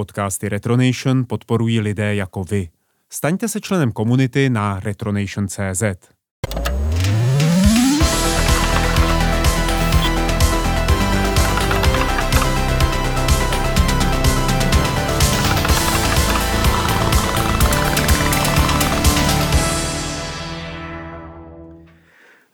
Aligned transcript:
Podcasty 0.00 0.48
Retronation 0.48 1.24
podporují 1.28 1.80
lidé 1.80 2.14
jako 2.14 2.44
vy. 2.44 2.68
Staňte 3.10 3.48
se 3.48 3.60
členem 3.60 3.92
komunity 3.92 4.50
na 4.50 4.80
retronation.cz. 4.80 5.82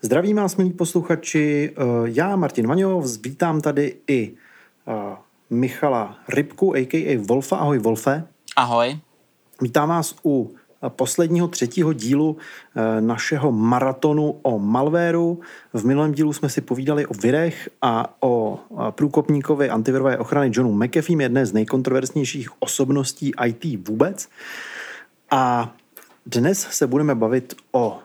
Zdravím 0.00 0.36
vás, 0.36 0.56
milí 0.56 0.72
posluchači. 0.72 1.74
Eh, 1.76 1.82
já, 2.04 2.36
Martin 2.36 2.66
Vaňov, 2.66 3.22
vítám 3.22 3.60
tady 3.60 3.96
i 4.08 4.32
eh, 4.88 5.25
Michala 5.50 6.18
Rybku, 6.28 6.76
a.k.a. 6.76 7.18
Wolfa. 7.28 7.56
Ahoj, 7.56 7.78
Wolfe. 7.78 8.24
Ahoj. 8.56 8.98
Vítám 9.62 9.88
vás 9.88 10.14
u 10.24 10.54
posledního 10.88 11.48
třetího 11.48 11.92
dílu 11.92 12.36
eh, 12.76 13.00
našeho 13.00 13.52
maratonu 13.52 14.38
o 14.42 14.58
malvéru. 14.58 15.40
V 15.72 15.84
minulém 15.84 16.12
dílu 16.12 16.32
jsme 16.32 16.48
si 16.48 16.60
povídali 16.60 17.06
o 17.06 17.14
virech 17.14 17.68
a 17.82 18.16
o 18.20 18.58
průkopníkovi 18.90 19.70
antivirové 19.70 20.18
ochrany 20.18 20.50
Johnu 20.52 20.72
McAfee, 20.72 21.22
jedné 21.22 21.46
z 21.46 21.52
nejkontroverznějších 21.52 22.48
osobností 22.58 23.32
IT 23.46 23.88
vůbec. 23.88 24.28
A 25.30 25.74
dnes 26.26 26.60
se 26.70 26.86
budeme 26.86 27.14
bavit 27.14 27.54
o 27.72 27.98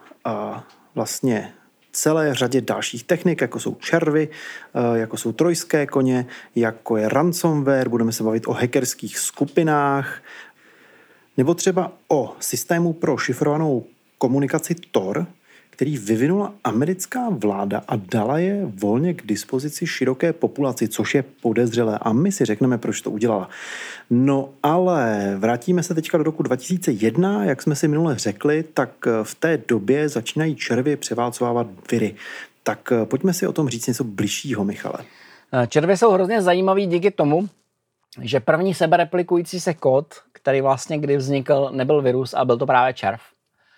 vlastně 0.96 1.54
celé 1.92 2.34
řadě 2.36 2.62
dalších 2.62 3.04
technik, 3.04 3.42
jako 3.42 3.60
jsou 3.60 3.76
červy, 3.76 4.30
eh, 4.74 5.00
jako 5.00 5.18
jsou 5.18 5.32
trojské 5.32 5.86
koně, 5.88 6.26
jako 6.56 6.98
je 6.98 7.10
ransomware, 7.10 7.90
budeme 7.90 8.12
se 8.12 8.24
bavit 8.24 8.48
o 8.48 8.54
hackerských 8.54 9.20
skupinách, 9.20 10.22
nebo 11.38 11.54
třeba 11.54 11.92
o 12.08 12.36
systému 12.40 12.94
pro 12.94 13.18
šifrovanou 13.18 13.86
komunikaci 14.18 14.76
Tor, 14.92 15.28
který 15.82 15.98
vyvinula 15.98 16.54
americká 16.64 17.30
vláda 17.30 17.82
a 17.88 17.96
dala 17.96 18.38
je 18.38 18.66
volně 18.66 19.14
k 19.14 19.26
dispozici 19.26 19.88
široké 19.88 20.34
populaci, 20.34 20.88
což 20.88 21.16
je 21.16 21.24
podezřelé. 21.24 22.00
A 22.02 22.14
my 22.14 22.32
si 22.32 22.46
řekneme, 22.46 22.78
proč 22.78 23.02
to 23.02 23.12
udělala. 23.12 23.50
No 24.10 24.50
ale 24.64 25.34
vrátíme 25.38 25.84
se 25.84 25.94
teďka 25.94 26.18
do 26.18 26.24
roku 26.24 26.44
2001, 26.44 27.46
jak 27.46 27.62
jsme 27.62 27.76
si 27.76 27.88
minule 27.88 28.18
řekli, 28.18 28.64
tak 28.64 28.90
v 29.24 29.36
té 29.36 29.58
době 29.68 30.10
začínají 30.10 30.56
červy 30.56 30.96
převálcovávat 30.96 31.68
viry. 31.92 32.16
Tak 32.64 32.94
pojďme 33.06 33.34
si 33.34 33.48
o 33.48 33.54
tom 33.54 33.70
říct 33.70 33.88
něco 33.88 34.04
bližšího, 34.04 34.66
Michale. 34.66 35.00
Červy 35.68 35.98
jsou 35.98 36.12
hrozně 36.12 36.42
zajímavý 36.42 36.86
díky 36.86 37.12
tomu, 37.12 37.50
že 38.22 38.40
první 38.40 38.74
sebereplikující 38.74 39.60
se 39.60 39.74
kód, 39.74 40.06
který 40.34 40.62
vlastně 40.62 40.98
kdy 40.98 41.18
vznikl, 41.18 41.70
nebyl 41.74 42.02
virus 42.02 42.34
a 42.34 42.46
byl 42.46 42.58
to 42.58 42.66
právě 42.66 42.94
červ 42.94 43.22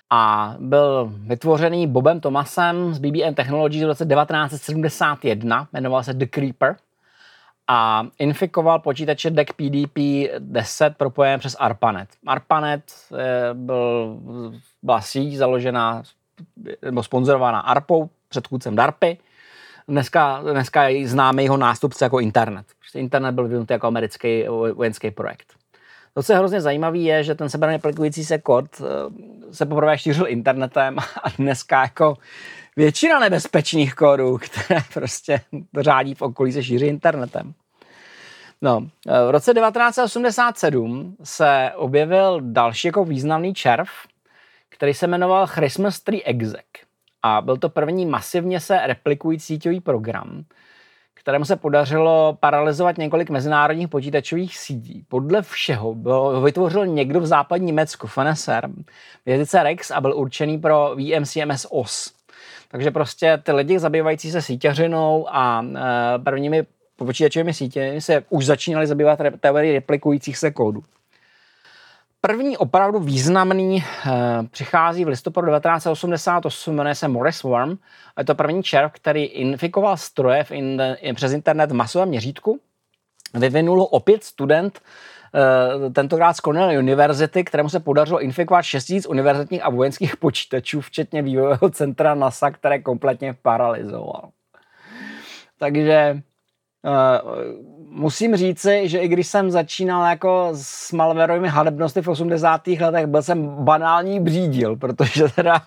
a 0.10 0.56
byl 0.60 1.14
vytvořený 1.18 1.88
Bobem 1.88 2.20
Thomasem 2.20 2.94
z 2.94 3.00
BBM 3.00 3.34
Technologies 3.34 3.84
v 3.84 3.88
roce 3.88 4.06
1971, 4.06 5.68
jmenoval 5.74 6.04
se 6.04 6.14
The 6.14 6.26
Creeper 6.26 6.76
a 7.68 8.08
infikoval 8.20 8.80
počítače 8.80 9.30
DEC 9.30 9.48
PDP-10 9.48 10.94
propojené 10.98 11.38
přes 11.38 11.56
ARPANET. 11.60 12.10
ARPANET 12.28 12.84
eh, 13.18 13.54
byl, 13.54 14.18
byla 14.84 15.02
síť 15.02 15.36
založená 15.36 16.04
nebo 16.82 17.04
sponzorovaná 17.04 17.60
ARPou, 17.60 18.10
předchůdcem 18.30 18.76
DARPy. 18.76 19.18
Dneska, 19.88 20.42
dneska 20.42 20.82
známe 21.04 21.44
jeho 21.44 21.58
nástupce 21.58 22.06
jako 22.06 22.20
internet. 22.20 22.66
Internet 22.96 23.32
byl 23.32 23.44
vyvinutý 23.44 23.74
jako 23.74 23.88
americký 23.88 24.46
vojenský 24.74 25.12
projekt. 25.12 25.54
To, 26.14 26.24
co 26.24 26.34
je 26.34 26.38
hrozně 26.38 26.62
zajímavé, 26.62 26.98
je, 26.98 27.24
že 27.24 27.36
ten 27.36 27.50
sebereplikující 27.50 28.26
se 28.26 28.38
kód 28.38 28.66
eh, 28.82 28.84
se 29.54 29.66
poprvé 29.66 29.98
šířil 29.98 30.28
internetem 30.28 31.00
a 31.00 31.30
dneska 31.38 31.82
jako 31.82 32.18
většina 32.76 33.20
nebezpečných 33.20 33.96
kódů, 33.96 34.38
které 34.38 34.82
prostě 34.94 35.42
řádí 35.80 36.16
v 36.16 36.22
okolí, 36.22 36.52
se 36.52 36.64
šíří 36.64 36.86
internetem. 36.86 37.54
No, 38.62 38.88
eh, 39.08 39.28
v 39.28 39.30
roce 39.30 39.54
1987 39.54 41.16
se 41.24 41.72
objevil 41.76 42.42
další 42.42 42.88
jako 42.88 43.06
významný 43.06 43.54
červ, 43.54 43.90
který 44.70 44.94
se 44.94 45.08
jmenoval 45.08 45.48
Christmas 45.48 46.00
Tree 46.00 46.22
Exec. 46.26 46.66
A 47.24 47.42
byl 47.42 47.58
to 47.58 47.70
první 47.70 48.06
masivně 48.06 48.60
se 48.60 48.80
replikující 48.88 49.46
síťový 49.46 49.80
program, 49.80 50.44
kterému 51.24 51.46
se 51.46 51.56
podařilo 51.56 52.38
paralizovat 52.40 52.98
několik 52.98 53.30
mezinárodních 53.30 53.88
počítačových 53.88 54.58
sítí. 54.58 55.06
Podle 55.08 55.42
všeho 55.42 55.96
bylo, 55.96 56.42
vytvořil 56.42 56.88
někdo 56.88 57.20
v 57.20 57.26
západní 57.26 57.66
Německu, 57.66 58.08
FNSR, 58.08 58.68
v 59.26 59.30
jazyce 59.30 59.64
Rex 59.64 59.92
a 59.92 60.02
byl 60.02 60.14
určený 60.16 60.58
pro 60.58 60.96
VMCMS 60.96 61.68
OS. 61.70 62.14
Takže 62.72 62.92
prostě 62.92 63.42
ty 63.44 63.52
lidi 63.52 63.80
zabývající 63.80 64.32
se 64.32 64.42
síťařinou 64.42 65.28
a 65.30 65.66
e, 65.66 66.20
prvními 66.20 66.64
počítačovými 66.96 67.54
sítěmi 67.54 68.02
se 68.02 68.24
už 68.30 68.46
začínali 68.46 68.88
zabývat 68.88 69.20
teorii 69.40 69.74
replikujících 69.74 70.38
se 70.38 70.52
kódů. 70.52 70.84
První 72.28 72.58
opravdu 72.58 73.00
významný 73.00 73.84
eh, 73.84 74.12
přichází 74.52 75.06
v 75.06 75.08
listopadu 75.08 75.48
1988, 75.48 76.76
jmenuje 76.76 76.96
se 76.96 77.08
Morris 77.08 77.44
Worm. 77.44 77.78
Je 78.18 78.26
to 78.26 78.36
první 78.36 78.64
červ, 78.64 78.92
který 78.92 79.24
infikoval 79.24 79.98
stroje 79.98 80.44
v 80.44 80.52
in, 80.52 80.82
přes 81.16 81.32
internet 81.32 81.72
v 81.72 81.74
masovém 81.74 82.10
měřítku. 82.10 82.60
Vyvinul 83.34 83.88
opět 83.92 84.24
student 84.24 84.82
eh, 85.36 85.90
tentokrát 85.90 86.34
z 86.34 86.40
Cornell 86.40 86.80
University, 86.80 87.44
kterému 87.44 87.70
se 87.70 87.80
podařilo 87.80 88.22
infikovat 88.22 88.62
6 88.62 88.90
000 88.90 89.02
univerzitních 89.08 89.66
a 89.66 89.70
vojenských 89.70 90.18
počítačů, 90.18 90.82
včetně 90.82 91.22
vývojového 91.22 91.70
centra 91.70 92.16
NASA, 92.16 92.52
které 92.52 92.80
kompletně 92.80 93.34
paralizoval. 93.42 94.30
Takže 95.58 96.22
Uh, 96.86 97.73
musím 97.96 98.36
říci, 98.36 98.90
že 98.90 99.00
i 99.00 99.08
když 99.08 99.28
jsem 99.28 99.52
začínal 99.52 100.10
jako 100.10 100.50
s 100.54 100.92
malwareovými 100.92 101.48
hadebnosti 101.48 102.02
v 102.02 102.08
80. 102.08 102.68
letech, 102.68 103.08
byl 103.08 103.22
jsem 103.22 103.48
banální 103.48 104.20
břídil, 104.20 104.76
protože 104.76 105.24
teda 105.36 105.62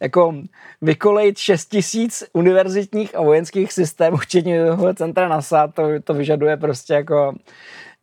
jako 0.00 0.34
vykolejit 0.82 1.38
6 1.38 1.66
tisíc 1.66 2.24
univerzitních 2.32 3.14
a 3.14 3.22
vojenských 3.22 3.72
systémů, 3.72 4.16
včetně 4.16 4.60
centra 4.94 5.28
NASA, 5.28 5.66
to, 5.68 5.82
to 6.04 6.14
vyžaduje 6.14 6.56
prostě 6.56 6.94
jako 6.94 7.34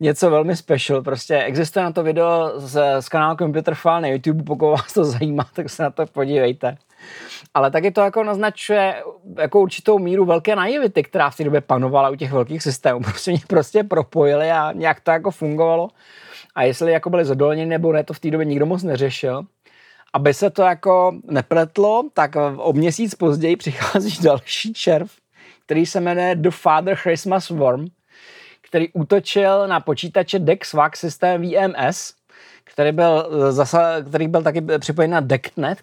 něco 0.00 0.30
velmi 0.30 0.56
special. 0.56 1.02
Prostě 1.02 1.38
existuje 1.38 1.84
na 1.84 1.92
to 1.92 2.02
video 2.02 2.52
z, 2.56 3.00
z 3.00 3.08
kanálu 3.08 3.36
Computer 3.36 3.74
File 3.74 4.00
na 4.00 4.08
YouTube, 4.08 4.44
pokud 4.44 4.70
vás 4.70 4.92
to 4.92 5.04
zajímá, 5.04 5.46
tak 5.52 5.70
se 5.70 5.82
na 5.82 5.90
to 5.90 6.06
podívejte. 6.06 6.76
Ale 7.54 7.70
taky 7.70 7.90
to 7.90 8.00
jako 8.00 8.24
naznačuje 8.24 9.02
jako 9.38 9.60
určitou 9.60 9.98
míru 9.98 10.24
velké 10.24 10.56
naivity, 10.56 11.02
která 11.02 11.30
v 11.30 11.36
té 11.36 11.44
době 11.44 11.60
panovala 11.60 12.10
u 12.10 12.14
těch 12.14 12.32
velkých 12.32 12.62
systémů. 12.62 13.00
Prostě 13.04 13.30
mě 13.30 13.40
prostě 13.46 13.84
propojili 13.84 14.50
a 14.50 14.72
nějak 14.72 15.00
to 15.00 15.10
jako 15.10 15.30
fungovalo. 15.30 15.88
A 16.54 16.62
jestli 16.62 16.92
jako 16.92 17.10
byli 17.10 17.24
zadolněni 17.24 17.66
nebo 17.66 17.92
ne, 17.92 18.04
to 18.04 18.14
v 18.14 18.20
té 18.20 18.30
době 18.30 18.44
nikdo 18.44 18.66
moc 18.66 18.82
neřešil. 18.82 19.42
Aby 20.12 20.34
se 20.34 20.50
to 20.50 20.62
jako 20.62 21.12
nepletlo, 21.24 22.02
tak 22.12 22.36
o 22.56 22.72
měsíc 22.72 23.14
později 23.14 23.56
přichází 23.62 24.22
další 24.22 24.72
červ, 24.72 25.10
který 25.64 25.86
se 25.86 26.00
jmenuje 26.00 26.36
The 26.36 26.50
Father 26.50 26.96
Christmas 26.96 27.50
Worm, 27.50 27.86
který 28.62 28.92
útočil 28.92 29.68
na 29.68 29.80
počítače 29.80 30.38
DEXVAC 30.38 30.96
systém 30.96 31.42
VMS, 31.42 32.14
který 32.64 32.92
byl, 32.92 33.28
zase, 33.52 34.04
který 34.08 34.28
byl 34.28 34.42
taky 34.42 34.62
připojen 34.78 35.10
na 35.10 35.20
DECnet 35.20 35.78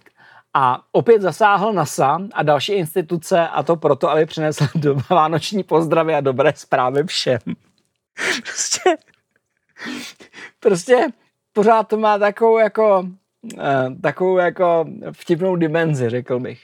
a 0.53 0.81
opět 0.91 1.21
zasáhl 1.21 1.73
NASA 1.73 2.19
a 2.33 2.43
další 2.43 2.73
instituce 2.73 3.47
a 3.47 3.63
to 3.63 3.75
proto, 3.75 4.09
aby 4.09 4.25
přinesl 4.25 4.67
do 4.75 4.95
vánoční 5.09 5.63
pozdravy 5.63 6.15
a 6.15 6.21
dobré 6.21 6.53
zprávy 6.55 7.03
všem. 7.03 7.39
Prostě, 8.43 8.97
prostě 10.59 11.07
pořád 11.53 11.87
to 11.87 11.97
má 11.97 12.17
takovou 12.17 12.57
jako, 12.57 13.07
eh, 13.59 13.95
takovou 14.01 14.37
jako 14.37 14.85
vtipnou 15.11 15.55
dimenzi, 15.55 16.09
řekl 16.09 16.39
bych. 16.39 16.61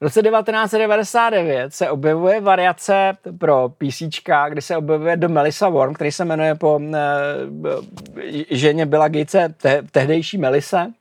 V 0.00 0.04
roce 0.04 0.22
1999 0.22 1.74
se 1.74 1.90
objevuje 1.90 2.40
variace 2.40 3.12
pro 3.38 3.68
PC, 3.68 4.02
kdy 4.48 4.62
se 4.62 4.76
objevuje 4.76 5.16
The 5.16 5.28
Melissa 5.28 5.68
Worm, 5.68 5.94
který 5.94 6.12
se 6.12 6.24
jmenuje 6.24 6.54
po 6.54 6.80
eh, 6.94 6.96
ženě 8.50 8.86
Billa 8.86 9.08
Gatese, 9.08 9.54
te, 9.56 9.82
tehdejší 9.90 10.38
Melise 10.38 10.92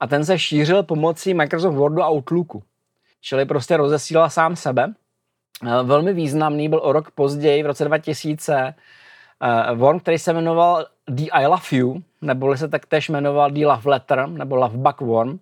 a 0.00 0.06
ten 0.06 0.24
se 0.24 0.38
šířil 0.38 0.82
pomocí 0.82 1.34
Microsoft 1.34 1.74
Wordu 1.74 2.02
a 2.02 2.10
Outlooku. 2.10 2.62
Čili 3.20 3.44
prostě 3.44 3.76
rozesílal 3.76 4.30
sám 4.30 4.56
sebe. 4.56 4.94
Eh, 5.66 5.82
velmi 5.82 6.12
významný 6.12 6.68
byl 6.68 6.80
o 6.82 6.92
rok 6.92 7.10
později, 7.10 7.62
v 7.62 7.66
roce 7.66 7.84
2000, 7.84 8.74
uh, 9.70 9.78
worm, 9.78 10.00
který 10.00 10.18
se 10.18 10.32
jmenoval 10.32 10.86
The 11.06 11.30
I 11.30 11.46
Love 11.46 11.62
You, 11.70 12.02
nebo 12.22 12.56
se 12.56 12.68
taktéž 12.68 13.08
jmenoval 13.08 13.50
The 13.50 13.66
Love 13.66 13.90
Letter, 13.90 14.28
nebo 14.28 14.56
Love 14.56 14.76
Bug 14.76 15.00
Worm. 15.00 15.38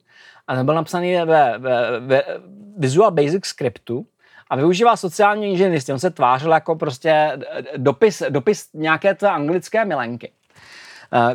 A 0.46 0.54
ten 0.54 0.66
byl 0.66 0.74
napsaný 0.74 1.16
ve, 1.16 1.58
ve, 1.58 2.00
ve 2.00 2.22
Visual 2.76 3.10
Basic 3.10 3.46
scriptu 3.46 4.06
a 4.50 4.56
využíval 4.56 4.96
sociální 4.96 5.50
inženýrství. 5.50 5.92
On 5.92 5.98
se 5.98 6.10
tvářil 6.10 6.52
jako 6.52 6.76
prostě 6.76 7.38
dopis, 7.76 8.22
dopis 8.28 8.68
nějaké 8.74 9.14
té 9.14 9.28
anglické 9.30 9.84
milenky. 9.84 10.32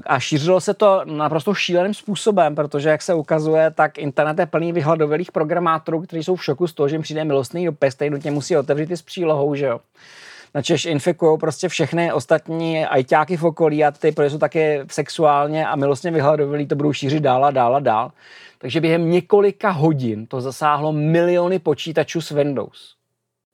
A 0.06 0.20
šířilo 0.20 0.62
se 0.62 0.74
to 0.74 1.02
naprosto 1.06 1.54
šíleným 1.54 1.94
způsobem, 1.94 2.56
protože, 2.56 2.90
jak 2.90 3.02
se 3.02 3.14
ukazuje, 3.14 3.72
tak 3.72 3.98
internet 3.98 4.40
je 4.40 4.46
plný 4.46 4.72
vyhladovělých 4.72 5.32
programátorů, 5.32 6.02
kteří 6.02 6.24
jsou 6.24 6.36
v 6.36 6.44
šoku 6.44 6.68
z 6.68 6.74
toho, 6.74 6.90
že 6.90 6.96
jim 6.96 7.02
přijde 7.02 7.24
milostný 7.24 7.66
dopis, 7.66 7.96
který 7.96 8.10
nutně 8.10 8.32
musí 8.32 8.58
otevřít 8.58 8.92
i 8.92 8.98
s 8.98 9.02
přílohou, 9.02 9.56
že 9.56 9.66
jo 9.66 9.80
načež 10.54 10.86
infikují 10.86 11.40
prostě 11.40 11.70
všechny 11.70 12.14
ostatní 12.14 12.86
ajťáky 12.86 13.38
v 13.38 13.44
okolí 13.44 13.84
a 13.84 13.92
ty, 13.92 14.12
protože 14.12 14.30
jsou 14.30 14.38
taky 14.38 14.80
sexuálně 14.92 15.68
a 15.68 15.76
milostně 15.76 16.12
vyhladovělí, 16.12 16.68
to 16.68 16.76
budou 16.76 16.94
šířit 16.94 17.24
dál 17.24 17.46
a 17.46 17.52
dál 17.52 17.76
a 17.76 17.80
dál. 17.80 18.12
Takže 18.58 18.82
během 18.82 19.12
několika 19.12 19.70
hodin 19.70 20.28
to 20.28 20.42
zasáhlo 20.42 20.94
miliony 20.94 21.60
počítačů 21.60 22.22
s 22.22 22.32
Windows. 22.32 23.01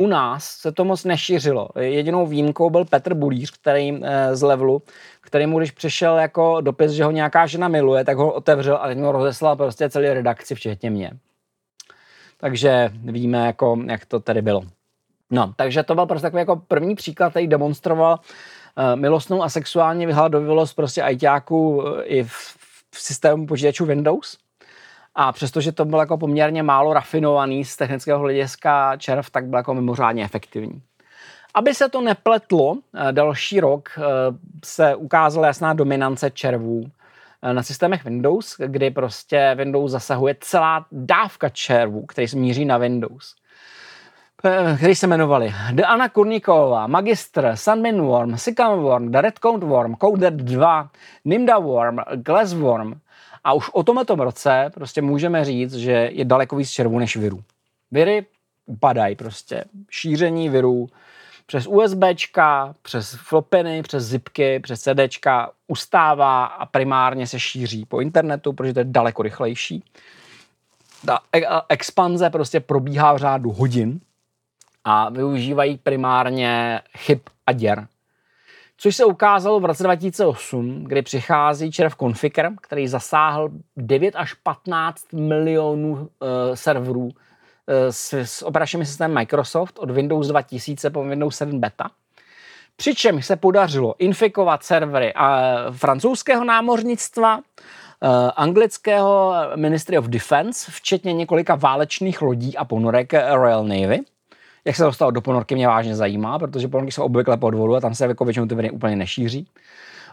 U 0.04 0.08
nás 0.08 0.46
se 0.46 0.72
to 0.72 0.86
moc 0.86 1.04
nešířilo. 1.04 1.70
Jedinou 1.80 2.28
výjimkou 2.28 2.70
byl 2.70 2.86
Petr 2.86 3.14
Bulíř, 3.14 3.52
který 3.52 4.00
e, 4.04 4.36
z 4.36 4.42
Levelu, 4.42 4.82
který 5.22 5.48
mu, 5.48 5.58
když 5.58 5.72
přišel 5.72 6.18
jako 6.18 6.62
dopis, 6.62 6.92
že 6.92 7.04
ho 7.04 7.12
nějaká 7.12 7.46
žena 7.48 7.68
miluje, 7.68 8.06
tak 8.06 8.18
ho 8.18 8.34
otevřel 8.34 8.78
a 8.82 8.88
teď 8.88 8.98
mu 8.98 9.12
rozeslal 9.12 9.56
prostě 9.56 9.90
celý 9.90 10.08
redakci, 10.08 10.56
včetně 10.56 10.90
mě. 10.90 11.12
Takže 12.38 12.90
víme, 12.94 13.46
jako, 13.46 13.78
jak 13.88 14.06
to 14.06 14.20
tedy 14.20 14.42
bylo. 14.42 14.62
No, 15.32 15.54
takže 15.56 15.84
to 15.84 15.96
byl 15.96 16.06
prostě 16.06 16.26
takový 16.26 16.40
jako 16.40 16.56
první 16.56 16.96
příklad, 16.96 17.30
který 17.30 17.48
demonstroval 17.48 18.20
uh, 18.20 19.00
milostnou 19.00 19.44
a 19.44 19.50
sexuální 19.50 20.06
vyhladovilost 20.06 20.76
prostě 20.76 21.02
ajťáků 21.02 21.78
uh, 21.78 22.00
i 22.04 22.24
v, 22.24 22.58
v 22.96 23.02
systému 23.02 23.48
počítačů 23.48 23.86
Windows. 23.86 24.38
A 25.20 25.32
přestože 25.32 25.72
to 25.72 25.86
bylo 25.86 26.02
jako 26.02 26.18
poměrně 26.18 26.64
málo 26.64 26.94
rafinovaný 26.94 27.66
z 27.66 27.76
technického 27.76 28.20
hlediska 28.20 28.98
červ, 28.98 29.30
tak 29.30 29.46
byl 29.46 29.60
jako 29.60 29.74
mimořádně 29.74 30.24
efektivní. 30.24 30.82
Aby 31.54 31.74
se 31.74 31.90
to 31.90 32.02
nepletlo, 32.02 32.78
eh, 32.96 33.12
další 33.12 33.60
rok 33.60 34.00
se 34.66 34.96
ukázala 34.96 35.48
jasná 35.48 35.74
dominance 35.74 36.32
červů 36.32 36.84
na 37.54 37.64
systémech 37.64 38.06
Windows, 38.06 38.56
kdy 38.58 38.92
prostě 38.92 39.56
Windows 39.56 39.92
zasahuje 39.92 40.36
celá 40.40 40.86
dávka 40.92 41.50
červů, 41.50 42.06
který 42.06 42.28
smíří 42.28 42.66
na 42.66 42.78
Windows. 42.78 43.36
Eh, 44.44 44.78
který 44.78 44.96
se 44.96 45.08
jmenovali 45.08 45.54
Anna 45.86 46.10
Kurniková, 46.10 46.88
Magistr, 46.88 47.52
Sunmin 47.56 48.02
Worm, 48.02 48.38
Sycam 48.38 48.80
Worm, 48.80 49.12
The 49.12 49.22
Red 49.22 49.40
Count 49.40 49.64
Worm, 49.64 49.96
Coder 49.96 50.36
2, 50.36 50.90
Nimda 51.26 51.58
Worm, 51.58 51.98
Glass 52.16 52.54
Worm. 52.54 53.00
A 53.48 53.54
už 53.54 53.70
o 53.74 53.84
tomto 53.84 54.16
roce 54.16 54.72
prostě 54.74 55.02
můžeme 55.02 55.46
říct, 55.46 55.74
že 55.74 55.92
je 55.92 56.26
daleko 56.26 56.56
víc 56.56 56.70
červů 56.70 57.00
než 57.00 57.16
virů. 57.18 57.44
Viry 57.92 58.26
upadají 58.66 59.16
prostě. 59.16 59.64
Šíření 59.90 60.50
virů 60.50 60.90
přes 61.46 61.68
USBčka, 61.68 62.76
přes 62.82 63.16
flopeny, 63.16 63.84
přes 63.84 64.04
zipky, 64.04 64.60
přes 64.60 64.82
CDčka 64.82 65.52
ustává 65.68 66.46
a 66.46 66.66
primárně 66.66 67.28
se 67.28 67.40
šíří 67.40 67.86
po 67.86 68.02
internetu, 68.02 68.54
protože 68.54 68.74
to 68.74 68.80
je 68.80 68.86
daleko 68.86 69.22
rychlejší. 69.22 69.84
Ta 71.06 71.20
e- 71.36 71.62
expanze 71.70 72.30
prostě 72.30 72.60
probíhá 72.60 73.14
v 73.14 73.18
řádu 73.18 73.52
hodin 73.52 74.00
a 74.84 75.10
využívají 75.10 75.78
primárně 75.78 76.82
chyb 76.98 77.20
a 77.46 77.52
děr. 77.52 77.88
Což 78.80 78.96
se 78.96 79.06
ukázalo 79.06 79.60
v 79.60 79.66
roce 79.66 79.84
2008, 79.84 80.84
kdy 80.84 81.02
přichází 81.02 81.72
červ 81.72 81.96
Conficker, 81.96 82.52
který 82.62 82.88
zasáhl 82.88 83.50
9 83.78 84.16
až 84.16 84.34
15 84.34 85.14
milionů 85.14 85.92
uh, 85.94 86.08
serverů 86.54 87.04
uh, 87.04 87.12
s, 87.90 88.14
s 88.14 88.44
operačním 88.46 88.86
systémem 88.86 89.16
Microsoft 89.16 89.80
od 89.80 89.92
Windows 89.92 90.28
2000 90.28 90.90
po 90.90 91.04
Windows 91.04 91.36
7 91.36 91.60
Beta. 91.60 91.90
Přičemž 92.76 93.26
se 93.26 93.36
podařilo 93.36 93.96
infikovat 94.00 94.64
servery 94.64 95.14
uh, 95.14 95.76
francouzského 95.76 96.44
námořnictva, 96.44 97.40
anglického 98.36 99.34
Ministry 99.56 99.98
of 99.98 100.06
Defense, 100.06 100.72
včetně 100.72 101.14
několika 101.14 101.56
válečných 101.56 102.22
lodí 102.22 102.58
a 102.58 102.66
ponorek 102.66 103.14
Royal 103.14 103.64
Navy– 103.64 104.00
jak 104.68 104.76
se 104.76 104.84
dostal 104.84 105.12
do 105.12 105.22
ponorky, 105.22 105.56
mě 105.56 105.68
vážně 105.68 105.96
zajímá, 105.96 106.40
protože 106.40 106.68
ponorky 106.68 106.92
jsou 106.92 107.04
obvykle 107.04 107.38
pod 107.38 107.54
vodu 107.54 107.76
a 107.76 107.80
tam 107.80 107.96
se 107.96 108.06
jako 108.06 108.26
většinou 108.26 108.46
ty 108.46 108.56
viny 108.56 108.72
úplně 108.72 108.96
nešíří. 108.96 109.48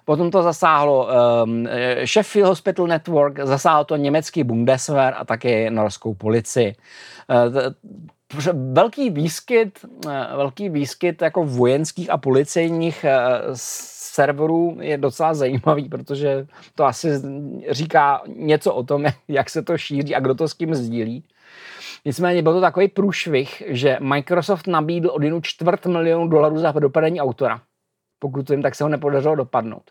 Potom 0.04 0.30
to 0.30 0.42
zasáhlo 0.42 1.08
um, 1.44 1.68
Sheffield 2.04 2.48
Hospital 2.48 2.86
Network, 2.86 3.38
zasáhlo 3.46 3.84
to 3.84 3.96
německý 3.96 4.44
Bundeswehr 4.44 5.14
a 5.16 5.24
taky 5.24 5.70
norskou 5.70 6.14
policii. 6.14 6.74
Uh, 7.46 8.52
velký 8.72 9.10
výskyt, 9.10 9.78
uh, 10.06 10.12
velký 10.36 10.68
výskyt 10.68 11.22
jako 11.22 11.44
vojenských 11.44 12.10
a 12.10 12.18
policejních 12.18 13.04
serverů 14.14 14.76
je 14.80 14.98
docela 14.98 15.34
zajímavý, 15.34 15.88
protože 15.88 16.46
to 16.74 16.84
asi 16.84 17.10
říká 17.70 18.22
něco 18.36 18.74
o 18.74 18.82
tom, 18.82 19.04
jak 19.28 19.50
se 19.50 19.62
to 19.62 19.78
šíří 19.78 20.14
a 20.14 20.20
kdo 20.20 20.34
to 20.34 20.48
s 20.48 20.52
kým 20.52 20.74
sdílí. 20.74 21.24
Nicméně 22.04 22.42
byl 22.42 22.52
to 22.52 22.60
takový 22.60 22.88
průšvih, 22.88 23.62
že 23.66 23.98
Microsoft 24.00 24.66
nabídl 24.66 25.10
od 25.10 25.22
jinu 25.22 25.40
čtvrt 25.40 25.86
milionu 25.86 26.28
dolarů 26.28 26.58
za 26.58 26.72
dopadení 26.72 27.20
autora. 27.20 27.60
Pokud 28.18 28.50
jim, 28.50 28.62
tak 28.62 28.74
se 28.74 28.84
ho 28.84 28.90
nepodařilo 28.90 29.34
dopadnout. 29.34 29.90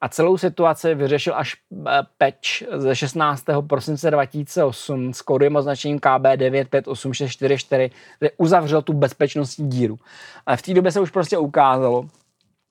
A 0.00 0.08
celou 0.08 0.38
situaci 0.38 0.94
vyřešil 0.94 1.34
až 1.36 1.56
eh, 1.86 1.90
patch 2.18 2.62
ze 2.76 2.96
16. 2.96 3.44
prosince 3.66 4.10
2008 4.10 5.14
s 5.14 5.22
kódovým 5.22 5.56
označením 5.56 5.98
KB958644, 5.98 7.90
kde 8.18 8.30
uzavřel 8.36 8.82
tu 8.82 8.92
bezpečnostní 8.92 9.68
díru. 9.68 9.96
Ale 10.46 10.56
v 10.56 10.62
té 10.62 10.74
době 10.74 10.92
se 10.92 11.00
už 11.00 11.10
prostě 11.10 11.38
ukázalo, 11.38 12.08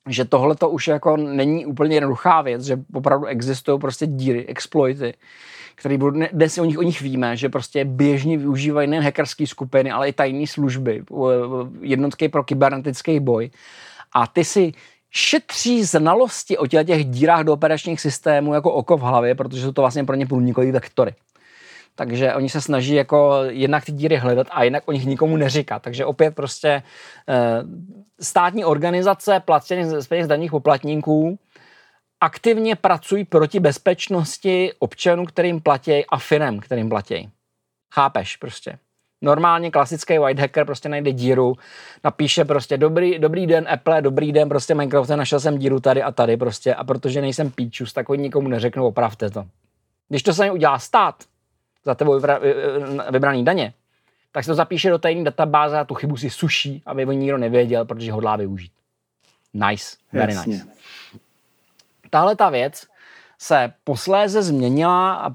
že 0.10 0.26
tohle 0.26 0.56
to 0.56 0.70
už 0.70 0.88
jako 0.88 1.18
není 1.18 1.66
úplně 1.66 1.96
jednoduchá 1.96 2.42
věc, 2.42 2.64
že 2.64 2.80
opravdu 2.94 3.26
existují 3.26 3.80
prostě 3.80 4.08
díry, 4.08 4.46
exploity, 4.46 5.14
který 5.76 5.98
budou, 5.98 6.20
dnes 6.32 6.58
o 6.58 6.66
nich, 6.66 6.78
o 6.78 6.82
nich 6.82 7.02
víme, 7.02 7.38
že 7.38 7.50
prostě 7.50 7.86
běžně 7.86 8.38
využívají 8.38 8.88
nejen 8.88 9.04
hackerské 9.04 9.48
skupiny, 9.48 9.92
ale 9.92 10.10
i 10.10 10.14
tajné 10.14 10.48
služby, 10.48 11.04
jednotky 11.82 12.30
pro 12.30 12.44
kybernetický 12.44 13.20
boj. 13.20 13.50
A 14.14 14.28
ty 14.28 14.46
si 14.46 14.72
šetří 15.12 15.84
znalosti 15.84 16.58
o 16.58 16.68
těch 16.68 17.06
dírách 17.06 17.44
do 17.44 17.54
operačních 17.54 18.02
systémů 18.02 18.54
jako 18.54 18.72
oko 18.72 18.98
v 18.98 19.02
hlavě, 19.02 19.36
protože 19.36 19.62
jsou 19.62 19.72
to 19.72 19.82
vlastně 19.82 20.04
pro 20.04 20.16
ně 20.16 20.26
průnikové 20.26 20.72
vektory. 20.72 21.14
Takže 21.96 22.34
oni 22.34 22.50
se 22.50 22.62
snaží 22.62 22.94
jako 22.94 23.40
jednak 23.50 23.86
ty 23.86 23.92
díry 23.92 24.18
hledat 24.18 24.48
a 24.52 24.64
jinak 24.64 24.84
o 24.86 24.92
nich 24.92 25.06
nikomu 25.06 25.38
neříkat. 25.38 25.82
Takže 25.82 26.06
opět 26.06 26.36
prostě 26.36 26.70
e, 26.70 26.84
státní 28.22 28.66
organizace 28.66 29.40
placené 29.40 30.02
z 30.02 30.08
peněz 30.08 30.28
daných 30.28 30.52
poplatníků 30.52 31.40
aktivně 32.22 32.76
pracují 32.76 33.26
proti 33.26 33.60
bezpečnosti 33.60 34.72
občanů, 34.80 35.26
kterým 35.26 35.62
platí 35.62 36.06
a 36.06 36.18
firm, 36.18 36.60
kterým 36.60 36.90
platí. 36.90 37.30
Chápeš 37.94 38.38
prostě. 38.38 38.80
Normálně 39.22 39.72
klasický 39.72 40.18
white 40.18 40.40
hacker 40.40 40.66
prostě 40.66 40.90
najde 40.90 41.12
díru, 41.12 41.56
napíše 42.04 42.46
prostě 42.46 42.78
dobrý, 42.78 43.20
dobrý 43.20 43.48
den 43.48 43.68
Apple, 43.70 44.02
dobrý 44.02 44.32
den 44.32 44.50
prostě 44.50 44.76
Minecraft, 44.76 45.10
našel 45.10 45.40
jsem 45.40 45.58
díru 45.58 45.80
tady 45.80 46.04
a 46.04 46.12
tady 46.12 46.38
prostě 46.38 46.76
a 46.76 46.84
protože 46.84 47.22
nejsem 47.22 47.52
píčus, 47.52 47.94
tak 47.94 48.10
oni 48.10 48.24
nikomu 48.24 48.48
neřeknou, 48.48 48.88
opravte 48.88 49.30
to. 49.30 49.46
Když 50.10 50.24
to 50.24 50.34
sami 50.34 50.52
udělá 50.52 50.80
stát 50.80 51.16
za 51.86 51.96
tebou 51.96 52.22
vybraný 53.12 53.46
daně, 53.46 53.74
tak 54.32 54.44
se 54.44 54.52
to 54.52 54.56
zapíše 54.56 54.90
do 54.90 54.98
tajné 54.98 55.24
databáze 55.24 55.80
a 55.80 55.86
tu 55.86 55.94
chybu 55.94 56.18
si 56.18 56.30
suší, 56.30 56.84
aby 56.86 57.06
o 57.06 57.12
nikdo 57.12 57.38
nevěděl, 57.38 57.86
protože 57.86 58.12
hodlá 58.12 58.36
využít. 58.36 58.72
Nice, 59.54 59.98
very 60.14 60.34
Jasně. 60.34 60.54
nice 60.54 60.74
tahle 62.14 62.36
ta 62.36 62.50
věc 62.50 62.84
se 63.40 63.74
posléze 63.84 64.42
změnila 64.42 65.14
a 65.14 65.32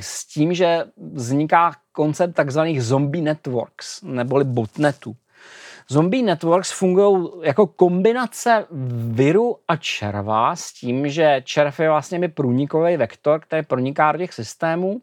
s 0.00 0.24
tím, 0.24 0.54
že 0.54 0.84
vzniká 1.12 1.72
koncept 1.92 2.34
takzvaných 2.34 2.82
zombie 2.82 3.24
networks, 3.24 4.02
neboli 4.02 4.44
botnetů. 4.44 5.16
Zombie 5.88 6.22
networks 6.22 6.72
fungují 6.72 7.28
jako 7.42 7.66
kombinace 7.66 8.66
viru 9.12 9.56
a 9.68 9.76
červa 9.76 10.56
s 10.56 10.72
tím, 10.72 11.08
že 11.08 11.42
červ 11.44 11.80
je 11.80 11.88
vlastně 11.88 12.28
průnikový 12.28 12.96
vektor, 12.96 13.40
který 13.40 13.62
proniká 13.66 14.12
do 14.12 14.18
těch 14.18 14.34
systémů 14.34 15.00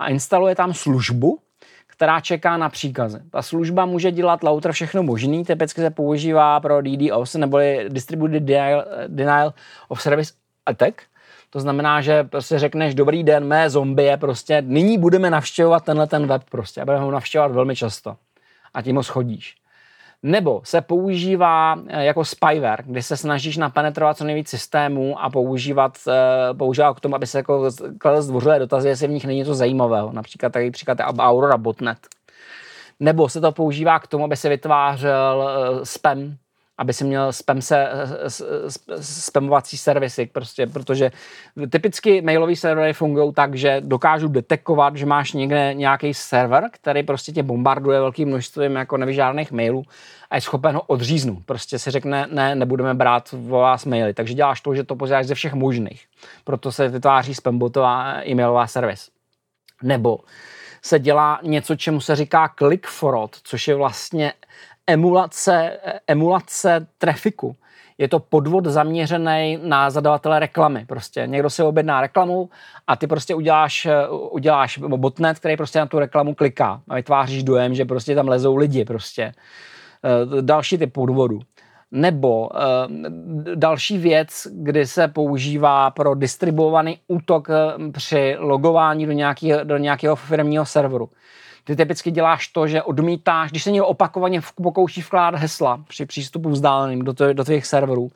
a 0.00 0.08
instaluje 0.08 0.54
tam 0.54 0.74
službu, 0.74 1.38
která 1.86 2.20
čeká 2.20 2.56
na 2.56 2.68
příkazy. 2.68 3.20
Ta 3.30 3.42
služba 3.42 3.86
může 3.86 4.10
dělat 4.10 4.42
louter 4.42 4.72
všechno 4.72 5.02
možný, 5.02 5.44
typicky 5.44 5.80
se 5.80 5.90
používá 5.90 6.60
pro 6.60 6.82
DDoS 6.82 7.34
neboli 7.34 7.86
Distributed 7.88 8.42
Denial, 8.42 8.84
Denial 9.06 9.54
of 9.88 10.02
Service 10.02 10.32
Attack. 10.66 11.02
To 11.50 11.60
znamená, 11.60 12.00
že 12.00 12.24
prostě 12.24 12.58
řekneš, 12.58 12.94
dobrý 12.94 13.24
den, 13.24 13.44
mé 13.44 13.70
zombie, 13.70 14.16
prostě 14.16 14.62
nyní 14.66 14.98
budeme 14.98 15.30
navštěvovat 15.30 15.84
tenhle 15.84 16.06
ten 16.06 16.26
web 16.26 16.42
prostě 16.50 16.80
a 16.80 16.84
budeme 16.84 17.04
ho 17.04 17.10
navštěvovat 17.10 17.52
velmi 17.52 17.76
často. 17.76 18.16
A 18.74 18.82
tím 18.82 18.96
ho 18.96 19.02
schodíš. 19.02 19.59
Nebo 20.22 20.60
se 20.64 20.80
používá 20.80 21.76
eh, 21.88 22.04
jako 22.04 22.24
spyware, 22.24 22.82
kdy 22.86 23.02
se 23.02 23.16
snažíš 23.16 23.56
napenetrovat 23.56 24.16
co 24.16 24.24
nejvíc 24.24 24.48
systémů 24.48 25.20
a 25.20 25.30
používat, 25.30 25.98
eh, 26.08 26.54
používat 26.54 26.94
k 26.94 27.00
tomu, 27.00 27.14
aby 27.14 27.26
se 27.26 27.38
jako 27.38 27.70
kladl 27.98 28.22
zdvořilé 28.22 28.58
dotazy, 28.58 28.88
jestli 28.88 29.06
v 29.06 29.10
nich 29.10 29.24
není 29.24 29.38
něco 29.38 29.54
zajímavého. 29.54 30.12
Například 30.12 30.52
tady 30.52 30.70
příklad 30.70 30.98
Aurora 31.18 31.56
Botnet. 31.56 31.98
nebo 33.00 33.28
se 33.28 33.40
to 33.40 33.52
používá 33.52 33.98
k 33.98 34.06
tomu, 34.06 34.24
aby 34.24 34.36
se 34.36 34.48
vytvářel 34.48 35.50
uh, 35.72 35.82
spam, 35.82 36.36
aby 36.80 36.92
si 36.92 37.04
měl 37.04 37.32
spam 37.32 37.62
se, 37.62 37.88
spamovací 39.00 39.76
servisy, 39.78 40.26
prostě, 40.26 40.66
protože 40.66 41.10
typicky 41.70 42.22
mailové 42.22 42.56
servery 42.56 42.92
fungují 42.92 43.32
tak, 43.32 43.54
že 43.54 43.80
dokážu 43.80 44.28
detekovat, 44.28 44.96
že 44.96 45.06
máš 45.06 45.32
někde 45.32 45.74
nějaký 45.74 46.14
server, 46.14 46.64
který 46.72 47.02
prostě 47.02 47.32
tě 47.32 47.42
bombarduje 47.42 48.00
velkým 48.00 48.28
množstvím 48.28 48.76
jako 48.76 48.96
nevyžádných 48.96 49.52
mailů 49.52 49.82
a 50.30 50.34
je 50.34 50.40
schopen 50.40 50.74
ho 50.74 50.82
odříznout. 50.82 51.38
Prostě 51.46 51.78
si 51.78 51.90
řekne, 51.90 52.26
ne, 52.30 52.54
nebudeme 52.54 52.94
brát 52.94 53.34
o 53.50 53.58
vás 53.58 53.84
maily. 53.84 54.14
Takže 54.14 54.34
děláš 54.34 54.60
to, 54.60 54.74
že 54.74 54.84
to 54.84 54.96
posíláš 54.96 55.26
ze 55.26 55.34
všech 55.34 55.54
možných. 55.54 56.04
Proto 56.44 56.72
se 56.72 56.88
vytváří 56.88 57.34
spambotová 57.34 58.22
e-mailová 58.26 58.66
servis. 58.66 59.10
Nebo 59.82 60.18
se 60.82 60.98
dělá 60.98 61.40
něco, 61.42 61.76
čemu 61.76 62.00
se 62.00 62.16
říká 62.16 62.54
click 62.58 62.86
forward, 62.86 63.30
což 63.42 63.68
je 63.68 63.74
vlastně 63.74 64.32
emulace, 64.92 65.78
emulace 66.06 66.86
trafiku. 66.98 67.56
Je 67.98 68.08
to 68.08 68.18
podvod 68.18 68.66
zaměřený 68.66 69.58
na 69.62 69.90
zadavatele 69.90 70.38
reklamy. 70.38 70.84
Prostě 70.86 71.22
někdo 71.26 71.50
si 71.50 71.62
objedná 71.62 72.00
reklamu 72.00 72.50
a 72.86 72.96
ty 72.96 73.06
prostě 73.06 73.34
uděláš, 73.34 73.88
uděláš 74.30 74.78
botnet, 74.78 75.38
který 75.38 75.56
prostě 75.56 75.78
na 75.78 75.86
tu 75.86 75.98
reklamu 75.98 76.34
kliká 76.34 76.80
a 76.88 76.94
vytváříš 76.94 77.42
dojem, 77.42 77.74
že 77.74 77.84
prostě 77.84 78.14
tam 78.14 78.28
lezou 78.28 78.56
lidi 78.56 78.84
prostě. 78.84 79.32
Eh, 80.04 80.42
další 80.42 80.78
typ 80.78 80.92
podvodu. 80.92 81.40
Nebo 81.92 82.48
uh, 82.48 82.56
další 83.54 83.98
věc, 83.98 84.46
kdy 84.52 84.86
se 84.86 85.08
používá 85.08 85.90
pro 85.90 86.14
distribuovaný 86.14 86.98
útok 87.08 87.48
uh, 87.48 87.92
při 87.92 88.36
logování 88.38 89.06
do, 89.06 89.12
nějaký, 89.12 89.52
do 89.64 89.76
nějakého 89.76 90.16
firmního 90.16 90.66
serveru. 90.66 91.10
Ty 91.64 91.76
typicky 91.76 92.10
děláš 92.10 92.48
to, 92.48 92.66
že 92.66 92.82
odmítáš, 92.82 93.50
když 93.50 93.62
se 93.62 93.70
někdo 93.70 93.86
opakovaně 93.86 94.40
pokouší 94.62 95.00
vkládat 95.00 95.38
hesla 95.38 95.84
při 95.88 96.06
přístupu 96.06 96.48
vzdáleným 96.48 97.04
do, 97.04 97.14
do 97.32 97.44
tvých 97.44 97.66
serverů, 97.66 98.10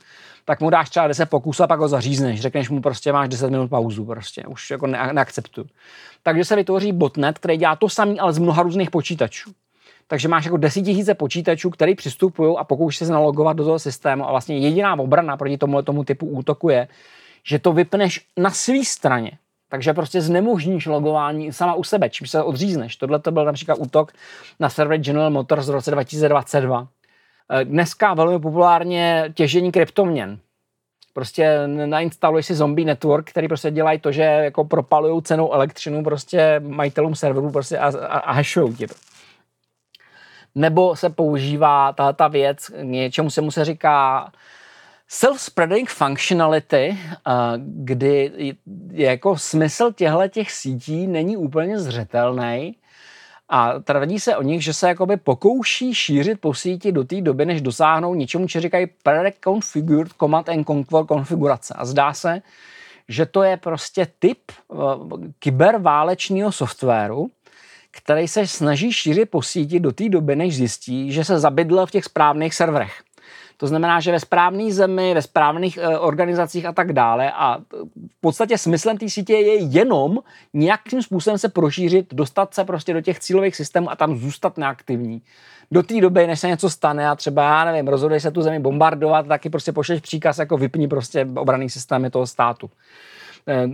tak 0.45 0.61
mu 0.61 0.71
dáš 0.71 0.91
třeba 0.91 1.09
10 1.09 1.27
pokusů 1.27 1.63
a 1.63 1.67
pak 1.67 1.81
ho 1.81 1.89
zařízneš. 1.89 2.41
Řekneš 2.41 2.71
mu 2.71 2.81
prostě, 2.81 3.13
máš 3.13 3.29
10 3.29 3.51
minut 3.51 3.69
pauzu, 3.69 4.05
prostě, 4.05 4.43
už 4.47 4.71
jako 4.71 4.87
ne, 4.87 5.11
neakceptuju. 5.13 5.67
Takže 6.23 6.45
se 6.45 6.57
vytvoří 6.57 6.93
botnet, 6.93 7.39
který 7.39 7.57
dělá 7.57 7.77
to 7.77 7.89
samý, 7.89 8.21
ale 8.21 8.33
z 8.33 8.39
mnoha 8.39 8.63
různých 8.63 8.91
počítačů. 8.91 9.53
Takže 10.07 10.29
máš 10.29 10.45
jako 10.45 10.57
desítisíce 10.57 11.15
počítačů, 11.15 11.71
který 11.71 11.95
přistupují 11.95 12.57
a 12.59 12.65
pokouší 12.65 12.99
se 12.99 13.13
nalogovat 13.13 13.57
do 13.57 13.65
toho 13.65 13.79
systému 13.79 14.29
a 14.29 14.31
vlastně 14.31 14.59
jediná 14.59 14.99
obrana 14.99 15.37
proti 15.37 15.59
tomu, 15.59 15.83
tomu 15.83 16.05
typu 16.05 16.27
útoku 16.27 16.69
je, 16.69 16.89
že 17.45 17.59
to 17.59 17.73
vypneš 17.73 18.27
na 18.37 18.51
své 18.51 18.85
straně. 18.85 19.39
Takže 19.69 19.93
prostě 19.93 20.21
znemožníš 20.21 20.87
logování 20.87 21.53
sama 21.53 21.75
u 21.75 21.85
sebe, 21.85 22.11
čím 22.11 22.27
se 22.27 22.43
odřízneš. 22.43 22.97
Tohle 22.97 23.19
to 23.19 23.31
byl 23.31 23.45
například 23.45 23.79
útok 23.79 24.13
na 24.61 24.69
server 24.69 25.01
General 25.01 25.31
Motors 25.31 25.69
v 25.69 25.71
roce 25.71 25.91
2022. 25.91 26.89
Eh, 27.51 27.65
dneska 27.65 28.15
velmi 28.15 28.39
populárně 28.39 29.33
těžení 29.35 29.73
kryptoměn. 29.73 30.39
Prostě 31.13 31.67
nainstaluješ 31.67 32.47
si 32.47 32.55
zombie 32.55 32.87
network, 32.87 33.31
který 33.31 33.49
prostě 33.49 33.71
dělají 33.71 33.99
to, 33.99 34.13
že 34.13 34.23
jako 34.23 34.65
propalují 34.65 35.23
cenou 35.23 35.53
elektřinu 35.53 36.05
prostě 36.05 36.61
majitelům 36.65 37.15
serverů 37.15 37.51
prostě 37.51 37.79
a, 37.79 37.87
a, 38.07 38.19
a 38.19 38.43
ti 38.77 38.87
to. 38.87 38.95
Nebo 40.55 40.97
se 40.97 41.11
používá 41.11 41.93
ta, 41.93 42.13
ta 42.13 42.29
věc, 42.29 42.71
něčemu 42.83 43.31
se 43.31 43.41
mu 43.41 43.51
se 43.51 43.65
říká 43.65 44.31
Self-spreading 45.15 45.89
functionality, 45.89 46.99
kdy 47.57 48.33
jako 48.91 49.39
smysl 49.39 49.93
těchto 49.93 50.29
těch 50.29 50.53
sítí 50.53 51.07
není 51.07 51.37
úplně 51.37 51.79
zřetelný 51.79 52.77
a 53.49 53.79
tvrdí 53.79 54.21
se 54.21 54.37
o 54.37 54.43
nich, 54.43 54.65
že 54.65 54.73
se 54.73 54.89
jakoby 54.89 55.17
pokouší 55.17 55.95
šířit 55.95 56.41
po 56.41 56.55
síti 56.55 56.93
do 56.93 57.05
té 57.05 57.21
doby, 57.21 57.47
než 57.47 57.61
dosáhnou 57.61 58.15
něčemu, 58.15 58.49
co 58.49 58.61
říkají 58.61 58.87
pre-configured 59.05 60.09
command 60.21 60.49
and 60.49 60.67
control 60.67 61.05
konfigurace. 61.05 61.75
A 61.77 61.85
zdá 61.85 62.13
se, 62.13 62.43
že 63.09 63.27
to 63.27 63.43
je 63.43 63.57
prostě 63.57 64.07
typ 64.19 64.39
uh, 64.69 64.81
kyberválečného 65.39 66.53
softwaru, 66.53 67.31
který 67.91 68.29
se 68.29 68.47
snaží 68.47 68.93
šířit 68.93 69.31
po 69.31 69.43
síti 69.43 69.81
do 69.81 69.93
té 69.93 70.09
doby, 70.09 70.37
než 70.37 70.57
zjistí, 70.57 71.13
že 71.13 71.25
se 71.25 71.39
zabydl 71.39 71.87
v 71.87 71.91
těch 71.91 72.05
správných 72.05 72.55
serverech. 72.55 73.04
To 73.57 73.67
znamená, 73.67 74.01
že 74.01 74.13
ve 74.13 74.21
správné 74.21 74.73
zemi, 74.73 75.15
ve 75.15 75.23
správných 75.23 75.77
e, 75.77 75.99
organizacích 75.99 76.67
a 76.67 76.73
tak 76.73 76.93
dále. 76.93 77.33
A 77.33 77.59
v 78.19 78.21
podstatě 78.21 78.59
smyslem 78.59 78.99
té 78.99 79.09
sítě 79.09 79.35
je 79.35 79.55
jenom 79.55 80.19
nějakým 80.55 81.03
způsobem 81.03 81.39
se 81.39 81.49
prošířit, 81.49 82.15
dostat 82.15 82.55
se 82.55 82.65
prostě 82.65 82.93
do 82.93 83.01
těch 83.01 83.21
cílových 83.21 83.57
systémů 83.57 83.91
a 83.91 83.97
tam 83.97 84.17
zůstat 84.17 84.59
neaktivní. 84.59 85.23
Do 85.71 85.83
té 85.83 86.01
doby, 86.01 86.27
než 86.27 86.41
se 86.41 86.49
něco 86.49 86.71
stane 86.71 87.09
a 87.09 87.15
třeba, 87.15 87.43
já 87.43 87.65
nevím, 87.65 87.89
rozhoduješ 87.89 88.23
se 88.23 88.31
tu 88.31 88.43
zemi 88.43 88.59
bombardovat, 88.59 89.27
taky 89.27 89.51
prostě 89.51 89.73
pošleš 89.73 90.01
příkaz, 90.01 90.39
jako 90.39 90.57
vypni 90.57 90.89
prostě 90.89 91.27
obraný 91.37 91.71
systémy 91.71 92.11
toho 92.11 92.27
státu. 92.27 92.71
Eh, 93.47 93.69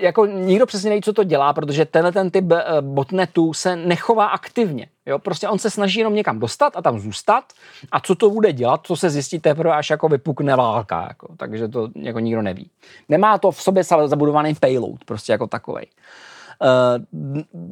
jako 0.00 0.26
nikdo 0.26 0.66
přesně 0.66 0.90
neví, 0.90 1.02
co 1.02 1.12
to 1.12 1.24
dělá, 1.24 1.52
protože 1.52 1.84
tenhle 1.84 2.12
ten 2.12 2.30
typ 2.30 2.52
eh, 2.52 2.64
botnetu 2.80 3.52
se 3.52 3.76
nechová 3.76 4.26
aktivně. 4.26 4.86
Jo? 5.06 5.18
Prostě 5.18 5.48
on 5.48 5.58
se 5.58 5.70
snaží 5.70 5.98
jenom 5.98 6.14
někam 6.14 6.38
dostat 6.38 6.76
a 6.76 6.82
tam 6.82 6.98
zůstat 6.98 7.44
a 7.92 8.00
co 8.00 8.14
to 8.14 8.30
bude 8.30 8.52
dělat, 8.52 8.80
to 8.86 8.96
se 8.96 9.10
zjistí 9.10 9.38
teprve, 9.38 9.74
až 9.74 9.90
jako 9.90 10.08
vypukne 10.08 10.56
válka. 10.56 11.06
Jako. 11.08 11.28
Takže 11.36 11.68
to 11.68 11.88
jako 11.94 12.18
nikdo 12.18 12.42
neví. 12.42 12.70
Nemá 13.08 13.38
to 13.38 13.50
v 13.50 13.62
sobě 13.62 13.84
zabudovaný 13.84 14.54
payload, 14.54 15.04
prostě 15.04 15.32
jako 15.32 15.46
takovej. 15.46 15.86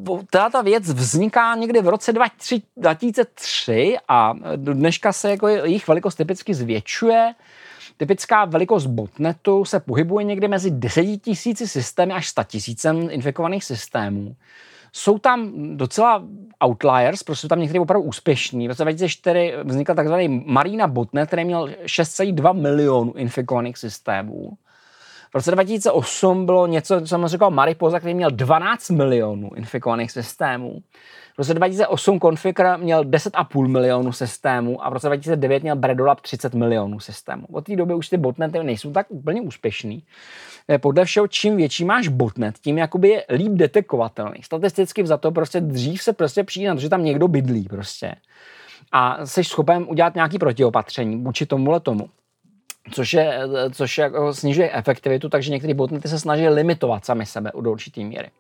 Uh, 0.09 0.23
ta 0.53 0.63
věc 0.63 0.89
vzniká 0.89 1.55
někdy 1.55 1.83
v 1.83 1.89
roce 1.89 2.13
2003 2.13 3.97
a 4.09 4.35
dneška 4.57 5.13
se 5.13 5.31
jako 5.31 5.49
jejich 5.49 5.89
velikost 5.89 6.15
typicky 6.15 6.55
zvětšuje. 6.55 7.35
Typická 8.01 8.45
velikost 8.45 8.87
botnetu 8.87 9.65
se 9.65 9.81
pohybuje 9.81 10.25
někde 10.25 10.49
mezi 10.49 10.71
10 10.71 11.07
000 11.27 11.37
systémy 11.55 12.13
až 12.13 12.29
100 12.29 12.43
000 12.85 13.11
infikovaných 13.11 13.65
systémů. 13.65 14.37
Jsou 14.93 15.19
tam 15.19 15.53
docela 15.77 16.25
outliers, 16.65 17.23
prostě 17.23 17.41
jsou 17.41 17.49
tam 17.49 17.61
některé 17.61 17.81
opravdu 17.81 18.09
úspěšní. 18.09 18.69
V 18.69 18.71
roce 18.71 18.83
2004 18.83 19.53
vznikl 19.65 19.95
takzvaný 19.95 20.45
Marina 20.47 20.87
botnet, 20.87 21.27
který 21.27 21.45
měl 21.45 21.67
6,2 21.67 22.61
milionů 22.61 23.13
infikovaných 23.13 23.79
systémů. 23.79 24.57
V 25.31 25.35
roce 25.35 25.51
2008 25.51 26.47
bylo 26.47 26.67
něco, 26.67 27.01
co 27.01 27.07
jsem 27.07 27.27
říkal 27.27 27.51
Mariposa, 27.51 27.99
který 27.99 28.15
měl 28.15 28.31
12 28.31 28.91
milionů 28.91 29.51
infikovaných 29.57 30.11
systémů. 30.11 30.83
Roce 31.41 31.55
2008 31.55 32.21
Configure 32.21 32.79
měl 32.79 33.05
10,5 33.05 33.69
milionů 33.69 34.13
systémů 34.13 34.85
a 34.85 34.91
v 34.91 34.93
roce 34.93 35.07
2009 35.07 35.63
měl 35.63 35.77
Bredolab 35.77 36.21
30 36.21 36.55
milionů 36.55 37.01
systémů. 37.01 37.47
Od 37.53 37.65
té 37.65 37.77
doby 37.77 37.95
už 37.95 38.09
ty 38.09 38.17
botnety 38.17 38.65
nejsou 38.65 38.93
tak 38.93 39.07
úplně 39.09 39.41
úspěšný. 39.41 40.03
Eh, 40.69 40.79
podle 40.79 41.05
všeho, 41.05 41.29
čím 41.29 41.57
větší 41.57 41.85
máš 41.85 42.09
botnet, 42.09 42.59
tím 42.59 42.79
jakoby 42.79 43.09
je 43.09 43.25
líp 43.31 43.53
detekovatelný. 43.53 44.43
Statisticky 44.43 45.07
za 45.07 45.17
to 45.17 45.31
prostě 45.31 45.61
dřív 45.61 46.03
se 46.03 46.13
prostě 46.13 46.45
přijde 46.45 46.69
na 46.69 46.75
to, 46.75 46.81
že 46.81 46.89
tam 46.89 47.05
někdo 47.05 47.29
bydlí 47.29 47.63
prostě. 47.63 48.15
A 48.93 49.27
jsi 49.27 49.45
schopen 49.45 49.87
udělat 49.89 50.15
nějaký 50.15 50.39
protiopatření 50.39 51.17
vůči 51.17 51.47
tomuhle 51.47 51.81
tomu 51.81 52.09
což, 52.93 53.13
je, 53.13 53.39
eh, 53.39 53.71
což 53.71 53.99
jako 53.99 54.35
snižuje 54.35 54.71
efektivitu, 54.73 55.29
takže 55.29 55.51
některé 55.51 55.75
botnety 55.75 56.09
se 56.09 56.19
snaží 56.19 56.49
limitovat 56.49 57.05
sami 57.05 57.27
sebe 57.27 57.51
do 57.61 57.71
určitý 57.71 58.05
míry. 58.05 58.31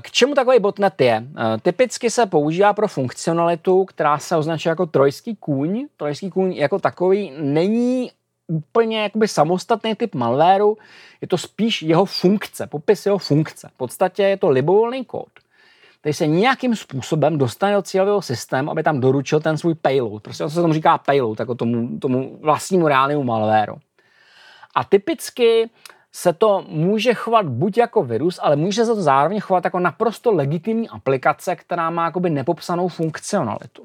K 0.00 0.10
čemu 0.10 0.34
takový 0.34 0.58
botnet 0.58 1.00
je? 1.00 1.24
Eh, 1.36 1.58
typicky 1.62 2.10
se 2.10 2.26
používá 2.26 2.72
pro 2.72 2.88
funkcionalitu, 2.88 3.84
která 3.84 4.18
se 4.18 4.36
označuje 4.36 4.70
jako 4.70 4.86
trojský 4.86 5.36
kůň. 5.36 5.86
Trojský 5.96 6.30
kůň 6.30 6.52
jako 6.52 6.78
takový 6.78 7.32
není 7.38 8.10
úplně 8.50 9.02
jakoby 9.02 9.28
samostatný 9.28 9.94
typ 9.94 10.14
malwareu, 10.14 10.76
je 11.20 11.28
to 11.28 11.38
spíš 11.38 11.82
jeho 11.82 12.04
funkce, 12.04 12.66
popis 12.66 13.06
jeho 13.06 13.18
funkce. 13.18 13.68
V 13.74 13.76
podstatě 13.76 14.22
je 14.22 14.36
to 14.36 14.48
libovolný 14.48 15.04
kód, 15.04 15.28
který 16.00 16.12
se 16.12 16.26
nějakým 16.26 16.76
způsobem 16.76 17.38
dostane 17.38 17.74
do 17.74 17.82
cílového 17.82 18.22
systému, 18.22 18.70
aby 18.70 18.82
tam 18.82 19.00
doručil 19.00 19.40
ten 19.40 19.58
svůj 19.58 19.74
payload. 19.74 20.22
Prostě 20.22 20.44
on 20.44 20.50
se 20.50 20.60
tomu 20.60 20.74
říká 20.74 20.98
payload, 20.98 21.40
jako 21.40 21.54
tomu, 21.54 21.98
tomu 21.98 22.38
vlastnímu 22.40 22.88
reálnému 22.88 23.24
malwareu. 23.24 23.76
A 24.74 24.84
typicky 24.84 25.70
se 26.12 26.32
to 26.32 26.64
může 26.68 27.14
chovat 27.14 27.46
buď 27.46 27.78
jako 27.78 28.02
virus, 28.02 28.40
ale 28.42 28.56
může 28.56 28.84
se 28.84 28.94
to 28.94 29.02
zároveň 29.02 29.40
chovat 29.40 29.64
jako 29.64 29.78
naprosto 29.78 30.32
legitimní 30.32 30.88
aplikace, 30.88 31.56
která 31.56 31.90
má 31.90 32.04
jakoby 32.04 32.30
nepopsanou 32.30 32.88
funkcionalitu. 32.88 33.82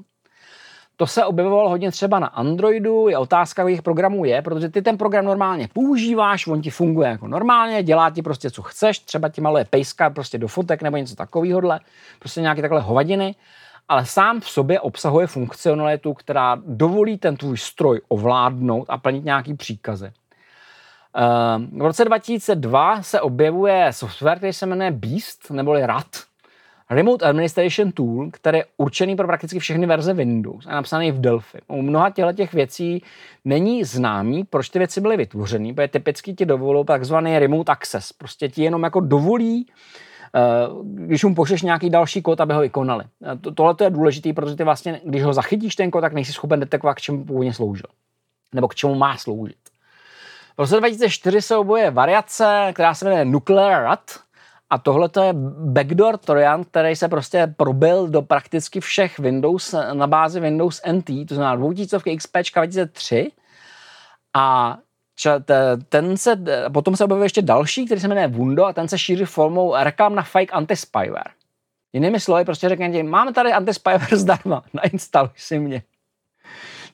To 0.97 1.07
se 1.07 1.25
objevovalo 1.25 1.69
hodně 1.69 1.91
třeba 1.91 2.19
na 2.19 2.27
Androidu, 2.27 3.07
je 3.07 3.17
otázka, 3.17 3.61
jakých 3.61 3.81
programů 3.81 4.25
je, 4.25 4.41
protože 4.41 4.69
ty 4.69 4.81
ten 4.81 4.97
program 4.97 5.25
normálně 5.25 5.69
používáš, 5.73 6.47
on 6.47 6.61
ti 6.61 6.69
funguje 6.69 7.09
jako 7.09 7.27
normálně, 7.27 7.83
dělá 7.83 8.09
ti 8.09 8.21
prostě, 8.21 8.51
co 8.51 8.61
chceš, 8.61 8.99
třeba 8.99 9.29
ti 9.29 9.41
malé 9.41 9.65
pejska 9.65 10.09
prostě 10.09 10.37
do 10.37 10.47
fotek 10.47 10.81
nebo 10.81 10.97
něco 10.97 11.15
takového, 11.15 11.61
prostě 12.19 12.41
nějaké 12.41 12.61
takhle 12.61 12.81
hovadiny, 12.81 13.35
ale 13.87 14.05
sám 14.05 14.39
v 14.39 14.49
sobě 14.49 14.79
obsahuje 14.79 15.27
funkcionalitu, 15.27 16.13
která 16.13 16.57
dovolí 16.65 17.17
ten 17.17 17.37
tvůj 17.37 17.57
stroj 17.57 18.01
ovládnout 18.07 18.85
a 18.89 18.97
plnit 18.97 19.25
nějaký 19.25 19.53
příkazy. 19.53 20.11
Ehm, 21.15 21.79
v 21.79 21.81
roce 21.81 22.05
2002 22.05 23.01
se 23.01 23.21
objevuje 23.21 23.87
software, 23.91 24.37
který 24.37 24.53
se 24.53 24.65
jmenuje 24.65 24.91
Beast, 24.91 25.51
neboli 25.51 25.85
RAT, 25.85 26.07
Remote 26.89 27.25
Administration 27.25 27.91
Tool, 27.91 28.29
který 28.31 28.57
je 28.57 28.65
určený 28.77 29.15
pro 29.15 29.27
prakticky 29.27 29.59
všechny 29.59 29.85
verze 29.85 30.13
Windows 30.13 30.65
a 30.67 30.75
napsaný 30.75 31.11
v 31.11 31.21
Delphi. 31.21 31.59
U 31.67 31.81
mnoha 31.81 32.09
těch 32.35 32.53
věcí 32.53 33.03
není 33.45 33.83
známý, 33.83 34.43
proč 34.43 34.69
ty 34.69 34.79
věci 34.79 35.01
byly 35.01 35.17
vytvořeny, 35.17 35.73
protože 35.73 35.87
typicky 35.87 36.33
ti 36.33 36.45
dovolují 36.45 36.85
takzvaný 36.85 37.39
remote 37.39 37.71
access. 37.71 38.13
Prostě 38.13 38.49
ti 38.49 38.63
jenom 38.63 38.83
jako 38.83 38.99
dovolí 38.99 39.65
eh, 40.35 40.39
když 40.83 41.23
mu 41.23 41.35
pošleš 41.35 41.61
nějaký 41.61 41.89
další 41.89 42.21
kód, 42.21 42.41
aby 42.41 42.53
ho 42.53 42.61
vykonali. 42.61 43.03
Eh, 43.23 43.51
tohle 43.51 43.75
je 43.83 43.89
důležité, 43.89 44.33
protože 44.33 44.55
ty 44.55 44.63
vlastně, 44.63 45.01
když 45.03 45.23
ho 45.23 45.33
zachytíš 45.33 45.75
ten 45.75 45.91
kód, 45.91 46.01
tak 46.01 46.13
nejsi 46.13 46.33
schopen 46.33 46.59
detekovat, 46.59 46.93
k 46.93 47.01
čemu 47.01 47.25
původně 47.25 47.53
sloužil. 47.53 47.87
Nebo 48.53 48.67
k 48.67 48.75
čemu 48.75 48.95
má 48.95 49.17
sloužit. 49.17 49.57
V 50.55 50.59
roce 50.59 50.77
2004 50.77 51.41
se 51.41 51.57
oboje 51.57 51.91
variace, 51.91 52.71
která 52.73 52.93
se 52.93 53.05
jmenuje 53.05 53.25
Nuclear 53.25 53.83
Rat, 53.83 54.25
a 54.69 54.77
tohle 54.77 55.09
je 55.21 55.33
backdoor 55.73 56.17
trojan, 56.17 56.63
který 56.63 56.95
se 56.95 57.07
prostě 57.07 57.53
probil 57.57 58.07
do 58.07 58.21
prakticky 58.21 58.79
všech 58.79 59.19
Windows 59.19 59.75
na 59.93 60.07
bázi 60.07 60.39
Windows 60.39 60.81
NT, 60.91 61.27
to 61.27 61.35
znamená 61.35 61.55
2000 61.55 62.15
XP 62.17 62.37
2003. 62.53 63.31
A 64.33 64.77
ten 65.89 66.17
se, 66.17 66.43
potom 66.73 66.95
se 66.95 67.03
objevuje 67.03 67.25
ještě 67.25 67.41
další, 67.41 67.85
který 67.85 68.01
se 68.01 68.07
jmenuje 68.07 68.27
Wundo 68.27 68.65
a 68.65 68.73
ten 68.73 68.87
se 68.87 68.97
šíří 68.97 69.25
formou 69.25 69.75
reklam 69.77 70.15
na 70.15 70.23
fake 70.23 70.53
anti-spyware. 70.53 71.31
Jinými 71.93 72.19
slovy, 72.19 72.45
prostě 72.45 72.69
řekne 72.69 73.03
máme 73.03 73.33
tady 73.33 73.53
anti-spyware 73.53 74.17
zdarma, 74.17 74.63
nainstaluj 74.73 75.29
si 75.35 75.59
mě. 75.59 75.83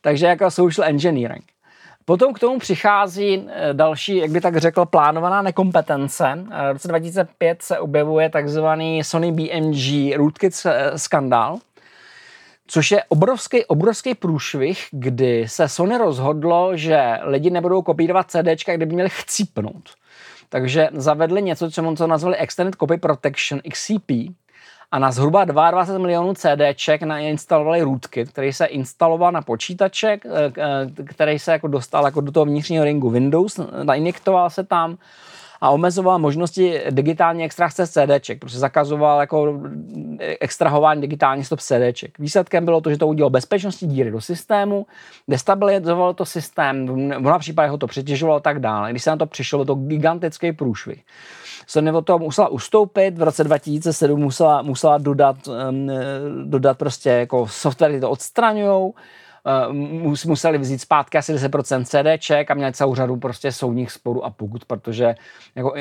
Takže 0.02 0.26
jako 0.26 0.52
social 0.52 0.90
engineering. 0.90 1.46
Potom 2.06 2.34
k 2.34 2.40
tomu 2.40 2.60
přichází 2.60 3.48
eh, 3.50 3.74
další, 3.74 4.18
jak 4.18 4.32
by 4.32 4.42
tak 4.42 4.58
řekl, 4.58 4.86
plánovaná 4.86 5.42
nekompetence. 5.42 6.46
Eh, 6.52 6.70
v 6.70 6.74
roce 6.74 6.88
2005 6.88 7.62
se 7.62 7.80
objevuje 7.80 8.30
takzvaný 8.30 9.04
Sony 9.04 9.32
BMG 9.32 10.16
rootkit 10.16 10.54
eh, 10.66 10.98
skandál, 10.98 11.60
což 12.68 12.92
je 12.92 13.04
obrovský, 13.04 13.66
obrovský 13.66 14.16
průšvih, 14.16 14.88
kdy 14.92 15.48
se 15.48 15.68
Sony 15.70 15.98
rozhodlo, 15.98 16.78
že 16.78 17.20
lidi 17.22 17.50
nebudou 17.50 17.82
kopírovat 17.82 18.32
CDčka, 18.32 18.76
kdyby 18.76 18.94
měli 18.94 19.10
chcípnout. 19.10 19.90
Takže 20.50 20.90
zavedli 20.94 21.42
něco, 21.42 21.72
co 21.72 22.08
nazvali 22.08 22.38
Extended 22.38 22.76
Copy 22.76 22.98
Protection, 22.98 23.62
XCP, 23.72 24.12
a 24.92 25.00
na 25.00 25.12
zhruba 25.12 25.46
22 25.46 26.00
milionů 26.00 26.34
CDček 26.34 27.02
nainstalovali 27.04 27.82
rootkit, 27.82 28.30
který 28.30 28.54
se 28.54 28.66
instaloval 28.66 29.32
na 29.32 29.42
počítaček, 29.42 30.26
eh, 30.26 30.52
eh, 30.58 31.04
který 31.04 31.40
se 31.40 31.52
jako 31.52 31.68
dostal 31.68 32.06
jako 32.06 32.22
do 32.22 32.32
toho 32.32 32.46
vnitřního 32.46 32.84
ringu 32.84 33.10
Windows, 33.10 33.60
nainjektoval 33.84 34.50
se 34.50 34.64
tam 34.64 34.98
a 35.62 35.70
omezoval 35.70 36.20
možnosti 36.20 36.82
digitální 36.90 37.44
extrakce 37.44 37.88
CDček, 37.88 38.40
protože 38.40 38.60
zakazoval 38.60 39.20
jako 39.20 39.62
extrahování 40.40 41.02
digitální 41.02 41.44
stop 41.44 41.60
CDček. 41.60 42.20
Výsledkem 42.20 42.66
bylo 42.66 42.82
to, 42.82 42.90
že 42.90 42.98
to 42.98 43.08
udělalo 43.08 43.30
bezpečnostní 43.30 43.88
díry 43.88 44.12
do 44.12 44.22
systému, 44.22 44.86
destabilizovalo 45.28 46.14
to 46.14 46.26
systém, 46.26 46.88
v 46.88 47.20
mnoha 47.20 47.40
případech 47.40 47.72
ho 47.72 47.78
to 47.78 47.88
přetěžovalo 47.88 48.38
a 48.38 48.40
tak 48.40 48.60
dále. 48.60 48.92
Když 48.92 49.04
se 49.04 49.10
na 49.10 49.18
to 49.18 49.26
přišlo, 49.26 49.66
to 49.66 49.76
gigantický 49.76 50.52
průšvih. 50.52 51.04
Sony 51.68 51.92
od 51.92 52.06
toho 52.06 52.20
musela 52.20 52.48
ustoupit, 52.48 53.18
v 53.18 53.24
roce 53.24 53.44
2007 53.44 54.20
musela, 54.20 54.62
musela 54.62 54.98
dodat, 54.98 55.36
um, 55.48 55.90
dodat 56.44 56.78
prostě 56.78 57.10
jako 57.10 57.48
software, 57.48 58.00
to 58.00 58.10
odstraňují, 58.10 58.92
uh, 59.70 59.76
museli 60.26 60.58
vzít 60.58 60.82
zpátky 60.82 61.18
asi 61.18 61.34
10% 61.34 61.84
CDček 61.84 62.52
a 62.52 62.54
měli 62.54 62.74
celou 62.74 62.96
řadu 62.96 63.16
prostě 63.18 63.52
soudních 63.52 63.92
sporů 63.92 64.26
a 64.26 64.30
pokut, 64.30 64.66
protože 64.66 65.16
jako, 65.56 65.74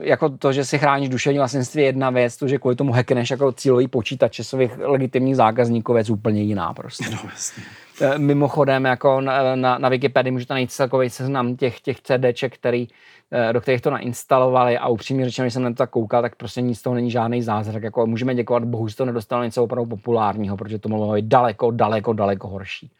jako 0.00 0.28
to, 0.28 0.52
že 0.52 0.64
si 0.64 0.78
chráníš 0.78 1.08
duševní 1.08 1.38
vlastnictví 1.38 1.82
je 1.82 1.86
jedna 1.86 2.10
věc, 2.10 2.36
to, 2.36 2.48
že 2.48 2.58
kvůli 2.58 2.76
tomu 2.76 2.92
hackneš 2.92 3.30
jako 3.30 3.52
cílový 3.52 3.88
počítač 3.88 4.40
svých 4.40 4.78
legitimních 4.78 5.36
zákazníků 5.36 5.96
je 5.96 6.04
úplně 6.10 6.42
jiná 6.42 6.74
prostě. 6.74 7.04
No, 7.10 7.18
jasně. 7.32 7.62
Eh, 8.00 8.18
mimochodem, 8.18 8.84
jako 8.84 9.20
na, 9.20 9.56
na, 9.56 9.78
na 9.78 9.88
Wikipedii 9.88 10.32
můžete 10.32 10.54
najít 10.54 10.72
celkový 10.72 11.10
seznam 11.10 11.56
těch, 11.56 11.80
těch 11.80 12.00
CDček, 12.00 12.54
který, 12.54 12.88
eh, 12.88 13.23
do 13.52 13.60
kterých 13.60 13.80
to 13.80 13.90
nainstalovali 13.90 14.78
a 14.78 14.88
upřímně 14.88 15.24
řečeno, 15.24 15.44
když 15.44 15.54
jsem 15.54 15.62
na 15.62 15.70
to 15.70 15.76
tak 15.76 15.90
koukal, 15.90 16.22
tak 16.22 16.36
prostě 16.36 16.60
nic 16.60 16.78
z 16.78 16.82
toho 16.82 16.94
není 16.94 17.10
žádný 17.10 17.42
zázrak. 17.42 17.82
Jako 17.82 18.06
můžeme 18.06 18.34
děkovat 18.34 18.64
Bohu, 18.64 18.88
že 18.88 18.96
to 18.96 19.04
nedostalo 19.04 19.44
něco 19.44 19.64
opravdu 19.64 19.96
populárního, 19.96 20.56
protože 20.56 20.78
to 20.78 20.88
mohlo 20.88 21.14
být 21.14 21.24
daleko, 21.24 21.70
daleko, 21.70 22.12
daleko 22.12 22.48
horší. 22.48 22.90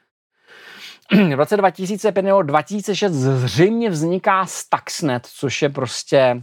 V 1.35 1.39
roce 1.39 1.57
2005 1.57 2.23
nebo 2.23 2.43
2006 2.43 3.13
zřejmě 3.13 3.91
vzniká 3.91 4.47
Stuxnet, 4.47 5.27
což 5.27 5.63
je 5.63 5.69
prostě 5.69 6.43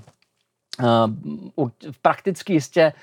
uh, 1.56 1.70
prakticky 2.02 2.54
jistě 2.54 2.94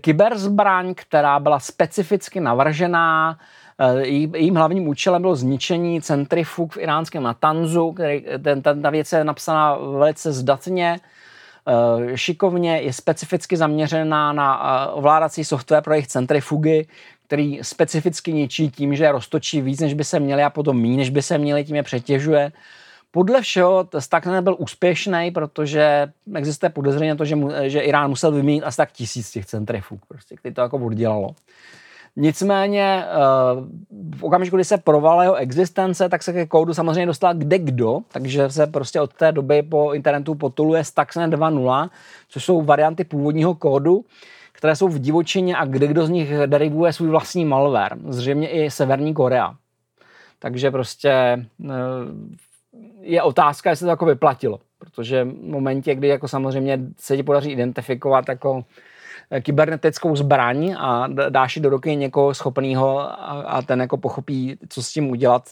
kyberzbraň, 0.00 0.94
která 0.94 1.40
byla 1.40 1.60
specificky 1.60 2.40
navržená 2.40 3.38
Eh, 3.38 3.65
jejím 4.02 4.54
hlavním 4.54 4.88
účelem 4.88 5.22
bylo 5.22 5.36
zničení 5.36 6.02
centrifug 6.02 6.72
v 6.72 6.76
iránském 6.76 7.22
Natanzu, 7.22 7.92
který, 7.92 8.24
ten, 8.42 8.62
ten, 8.62 8.82
ta 8.82 8.90
věc 8.90 9.12
je 9.12 9.24
napsaná 9.24 9.76
velice 9.76 10.32
zdatně, 10.32 11.00
eh, 11.68 12.16
šikovně, 12.16 12.80
je 12.80 12.92
specificky 12.92 13.56
zaměřená 13.56 14.32
na 14.32 14.60
eh, 14.60 14.90
ovládací 14.90 15.44
software 15.44 15.82
pro 15.82 15.94
jejich 15.94 16.06
centrifugy, 16.06 16.86
který 17.26 17.58
specificky 17.62 18.32
ničí 18.32 18.70
tím, 18.70 18.96
že 18.96 19.12
roztočí 19.12 19.60
víc, 19.60 19.80
než 19.80 19.94
by 19.94 20.04
se 20.04 20.20
měli 20.20 20.42
a 20.42 20.50
potom 20.50 20.82
méně, 20.82 20.96
než 20.96 21.10
by 21.10 21.22
se 21.22 21.38
měli, 21.38 21.64
tím 21.64 21.76
je 21.76 21.82
přetěžuje. 21.82 22.52
Podle 23.10 23.42
všeho 23.42 23.88
Stuxnet 23.98 24.34
nebyl 24.34 24.56
úspěšný, 24.58 25.30
protože 25.30 26.12
existuje 26.34 26.70
podezření 26.70 27.08
na 27.08 27.16
to, 27.16 27.24
že, 27.24 27.36
mu, 27.36 27.50
že 27.66 27.80
Irán 27.80 28.10
musel 28.10 28.32
vyměnit 28.32 28.62
asi 28.62 28.76
tak 28.76 28.92
tisíc 28.92 29.30
těch 29.30 29.46
centrifug, 29.46 30.06
prostě, 30.06 30.36
který 30.36 30.54
to 30.54 30.60
jako 30.60 30.78
oddělalo. 30.78 31.34
Nicméně 32.16 33.04
eh, 33.04 33.14
v 34.16 34.24
okamžiku, 34.24 34.56
kdy 34.56 34.64
se 34.64 34.78
provala 34.78 35.22
jeho 35.22 35.34
existence, 35.34 36.08
tak 36.08 36.22
se 36.22 36.32
ke 36.32 36.46
kódu 36.46 36.74
samozřejmě 36.74 37.06
dostal 37.06 37.34
kde 37.34 37.58
kdo, 37.58 38.00
takže 38.12 38.50
se 38.50 38.66
prostě 38.66 39.00
od 39.00 39.14
té 39.14 39.32
doby 39.32 39.62
po 39.62 39.92
internetu 39.92 40.34
potuluje 40.34 40.84
Stuxnet 40.84 41.30
2.0, 41.30 41.90
což 42.28 42.44
jsou 42.44 42.62
varianty 42.62 43.04
původního 43.04 43.54
kódu, 43.54 44.04
které 44.52 44.76
jsou 44.76 44.88
v 44.88 44.98
divočině 44.98 45.56
a 45.56 45.64
kde 45.64 45.86
kdo 45.86 46.06
z 46.06 46.10
nich 46.10 46.32
derivuje 46.46 46.92
svůj 46.92 47.08
vlastní 47.08 47.44
malware. 47.44 47.96
Zřejmě 48.08 48.48
i 48.48 48.70
Severní 48.70 49.14
Korea. 49.14 49.54
Takže 50.38 50.70
prostě 50.70 51.10
eh, 51.10 51.74
je 53.00 53.22
otázka, 53.22 53.70
jestli 53.70 53.84
to 53.84 53.90
jako 53.90 54.06
vyplatilo. 54.06 54.60
Protože 54.78 55.24
v 55.24 55.42
momentě, 55.42 55.94
kdy 55.94 56.08
jako 56.08 56.28
samozřejmě 56.28 56.78
se 56.98 57.16
ti 57.16 57.22
podaří 57.22 57.50
identifikovat 57.50 58.28
jako 58.28 58.64
kybernetickou 59.40 60.16
zbraň 60.16 60.74
a 60.78 61.08
dáš 61.28 61.56
ji 61.56 61.62
do 61.62 61.68
ruky 61.68 61.96
někoho 61.96 62.34
schopného 62.34 63.00
a 63.50 63.62
ten 63.62 63.80
jako 63.80 63.96
pochopí, 63.96 64.58
co 64.68 64.82
s 64.82 64.92
tím 64.92 65.10
udělat, 65.10 65.42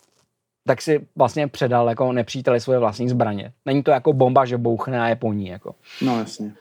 tak 0.67 0.83
si 0.83 1.07
vlastně 1.17 1.49
předal 1.49 1.89
jako 1.89 2.13
nepříteli 2.13 2.61
svoje 2.61 2.79
vlastní 2.79 3.09
zbraně. 3.09 3.53
Není 3.67 3.83
to 3.83 3.91
jako 3.91 4.13
bomba, 4.13 4.45
že 4.45 4.59
bouchne 4.59 5.03
a 5.03 5.09
je 5.09 5.17
po 5.17 5.33
ní. 5.33 5.47
Jako. 5.47 5.75
No 6.03 6.19
jasně. 6.19 6.53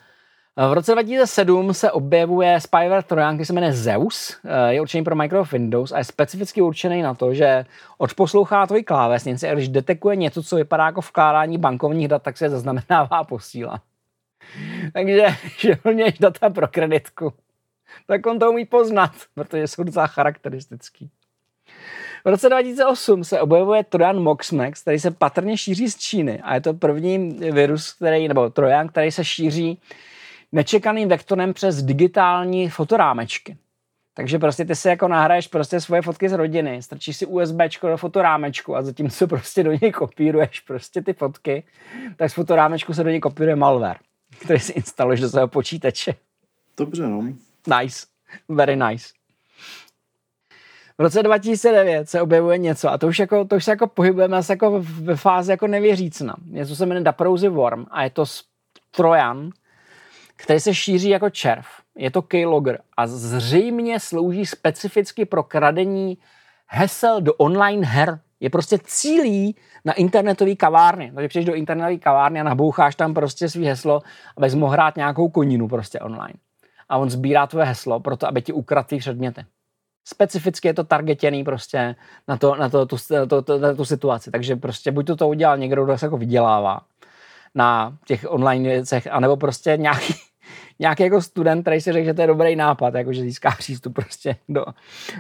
Eh, 0.58 0.68
v 0.68 0.74
roce 0.74 0.92
2007 0.92 1.74
se 1.74 1.92
objevuje 1.92 2.62
spyware 2.62 3.04
trojan, 3.04 3.36
který 3.36 3.46
se 3.46 3.54
jmenuje 3.54 3.74
Zeus, 3.74 4.38
eh, 4.46 4.74
je 4.74 4.82
určený 4.82 5.04
pro 5.04 5.16
Microsoft 5.16 5.52
Windows 5.52 5.92
a 5.92 5.98
je 5.98 6.04
specificky 6.04 6.62
určený 6.62 7.02
na 7.02 7.14
to, 7.14 7.34
že 7.34 7.66
odposlouchá 7.98 8.68
tvůj 8.68 8.84
klávesnici 8.84 9.50
a 9.50 9.54
když 9.54 9.70
detekuje 9.70 10.16
něco, 10.16 10.44
co 10.44 10.56
vypadá 10.56 10.86
jako 10.86 11.02
vkládání 11.02 11.58
bankovních 11.58 12.08
dat, 12.08 12.24
tak 12.24 12.38
se 12.38 12.50
zaznamenává 12.50 13.18
a 13.18 13.24
posílá. 13.24 13.82
Takže, 14.94 15.28
že 15.58 15.78
měš 15.94 16.20
data 16.20 16.50
pro 16.50 16.68
kreditku, 16.68 17.34
tak 18.08 18.26
on 18.26 18.40
to 18.40 18.52
umí 18.52 18.66
poznat, 18.66 19.12
protože 19.34 19.68
jsou 19.68 19.84
docela 19.84 20.08
charakteristický. 20.08 21.10
V 22.26 22.30
roce 22.30 22.50
2008 22.50 23.24
se 23.24 23.42
objevuje 23.42 23.84
Trojan 23.84 24.20
Moxmex, 24.20 24.82
který 24.82 25.00
se 25.00 25.12
patrně 25.12 25.58
šíří 25.58 25.90
z 25.90 25.98
Číny 25.98 26.42
a 26.42 26.56
je 26.56 26.62
to 26.62 26.74
první 26.74 27.30
virus, 27.52 27.94
který, 27.94 28.28
nebo 28.28 28.50
Trojan, 28.50 28.88
který 28.88 29.12
se 29.12 29.26
šíří 29.26 29.82
nečekaným 30.52 31.10
vektorem 31.10 31.54
přes 31.54 31.84
digitální 31.84 32.70
fotorámečky. 32.70 33.58
Takže 34.14 34.40
prostě 34.40 34.66
ty 34.66 34.76
si 34.76 34.88
jako 34.88 35.08
nahraješ 35.08 35.48
prostě 35.48 35.82
svoje 35.82 36.02
fotky 36.02 36.30
z 36.30 36.34
rodiny, 36.34 36.82
strčíš 36.82 37.18
si 37.18 37.26
USB 37.26 37.58
do 37.82 37.98
fotorámečku 37.98 38.76
a 38.76 38.82
zatímco 38.82 39.28
prostě 39.28 39.64
do 39.64 39.72
něj 39.82 39.92
kopíruješ 39.92 40.60
prostě 40.60 41.02
ty 41.02 41.14
fotky, 41.14 41.64
tak 42.16 42.30
z 42.30 42.34
fotorámečku 42.34 42.94
se 42.94 43.04
do 43.04 43.10
něj 43.10 43.20
kopíruje 43.20 43.56
malware 43.56 43.98
který 44.40 44.60
si 44.60 44.72
instaluješ 44.72 45.20
do 45.20 45.30
svého 45.30 45.48
počítače. 45.48 46.16
Dobře, 46.78 47.08
no. 47.08 47.22
Nice. 47.82 48.06
Very 48.50 48.76
nice. 48.76 49.08
v 50.98 51.02
roce 51.02 51.24
2009 51.24 52.10
se 52.10 52.22
objevuje 52.22 52.58
něco 52.58 52.90
a 52.90 52.98
to 52.98 53.08
už, 53.08 53.20
jako, 53.20 53.46
to 53.46 53.56
už 53.56 53.64
se 53.66 53.72
jako 53.72 53.88
pohybujeme 53.88 54.38
asi 54.38 54.52
jako 54.52 54.84
ve 54.86 55.16
fázi 55.16 55.52
jako 55.52 55.68
nevěřícna. 55.68 56.36
Něco 56.46 56.76
se 56.76 56.86
jmenuje 56.86 57.04
Daprosy 57.04 57.48
Worm 57.48 57.86
a 57.92 58.04
je 58.04 58.10
to 58.10 58.26
Trojan, 58.92 59.50
který 60.36 60.60
se 60.60 60.74
šíří 60.74 61.10
jako 61.10 61.30
červ. 61.30 61.66
Je 61.96 62.12
to 62.12 62.22
keylogger 62.22 62.82
a 62.98 63.08
zřejmě 63.08 64.00
slouží 64.00 64.46
specificky 64.46 65.26
pro 65.26 65.44
kradení 65.44 66.18
hesel 66.68 67.22
do 67.22 67.34
online 67.34 67.88
her. 67.88 68.20
Je 68.44 68.50
prostě 68.50 68.78
cílí 68.84 69.56
na 69.86 69.94
internetový 69.94 70.56
kavárny. 70.56 71.12
Takže 71.16 71.28
přijdeš 71.28 71.46
do 71.46 71.54
internetové 71.54 71.98
kavárny 71.98 72.40
a 72.40 72.44
naboucháš 72.44 72.96
tam 72.96 73.14
prostě 73.14 73.50
svý 73.50 73.66
heslo, 73.66 74.02
abys 74.38 74.56
mohl 74.56 74.72
hrát 74.72 74.96
nějakou 74.96 75.30
koninu 75.30 75.68
prostě 75.68 76.00
online. 76.00 76.34
A 76.90 76.98
on 76.98 77.10
sbírá 77.10 77.48
tvoje 77.48 77.66
heslo 77.66 78.00
proto, 78.00 78.28
aby 78.28 78.42
ti 78.42 78.54
ukradl 78.54 78.88
ty 78.88 78.98
předměty. 78.98 79.46
Specificky 80.06 80.68
je 80.68 80.74
to 80.74 80.84
targetěný 80.84 81.44
prostě 81.44 81.96
na, 82.28 82.38
to, 82.38 82.56
na, 82.56 82.70
to, 82.70 82.86
tu, 82.86 82.98
to, 83.28 83.42
to, 83.42 83.60
na 83.60 83.74
tu 83.74 83.86
situaci. 83.86 84.32
Takže 84.32 84.56
prostě 84.56 84.92
buď 84.92 85.08
to 85.08 85.16
to 85.16 85.28
udělal 85.28 85.58
někdo, 85.58 85.84
kdo 85.84 85.98
se 85.98 86.06
jako 86.06 86.18
vydělává 86.18 86.82
na 87.56 87.98
těch 88.06 88.26
online 88.28 88.70
věcech, 88.70 89.08
anebo 89.12 89.38
prostě 89.38 89.78
nějaký, 89.78 90.14
nějaký 90.80 91.04
jako 91.04 91.22
student, 91.22 91.62
který 91.62 91.82
si 91.82 91.94
řekl, 91.94 92.06
že 92.06 92.14
to 92.14 92.22
je 92.22 92.28
dobrý 92.28 92.56
nápad, 92.56 92.94
jako 92.94 93.14
že 93.14 93.22
získá 93.22 93.52
přístup 93.52 93.94
prostě 93.94 94.36
do, 94.50 94.66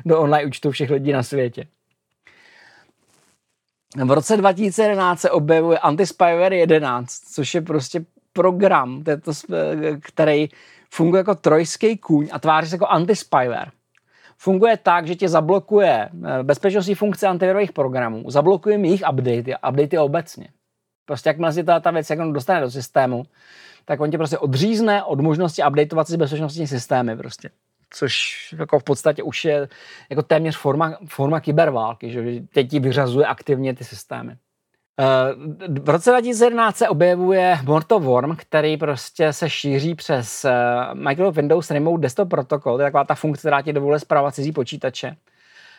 do 0.05 0.21
online 0.21 0.47
účtu 0.47 0.71
všech 0.71 0.89
lidí 0.89 1.12
na 1.12 1.23
světě. 1.23 1.67
V 3.95 4.12
roce 4.12 4.38
2011 4.38 5.19
se 5.19 5.32
objevuje 5.32 5.77
Anti-Spyware 5.77 6.53
11, 6.53 7.10
což 7.34 7.56
je 7.56 7.62
prostě 7.62 8.06
program, 8.34 9.03
této, 9.03 9.32
který 10.01 10.49
funguje 10.89 11.19
jako 11.19 11.36
trojský 11.36 11.97
kůň 11.97 12.29
a 12.32 12.39
tváří 12.39 12.69
se 12.69 12.75
jako 12.75 12.86
anti-spyware. 12.86 13.71
Funguje 14.38 14.77
tak, 14.77 15.08
že 15.08 15.15
tě 15.15 15.29
zablokuje 15.29 16.10
eh, 16.10 16.43
bezpečnostní 16.43 16.95
funkce 16.95 17.27
antivirových 17.27 17.71
programů, 17.71 18.32
zablokuje 18.32 18.79
jejich 18.79 19.03
updaty 19.12 19.53
updaty 19.69 19.97
obecně. 19.97 20.47
Prostě 21.06 21.29
jakmile 21.29 21.53
si 21.53 21.63
ta, 21.63 21.79
ta 21.79 21.91
věc 21.91 22.10
jak 22.10 22.19
dostane 22.19 22.62
do 22.62 22.71
systému, 22.71 23.23
tak 23.86 23.99
on 23.99 24.12
tě 24.12 24.17
prostě 24.17 24.38
odřízne 24.38 25.03
od 25.03 25.19
možnosti 25.19 25.62
updateovat 25.67 26.08
si 26.08 26.17
bezpečnostní 26.17 26.67
systémy 26.67 27.17
prostě. 27.17 27.49
Což 27.95 28.36
jako 28.60 28.79
v 28.79 28.84
podstatě 28.84 29.23
už 29.23 29.45
je 29.45 29.67
jako 30.10 30.21
téměř 30.21 30.58
forma, 30.58 30.97
forma 31.08 31.39
kyberválky, 31.39 32.12
že 32.12 32.23
teď 32.53 32.69
ti 32.69 32.79
vyřazuje 32.79 33.25
aktivně 33.25 33.73
ty 33.73 33.84
systémy. 33.84 34.38
Eh, 34.99 35.79
v 35.82 35.89
roce 35.89 36.10
2011 36.10 36.77
se 36.77 36.89
objevuje 36.89 37.60
Morto 37.63 37.99
Worm, 37.99 38.36
který 38.36 38.77
prostě 38.77 39.34
se 39.34 39.49
šíří 39.49 39.95
přes 39.95 40.45
eh, 40.45 40.53
Microsoft 40.93 41.36
Windows 41.36 41.71
Remote 41.71 42.01
Desktop 42.01 42.29
Protocol, 42.29 42.75
to 42.75 42.82
je 42.82 42.88
taková 42.88 43.03
ta 43.03 43.15
funkce, 43.15 43.41
která 43.41 43.62
ti 43.62 43.73
dovoluje 43.73 43.99
zpravovat 43.99 44.36
cizí 44.36 44.51
počítače. 44.51 45.15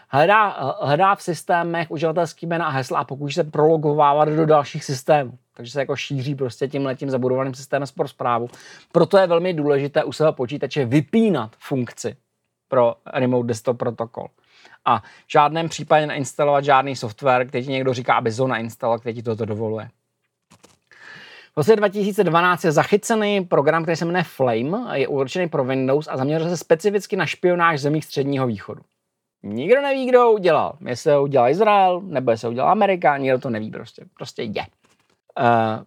Hledá, 0.08 0.74
hledá 0.80 1.14
v 1.14 1.22
systémech 1.22 1.90
uživatelský 1.90 2.46
jména 2.46 2.66
a 2.66 2.70
hesla 2.70 2.98
a 2.98 3.04
pokud 3.04 3.28
se 3.28 3.44
prologovávat 3.44 4.28
do 4.28 4.46
dalších 4.46 4.84
systémů. 4.84 5.38
Takže 5.54 5.72
se 5.72 5.80
jako 5.80 5.96
šíří 5.96 6.34
prostě 6.34 6.68
tím 6.68 6.86
letím 6.86 7.10
zabudovaným 7.10 7.54
systémem 7.54 7.86
pro 7.96 8.08
zprávu. 8.08 8.48
Proto 8.92 9.18
je 9.18 9.26
velmi 9.26 9.54
důležité 9.54 10.04
u 10.04 10.12
svého 10.12 10.32
počítače 10.32 10.84
vypínat 10.84 11.50
funkci 11.58 12.16
pro 12.68 12.94
Remote 13.06 13.46
Desktop 13.46 13.78
Protocol 13.78 14.28
a 14.84 14.98
v 15.00 15.32
žádném 15.32 15.68
případě 15.68 16.06
nainstalovat 16.06 16.64
žádný 16.64 16.96
software, 16.96 17.46
který 17.46 17.64
ti 17.64 17.72
někdo 17.72 17.94
říká, 17.94 18.14
aby 18.14 18.30
zóna 18.30 18.58
instaloval, 18.58 18.98
který 18.98 19.14
ti 19.14 19.22
toto 19.22 19.44
dovoluje. 19.44 19.88
V 21.52 21.56
roce 21.56 21.76
2012 21.76 22.64
je 22.64 22.72
zachycený 22.72 23.44
program, 23.44 23.82
který 23.82 23.96
se 23.96 24.04
jmenuje 24.04 24.24
Flame, 24.24 24.98
je 24.98 25.08
určený 25.08 25.48
pro 25.48 25.64
Windows 25.64 26.08
a 26.08 26.16
zaměřuje 26.16 26.50
se 26.50 26.56
specificky 26.56 27.16
na 27.16 27.26
špionáž 27.26 27.80
zemí 27.80 28.02
středního 28.02 28.46
východu. 28.46 28.82
Nikdo 29.42 29.82
neví, 29.82 30.06
kdo 30.06 30.20
ho 30.20 30.32
udělal. 30.32 30.78
Jestli 30.86 31.12
ho 31.12 31.22
udělal 31.22 31.50
Izrael, 31.50 32.00
nebo 32.00 32.30
jestli 32.30 32.46
ho 32.46 32.52
udělal 32.52 32.70
Amerika, 32.70 33.18
nikdo 33.18 33.38
to 33.38 33.50
neví 33.50 33.70
prostě. 33.70 34.04
Prostě 34.14 34.42
je. 34.42 34.66
Uh, 35.40 35.84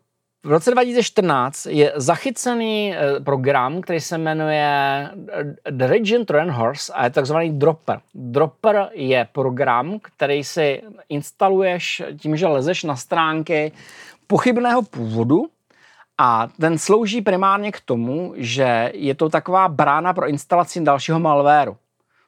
v 0.48 0.52
roce 0.52 0.72
2014 0.72 1.66
je 1.66 1.94
zachycený 1.96 2.96
eh, 2.96 3.20
program, 3.20 3.82
který 3.82 4.00
se 4.00 4.18
jmenuje 4.18 4.64
eh, 5.32 5.72
The 5.72 5.88
Region 5.88 6.26
Trojan 6.26 6.52
Horse 6.52 6.94
a 6.94 7.04
je 7.04 7.10
takzvaný 7.10 7.60
Dropper. 7.60 8.00
Dropper 8.14 8.90
je 8.94 9.28
program, 9.32 10.00
který 10.02 10.44
si 10.44 10.82
instaluješ 11.10 12.04
tím, 12.20 12.38
že 12.38 12.48
lezeš 12.48 12.84
na 12.84 12.96
stránky 12.96 13.72
pochybného 14.28 14.82
původu 14.82 15.46
a 16.18 16.48
ten 16.60 16.78
slouží 16.78 17.22
primárně 17.22 17.72
k 17.72 17.82
tomu, 17.82 18.34
že 18.36 18.92
je 18.94 19.16
to 19.16 19.30
taková 19.30 19.68
brána 19.68 20.14
pro 20.14 20.28
instalaci 20.28 20.82
dalšího 20.82 21.20
malvéru. 21.20 21.78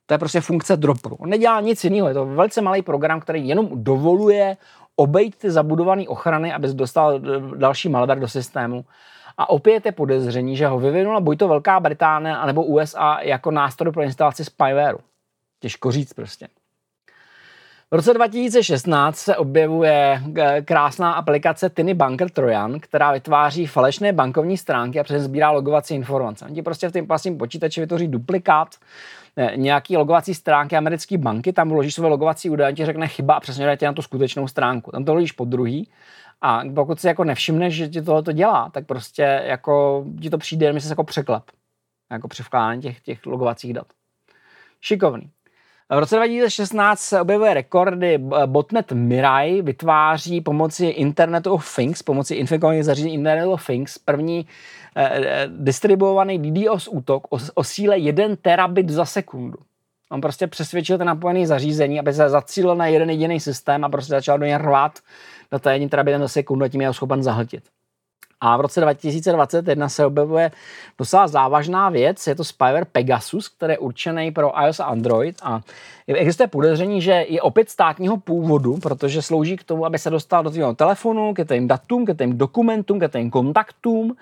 To 0.06 0.14
je 0.14 0.18
prostě 0.18 0.42
funkce 0.42 0.78
dropperu. 0.78 1.16
On 1.16 1.30
nedělá 1.30 1.62
nic 1.62 1.84
jiného, 1.84 2.08
je 2.08 2.14
to 2.14 2.26
velice 2.26 2.62
malý 2.62 2.82
program, 2.82 3.20
který 3.20 3.48
jenom 3.48 3.70
dovoluje 3.74 4.58
obejít 5.00 5.36
ty 5.36 5.52
zabudované 5.52 6.08
ochrany, 6.08 6.54
abys 6.54 6.74
dostal 6.74 7.20
další 7.56 7.90
malware 7.90 8.20
do 8.20 8.28
systému. 8.28 8.86
A 9.38 9.50
opět 9.50 9.86
je 9.86 9.92
podezření, 9.92 10.58
že 10.58 10.68
ho 10.68 10.80
vyvinula 10.80 11.20
buď 11.20 11.38
to 11.40 11.48
Velká 11.48 11.80
Británie, 11.80 12.36
anebo 12.36 12.64
USA 12.64 13.20
jako 13.22 13.52
nástroj 13.52 13.94
pro 13.94 14.04
instalaci 14.04 14.46
spywareu. 14.46 14.98
Těžko 15.60 15.92
říct 15.92 16.14
prostě. 16.14 16.48
V 17.92 17.96
roce 17.96 18.14
2016 18.14 19.18
se 19.18 19.38
objevuje 19.38 20.22
eh, 20.38 20.62
krásná 20.62 21.14
aplikace 21.14 21.70
Tiny 21.70 21.94
Banker 21.94 22.30
Trojan, 22.30 22.80
která 22.80 23.12
vytváří 23.12 23.66
falešné 23.66 24.14
bankovní 24.14 24.58
stránky 24.58 25.00
a 25.00 25.04
přes 25.04 25.24
sbírá 25.24 25.52
logovací 25.52 25.96
informace. 25.96 26.46
Oni 26.46 26.62
prostě 26.62 26.90
v 26.90 26.92
tom 26.92 27.08
vlastním 27.08 27.38
počítači 27.38 27.82
vytvoří 27.82 28.08
duplikát 28.08 28.68
Eh, 28.76 29.19
nějaký 29.56 29.98
logovací 29.98 30.34
stránky 30.34 30.76
americké 30.76 31.18
banky, 31.18 31.54
tam 31.54 31.70
vložíš 31.70 31.96
své 31.96 32.08
logovací 32.08 32.50
údaje, 32.50 32.74
ti 32.74 32.86
řekne 32.86 33.08
chyba 33.08 33.34
a 33.34 33.40
přesně 33.40 33.78
tě 33.78 33.86
na 33.86 33.94
tu 33.94 34.02
skutečnou 34.02 34.48
stránku. 34.48 34.92
Tam 34.92 35.06
to 35.06 35.12
vložíš 35.12 35.32
po 35.32 35.46
druhý 35.46 35.90
a 36.42 36.62
pokud 36.76 37.00
si 37.00 37.08
jako 37.08 37.24
nevšimneš, 37.24 37.74
že 37.74 37.88
ti 37.88 38.02
tohle 38.02 38.24
to 38.24 38.32
dělá, 38.32 38.70
tak 38.70 38.86
prostě 38.86 39.42
jako 39.44 40.06
ti 40.22 40.30
to 40.30 40.38
přijde, 40.38 40.66
jenom 40.66 40.82
se 40.82 40.90
jako 40.90 41.04
překlep. 41.04 41.44
Jako 42.12 42.28
při 42.28 42.44
vkládání 42.44 42.82
těch, 42.82 43.02
těch 43.02 43.26
logovacích 43.26 43.74
dat. 43.74 43.88
Šikovný. 44.82 45.30
V 45.92 46.00
roce 46.00 46.16
2016 46.16 47.00
se 47.00 47.22
objevuje 47.22 47.54
rekordy. 47.54 48.18
Botnet 48.46 48.92
Mirai 48.92 49.62
vytváří 49.62 50.42
pomocí 50.42 50.86
Internetu 50.86 51.54
of 51.54 51.76
Things, 51.76 52.04
pomocí 52.04 52.36
infikovaných 52.36 52.86
zařízení 52.86 53.14
Internet 53.14 53.48
of 53.48 53.68
Things, 53.68 53.98
první 53.98 54.40
eh, 54.40 54.46
eh 54.46 54.79
distribuovaný 55.48 56.40
DDoS 56.40 56.88
útok 56.88 57.28
o, 57.56 57.64
síle 57.64 57.98
1 57.98 58.26
terabit 58.42 58.90
za 58.90 59.06
sekundu. 59.06 59.58
On 60.12 60.22
prostě 60.22 60.48
přesvědčil 60.48 60.98
ten 60.98 61.08
napojený 61.08 61.46
zařízení, 61.46 62.00
aby 62.00 62.14
se 62.14 62.30
zacílil 62.30 62.76
na 62.76 62.88
jeden 62.88 63.10
jediný 63.10 63.40
systém 63.40 63.84
a 63.84 63.90
prostě 63.90 64.10
začal 64.10 64.40
do 64.40 64.46
něj 64.46 64.58
rvát 64.58 65.00
data 65.52 65.72
1 65.72 65.90
terabit 65.90 66.20
za 66.20 66.28
sekundu 66.28 66.66
a 66.66 66.68
tím 66.68 66.82
je 66.82 66.88
ho 66.88 66.94
schopen 66.94 67.24
zahltit. 67.24 67.64
A 68.42 68.58
v 68.58 68.62
roce 68.62 68.82
2021 68.82 69.90
se 69.90 70.06
objevuje 70.06 70.52
docela 70.98 71.28
závažná 71.28 71.90
věc, 71.90 72.28
je 72.28 72.36
to 72.36 72.44
spyware 72.44 72.86
Pegasus, 72.86 73.50
který 73.50 73.74
je 73.74 73.78
určený 73.78 74.32
pro 74.32 74.64
iOS 74.66 74.80
a 74.80 74.84
Android 74.84 75.36
a 75.44 75.62
existuje 76.08 76.48
podezření, 76.48 77.02
že 77.02 77.26
je 77.30 77.42
opět 77.42 77.70
státního 77.70 78.18
původu, 78.18 78.78
protože 78.78 79.22
slouží 79.22 79.58
k 79.58 79.64
tomu, 79.64 79.86
aby 79.86 80.00
se 80.00 80.10
dostal 80.10 80.44
do 80.44 80.50
tvého 80.50 80.76
telefonu, 80.76 81.34
ke 81.34 81.46
tvým 81.46 81.68
datům, 81.68 82.06
ke 82.06 82.14
tvým 82.14 82.38
dokumentům, 82.38 83.00
ke 83.00 83.08
tvým 83.08 83.32
kontaktům, 83.32 84.16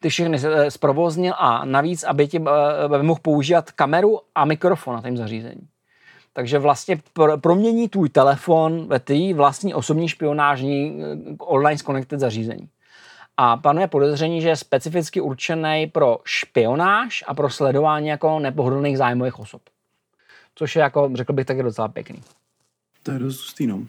ty 0.00 0.08
všechny 0.08 0.38
eh, 0.44 0.70
zprovoznil 0.70 1.34
a 1.38 1.64
navíc, 1.64 2.02
aby, 2.02 2.28
ti, 2.28 2.40
eh, 2.46 2.84
aby 2.84 3.02
mohl 3.02 3.20
používat 3.22 3.70
kameru 3.70 4.20
a 4.34 4.44
mikrofon 4.44 4.94
na 4.94 5.02
tom 5.02 5.16
zařízení. 5.16 5.68
Takže 6.32 6.58
vlastně 6.58 7.00
promění 7.40 7.88
tvůj 7.88 8.08
telefon 8.08 8.86
ve 8.86 9.00
tvý 9.00 9.34
vlastní 9.34 9.74
osobní 9.74 10.08
špionážní 10.08 11.02
eh, 11.02 11.36
online 11.38 11.78
connected 11.78 12.20
zařízení 12.20 12.68
a 13.36 13.56
panuje 13.56 13.86
podezření, 13.86 14.40
že 14.40 14.48
je 14.48 14.56
specificky 14.56 15.20
určený 15.20 15.86
pro 15.92 16.18
špionáž 16.24 17.24
a 17.26 17.34
pro 17.34 17.50
sledování 17.50 18.08
jako 18.08 18.38
nepohodlných 18.38 18.98
zájmových 18.98 19.38
osob. 19.38 19.62
Což 20.54 20.76
je 20.76 20.82
jako, 20.82 21.10
řekl 21.14 21.32
bych, 21.32 21.46
taky 21.46 21.62
docela 21.62 21.88
pěkný. 21.88 22.22
To 23.02 23.10
je 23.10 23.18
dost 23.18 23.40
hustý, 23.40 23.66
no. 23.66 23.82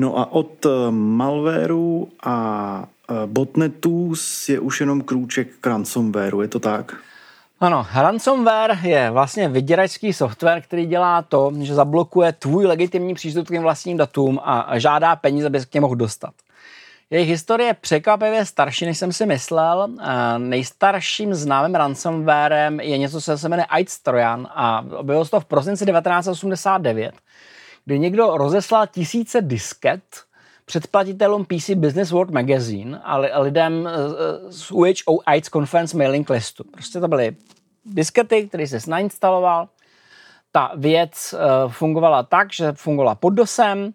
No 0.00 0.18
a 0.18 0.32
od 0.32 0.66
eh, 0.66 0.90
malwareu 0.90 2.08
a 2.22 2.36
eh, 3.10 3.14
botnetů 3.26 4.14
je 4.48 4.60
už 4.60 4.80
jenom 4.80 5.02
krůček 5.02 5.48
k 5.60 5.66
ransomwareu, 5.66 6.40
je 6.40 6.48
to 6.48 6.60
tak? 6.60 6.94
Ano, 7.60 7.86
ransomware 7.94 8.78
je 8.82 9.10
vlastně 9.10 9.48
vyděračský 9.48 10.12
software, 10.12 10.60
který 10.60 10.86
dělá 10.86 11.22
to, 11.22 11.52
že 11.60 11.74
zablokuje 11.74 12.32
tvůj 12.32 12.66
legitimní 12.66 13.14
přístup 13.14 13.46
k 13.48 13.60
vlastním 13.60 13.96
datům 13.96 14.40
a 14.44 14.78
žádá 14.78 15.16
peníze, 15.16 15.46
aby 15.46 15.60
se 15.60 15.66
k 15.66 15.80
mohl 15.80 15.94
dostat. 15.94 16.34
Jejich 17.10 17.28
historie 17.28 17.66
je 17.66 17.74
překvapivě 17.74 18.44
starší, 18.44 18.86
než 18.86 18.98
jsem 18.98 19.12
si 19.12 19.26
myslel. 19.26 19.88
Nejstarším 20.38 21.34
známým 21.34 21.74
ransomwarem 21.74 22.80
je 22.80 22.98
něco, 22.98 23.20
co 23.20 23.38
se 23.38 23.48
jmenuje 23.48 23.66
AIDS 23.66 23.98
Trojan 23.98 24.48
a 24.54 24.84
objevilo 24.96 25.24
se 25.24 25.30
to 25.30 25.40
v 25.40 25.44
prosinci 25.44 25.86
1989, 25.86 27.14
kdy 27.84 27.98
někdo 27.98 28.36
rozeslal 28.36 28.86
tisíce 28.86 29.40
disket 29.40 30.02
předplatitelům 30.64 31.44
PC 31.44 31.70
Business 31.70 32.10
World 32.10 32.30
Magazine 32.30 33.00
a 33.04 33.40
lidem 33.40 33.88
z 34.48 34.70
WHO 34.70 35.18
AIDS 35.26 35.48
Conference 35.48 35.96
mailing 35.96 36.30
listu. 36.30 36.64
Prostě 36.64 37.00
to 37.00 37.08
byly 37.08 37.36
diskety, 37.84 38.48
které 38.48 38.66
se 38.66 38.90
nainstaloval. 38.90 39.68
Ta 40.52 40.72
věc 40.76 41.34
fungovala 41.68 42.22
tak, 42.22 42.52
že 42.52 42.72
fungovala 42.72 43.14
pod 43.14 43.30
DOSem, 43.30 43.92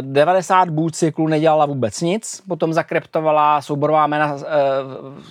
90 0.00 0.70
boot 0.70 0.96
cyklů 0.96 1.28
nedělala 1.28 1.66
vůbec 1.66 2.00
nic, 2.00 2.42
potom 2.48 2.72
zakryptovala 2.72 3.62
souborová 3.62 4.06
jména 4.06 4.36
eh, 4.36 4.44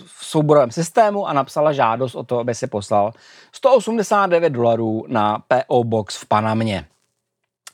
v 0.06 0.26
souborovém 0.26 0.72
systému 0.72 1.28
a 1.28 1.34
napsala 1.34 1.74
žádost 1.74 2.16
o 2.16 2.24
to, 2.24 2.40
aby 2.40 2.56
si 2.56 2.68
poslal 2.68 3.12
189 3.52 4.50
dolarů 4.50 5.06
na 5.08 5.44
PO 5.48 5.84
Box 5.84 6.18
v 6.18 6.26
Panamě. 6.26 6.86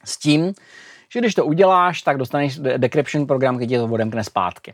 S 0.06 0.18
tím, 0.18 0.54
že 1.10 1.20
když 1.20 1.36
to 1.36 1.46
uděláš, 1.46 2.02
tak 2.02 2.18
dostaneš 2.18 2.60
decryption 2.78 3.28
program, 3.28 3.56
který 3.56 3.68
ti 3.68 3.78
to 3.78 3.86
odemkne 3.86 4.24
zpátky. 4.24 4.74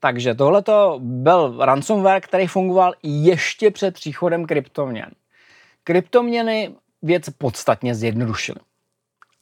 Takže 0.00 0.34
tohle 0.34 0.62
byl 0.98 1.56
ransomware, 1.60 2.20
který 2.20 2.46
fungoval 2.46 2.94
ještě 3.02 3.70
před 3.70 3.94
příchodem 3.94 4.46
kryptoměn. 4.46 5.10
Kryptoměny 5.84 6.74
věc 7.02 7.30
podstatně 7.38 7.94
zjednodušily 7.94 8.58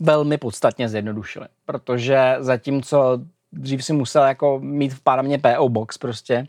velmi 0.01 0.39
podstatně 0.39 0.89
zjednodušili, 0.89 1.47
protože 1.67 2.37
zatímco 2.39 3.21
dřív 3.53 3.85
si 3.85 3.93
musel 3.93 4.23
jako 4.23 4.61
mít 4.61 4.95
v 4.95 5.01
pár 5.01 5.25
mě 5.25 5.39
PO 5.39 5.69
Box 5.69 5.99
prostě 5.99 6.47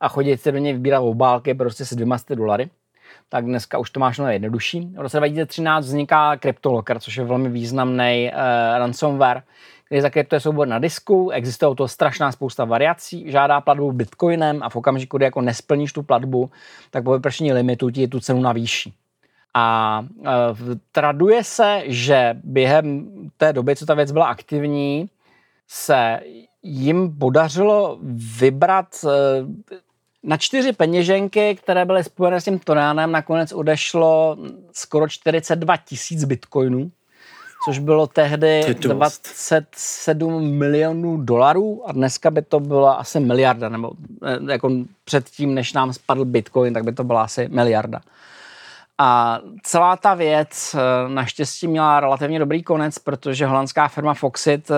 a 0.00 0.08
chodit 0.08 0.42
si 0.42 0.52
do 0.52 0.58
něj 0.58 0.72
vybírat 0.72 1.00
obálky 1.00 1.54
prostě 1.54 1.84
se 1.84 1.96
200 1.96 2.36
dolary, 2.36 2.70
tak 3.30 3.44
dneska 3.44 3.78
už 3.78 3.90
to 3.90 4.00
máš 4.00 4.18
mnohem 4.18 4.32
jednodušší. 4.32 4.80
V 4.96 5.00
roce 5.00 5.16
2013 5.16 5.84
vzniká 5.84 6.36
CryptoLocker, 6.36 7.00
což 7.00 7.16
je 7.16 7.24
velmi 7.24 7.48
významný 7.48 8.30
uh, 8.32 8.38
ransomware, 8.78 9.42
který 9.84 10.00
zakryptuje 10.00 10.40
soubor 10.40 10.68
na 10.68 10.78
disku, 10.78 11.30
existuje 11.30 11.74
to 11.74 11.88
strašná 11.88 12.32
spousta 12.32 12.64
variací, 12.64 13.30
žádá 13.30 13.60
platbu 13.60 13.92
bitcoinem 13.92 14.62
a 14.62 14.68
v 14.68 14.76
okamžiku, 14.76 15.16
kdy 15.16 15.24
jako 15.24 15.40
nesplníš 15.40 15.92
tu 15.92 16.02
platbu, 16.02 16.50
tak 16.90 17.04
po 17.04 17.12
vypršení 17.12 17.52
limitu 17.52 17.90
ti 17.90 18.08
tu 18.08 18.20
cenu 18.20 18.40
navýší. 18.40 18.94
A 19.54 20.00
uh, 20.18 20.26
traduje 20.92 21.44
se, 21.44 21.82
že 21.86 22.34
během 22.44 23.10
té 23.36 23.52
doby, 23.52 23.76
co 23.76 23.86
ta 23.86 23.94
věc 23.94 24.12
byla 24.12 24.26
aktivní, 24.26 25.08
se 25.68 26.20
jim 26.62 27.18
podařilo 27.18 27.98
vybrat 28.38 28.86
uh, 29.04 29.10
na 30.22 30.36
čtyři 30.36 30.72
peněženky, 30.72 31.54
které 31.54 31.84
byly 31.84 32.04
spojené 32.04 32.40
s 32.40 32.44
tím 32.44 32.58
Tonánem, 32.58 33.12
nakonec 33.12 33.52
odešlo 33.52 34.36
skoro 34.72 35.08
42 35.08 35.76
tisíc 35.76 36.24
bitcoinů, 36.24 36.90
což 37.64 37.78
bylo 37.78 38.06
tehdy 38.06 38.74
27 38.74 40.50
milionů 40.50 41.16
dolarů 41.16 41.88
a 41.88 41.92
dneska 41.92 42.30
by 42.30 42.42
to 42.42 42.60
byla 42.60 42.92
asi 42.92 43.20
miliarda, 43.20 43.68
nebo 43.68 43.90
jako 44.50 44.70
předtím, 45.04 45.54
než 45.54 45.72
nám 45.72 45.92
spadl 45.92 46.24
bitcoin, 46.24 46.74
tak 46.74 46.84
by 46.84 46.92
to 46.92 47.04
byla 47.04 47.22
asi 47.22 47.48
miliarda. 47.48 48.00
A 49.02 49.40
celá 49.62 49.96
ta 49.96 50.14
věc 50.14 50.74
eh, 50.74 51.08
naštěstí 51.08 51.68
měla 51.68 52.00
relativně 52.00 52.38
dobrý 52.38 52.62
konec, 52.62 52.98
protože 52.98 53.46
holandská 53.46 53.88
firma 53.88 54.14
Foxit 54.14 54.70
eh, 54.70 54.74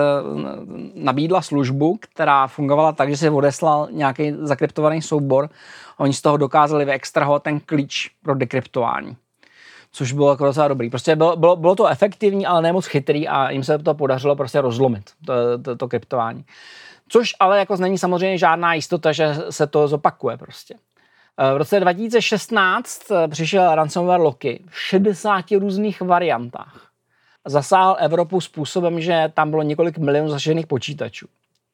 nabídla 0.95 1.41
službu, 1.41 1.97
která 2.01 2.47
fungovala 2.47 2.91
tak, 2.91 3.09
že 3.09 3.17
si 3.17 3.29
odeslal 3.29 3.87
nějaký 3.91 4.33
zakryptovaný 4.39 5.01
soubor. 5.01 5.49
Oni 5.97 6.13
z 6.13 6.21
toho 6.21 6.37
dokázali 6.37 6.85
vyextrahovat 6.85 7.43
ten 7.43 7.59
klíč 7.59 8.11
pro 8.23 8.35
dekryptování 8.35 9.17
což 9.95 10.13
bylo 10.13 10.29
jako 10.29 10.45
docela 10.45 10.67
dobrý. 10.67 10.89
Prostě 10.89 11.15
bylo, 11.15 11.35
bylo, 11.35 11.55
bylo 11.55 11.75
to 11.75 11.87
efektivní, 11.87 12.45
ale 12.45 12.61
nemoc 12.61 12.85
chytrý 12.85 13.27
a 13.27 13.49
jim 13.51 13.63
se 13.63 13.77
to 13.77 13.93
podařilo 13.93 14.35
prostě 14.35 14.61
rozlomit, 14.61 15.11
to, 15.25 15.33
to, 15.63 15.75
to 15.75 15.87
kryptování. 15.87 16.45
Což 17.07 17.33
ale 17.39 17.59
jako 17.59 17.75
není 17.75 17.97
samozřejmě 17.97 18.37
žádná 18.37 18.73
jistota, 18.73 19.11
že 19.11 19.35
se 19.49 19.67
to 19.67 19.87
zopakuje 19.87 20.37
prostě. 20.37 20.75
Eh, 21.37 21.53
v 21.53 21.57
roce 21.57 21.79
2016 21.79 23.11
eh, 23.11 23.27
přišel 23.27 23.75
ransomware 23.75 24.21
Loki 24.21 24.63
v 24.69 24.81
60 24.81 25.51
různých 25.51 26.01
variantách. 26.01 26.89
Zasáhl 27.45 27.95
Evropu 27.99 28.41
způsobem, 28.41 29.01
že 29.01 29.31
tam 29.33 29.49
bylo 29.49 29.63
několik 29.63 29.97
milionů 29.97 30.29
zažených 30.29 30.67
počítačů. 30.67 31.27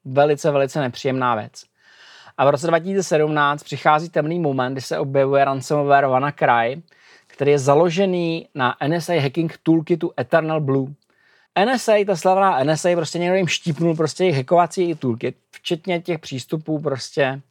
Velice, 0.05 0.51
velice 0.51 0.79
nepříjemná 0.79 1.35
věc. 1.35 1.63
A 2.37 2.45
v 2.45 2.49
roce 2.49 2.67
2017 2.67 3.63
přichází 3.63 4.09
temný 4.09 4.39
moment, 4.39 4.73
kdy 4.73 4.81
se 4.81 4.99
objevuje 4.99 5.45
ransomware 5.45 6.07
WannaCry, 6.07 6.81
který 7.27 7.51
je 7.51 7.59
založený 7.59 8.47
na 8.55 8.75
NSA 8.87 9.13
hacking 9.21 9.57
toolkitu 9.63 10.11
Eternal 10.19 10.61
Blue. 10.61 10.93
NSA, 11.65 11.93
ta 12.05 12.15
slavná 12.15 12.63
NSA, 12.63 12.89
prostě 12.95 13.19
někdo 13.19 13.35
jim 13.35 13.47
štípnul 13.47 13.95
prostě 13.95 14.23
jejich 14.23 14.37
hackovací 14.37 14.95
toolkit, 14.95 15.35
včetně 15.51 16.01
těch 16.01 16.19
přístupů 16.19 16.79
prostě 16.79 17.41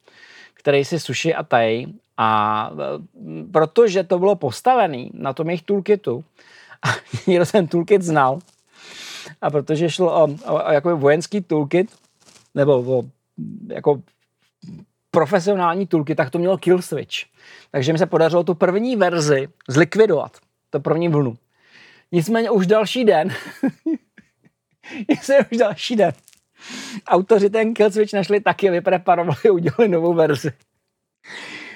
který 0.59 0.85
si 0.85 1.01
suši 1.01 1.35
a 1.35 1.43
taj. 1.43 1.87
A 2.17 2.71
e, 2.73 3.53
protože 3.53 4.05
to 4.05 4.19
bylo 4.19 4.37
postavené 4.37 5.07
na 5.13 5.33
tom 5.33 5.49
jejich 5.49 5.63
toolkitu, 5.63 6.25
a 6.83 6.89
někdo 7.27 7.47
ten 7.47 7.67
toolkit 7.67 8.03
znal, 8.03 8.39
a 9.43 9.51
protože 9.51 9.91
šlo 9.91 10.13
o, 10.13 10.25
o, 10.25 10.65
o 10.65 10.73
jako 10.73 10.97
vojenský 10.97 11.41
toolkit, 11.41 11.97
nebo 12.55 12.73
o 12.83 13.05
jako 13.69 14.03
profesionální 15.11 15.87
toolkit, 15.87 16.17
tak 16.17 16.31
to 16.31 16.39
mělo 16.39 16.59
kill 16.59 16.83
switch. 16.83 17.17
Takže 17.71 17.93
mi 17.93 17.99
se 17.99 18.07
podařilo 18.07 18.45
tu 18.45 18.55
první 18.55 18.97
verzi 18.97 19.49
zlikvidovat, 19.69 20.37
to 20.71 20.81
první 20.81 21.09
vlnu. 21.09 21.37
Nicméně 22.13 22.51
už 22.51 22.67
další 22.67 23.05
den, 23.05 23.29
nicméně 25.09 25.41
už 25.53 25.59
další 25.59 25.97
den, 25.97 26.13
autoři 27.09 27.51
ten 27.51 27.75
kill 27.75 27.91
switch 27.91 28.13
našli 28.13 28.41
taky, 28.41 28.71
vypreparovali 28.71 29.51
udělali 29.51 29.89
novou 29.89 30.15
verzi. 30.15 30.53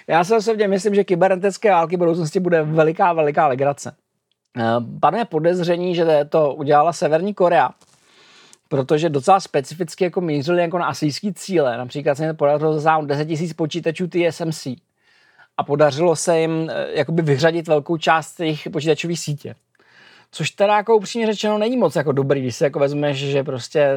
Já 0.08 0.24
se 0.24 0.36
osobně 0.36 0.68
myslím, 0.68 0.94
že 0.94 1.04
kybernetické 1.04 1.70
války 1.70 1.96
v 1.96 1.98
budoucnosti 1.98 2.40
bude 2.40 2.62
veliká, 2.62 3.12
veliká 3.12 3.46
legrace. 3.46 3.96
Eh, 4.58 4.62
panuje 5.00 5.24
podezření, 5.24 5.94
že 5.94 6.06
to 6.28 6.54
udělala 6.54 6.92
Severní 6.92 7.34
Korea, 7.34 7.70
protože 8.68 9.08
docela 9.08 9.40
specificky 9.40 10.04
jako 10.04 10.20
mířili 10.20 10.62
jako 10.62 10.78
na 10.78 10.86
asijský 10.86 11.34
cíle. 11.34 11.78
Například 11.78 12.14
se 12.14 12.24
jim 12.24 12.36
podařilo 12.36 12.74
zasáhnout 12.74 13.06
10 13.06 13.28
000 13.28 13.40
počítačů 13.56 14.08
TSMC 14.08 14.66
a 15.56 15.64
podařilo 15.64 16.16
se 16.16 16.40
jim 16.40 16.70
eh, 16.70 16.86
jakoby 16.92 17.22
vyřadit 17.22 17.68
velkou 17.68 17.96
část 17.96 18.40
jejich 18.40 18.68
počítačové 18.72 19.16
sítě. 19.16 19.54
Což 20.34 20.50
teda 20.50 20.76
jako 20.76 20.96
upřímně 20.96 21.26
řečeno 21.26 21.58
není 21.58 21.76
moc 21.76 21.96
jako 21.96 22.12
dobrý, 22.12 22.40
když 22.40 22.56
si 22.56 22.64
jako 22.64 22.78
vezmeš, 22.78 23.18
že 23.18 23.44
prostě 23.44 23.88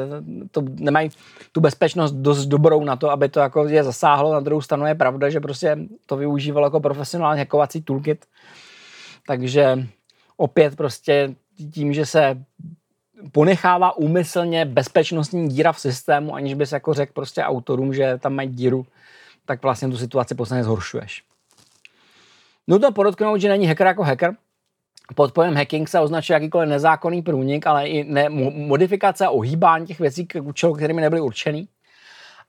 to 0.52 0.62
nemají 0.62 1.10
tu 1.52 1.62
bezpečnost 1.62 2.12
dost 2.12 2.46
dobrou 2.46 2.84
na 2.84 2.96
to, 2.96 3.10
aby 3.10 3.30
to 3.30 3.40
jako 3.40 3.68
je 3.68 3.84
zasáhlo. 3.84 4.34
Na 4.34 4.40
druhou 4.40 4.62
stranu 4.62 4.86
je 4.86 4.96
pravda, 4.96 5.30
že 5.30 5.40
prostě 5.40 5.78
to 6.06 6.18
využívalo 6.18 6.66
jako 6.66 6.80
profesionální 6.80 7.40
hackovací 7.40 7.82
toolkit. 7.82 8.26
Takže 9.28 9.88
opět 10.38 10.76
prostě 10.76 11.36
tím, 11.74 11.94
že 11.94 12.06
se 12.06 12.44
ponechává 13.32 13.98
úmyslně 13.98 14.66
bezpečnostní 14.66 15.48
díra 15.48 15.72
v 15.72 15.80
systému, 15.80 16.36
aniž 16.36 16.54
bys 16.54 16.72
jako 16.72 16.94
řekl 16.94 17.14
prostě 17.14 17.44
autorům, 17.44 17.94
že 17.94 18.18
tam 18.18 18.34
mají 18.34 18.50
díru, 18.50 18.86
tak 19.46 19.64
vlastně 19.64 19.88
tu 19.88 19.98
situaci 19.98 20.36
posledně 20.36 20.64
zhoršuješ. 20.64 21.24
Nutno 22.68 22.92
podotknout, 22.92 23.42
že 23.42 23.50
není 23.50 23.68
hacker 23.68 23.88
jako 23.88 24.04
hacker, 24.04 24.36
pod 25.16 25.32
pojem 25.32 25.56
hacking 25.56 25.90
se 25.90 26.00
označuje 26.00 26.36
jakýkoliv 26.36 26.70
nezákonný 26.70 27.22
průnik, 27.22 27.68
ale 27.68 27.88
i 27.88 28.04
ne, 28.04 28.30
modifikace 28.30 29.26
a 29.26 29.30
ohýbání 29.30 29.86
těch 29.86 30.00
věcí 30.00 30.26
k 30.26 30.42
účelu, 30.44 30.74
kterými 30.74 31.02
nebyly 31.02 31.22
určený. 31.22 31.68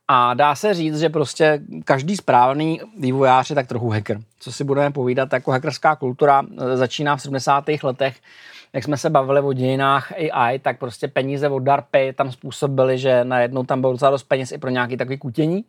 A 0.07 0.33
dá 0.33 0.55
se 0.55 0.73
říct, 0.73 0.99
že 0.99 1.09
prostě 1.09 1.59
každý 1.83 2.17
správný 2.17 2.81
vývojář 2.99 3.49
je 3.49 3.55
tak 3.55 3.67
trochu 3.67 3.89
hacker. 3.89 4.19
Co 4.39 4.51
si 4.51 4.63
budeme 4.63 4.91
povídat, 4.91 5.33
jako 5.33 5.51
hackerská 5.51 5.95
kultura 5.95 6.43
e, 6.73 6.77
začíná 6.77 7.15
v 7.15 7.21
70. 7.21 7.63
letech, 7.83 8.15
jak 8.73 8.83
jsme 8.83 8.97
se 8.97 9.09
bavili 9.09 9.41
o 9.41 9.53
dějinách 9.53 10.11
AI, 10.11 10.59
tak 10.59 10.79
prostě 10.79 11.07
peníze 11.07 11.49
od 11.49 11.59
DARPy 11.59 12.13
tam 12.13 12.31
způsobily, 12.31 12.97
že 12.97 13.23
najednou 13.23 13.63
tam 13.63 13.81
bylo 13.81 13.93
docela 13.93 14.11
dost 14.11 14.23
peněz 14.23 14.51
i 14.51 14.57
pro 14.57 14.69
nějaký 14.69 14.97
takový 14.97 15.17
kutění. 15.17 15.63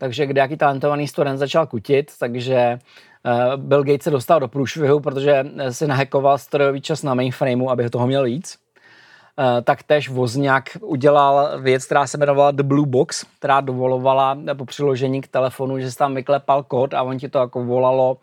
Takže 0.00 0.26
kde 0.26 0.40
jaký 0.40 0.56
talentovaný 0.56 1.08
student 1.08 1.38
začal 1.38 1.66
kutit, 1.66 2.10
takže 2.18 2.78
Eh, 3.24 3.56
Bill 3.56 3.84
Gates 3.84 4.02
se 4.02 4.10
dostal 4.10 4.40
do 4.40 4.48
průšvihu, 4.48 5.00
protože 5.00 5.44
eh, 5.56 5.72
si 5.72 5.86
nahekoval 5.86 6.38
strojový 6.38 6.80
čas 6.80 7.02
na 7.02 7.14
mainframeu, 7.14 7.68
aby 7.68 7.90
toho 7.90 8.06
měl 8.06 8.24
víc. 8.24 8.58
Eh, 9.38 9.62
tak 9.62 9.82
tež 9.82 10.08
Vozňák 10.08 10.64
udělal 10.80 11.60
věc, 11.60 11.84
která 11.84 12.06
se 12.06 12.18
jmenovala 12.18 12.50
The 12.50 12.62
Blue 12.62 12.86
Box, 12.86 13.24
která 13.38 13.60
dovolovala 13.60 14.38
po 14.56 14.64
přiložení 14.64 15.20
k 15.20 15.28
telefonu, 15.28 15.78
že 15.78 15.90
se 15.90 15.98
tam 15.98 16.14
vyklepal 16.14 16.62
kód 16.62 16.94
a 16.94 17.02
on 17.02 17.18
ti 17.18 17.28
to 17.28 17.38
jako 17.38 17.64
volalo 17.64 18.16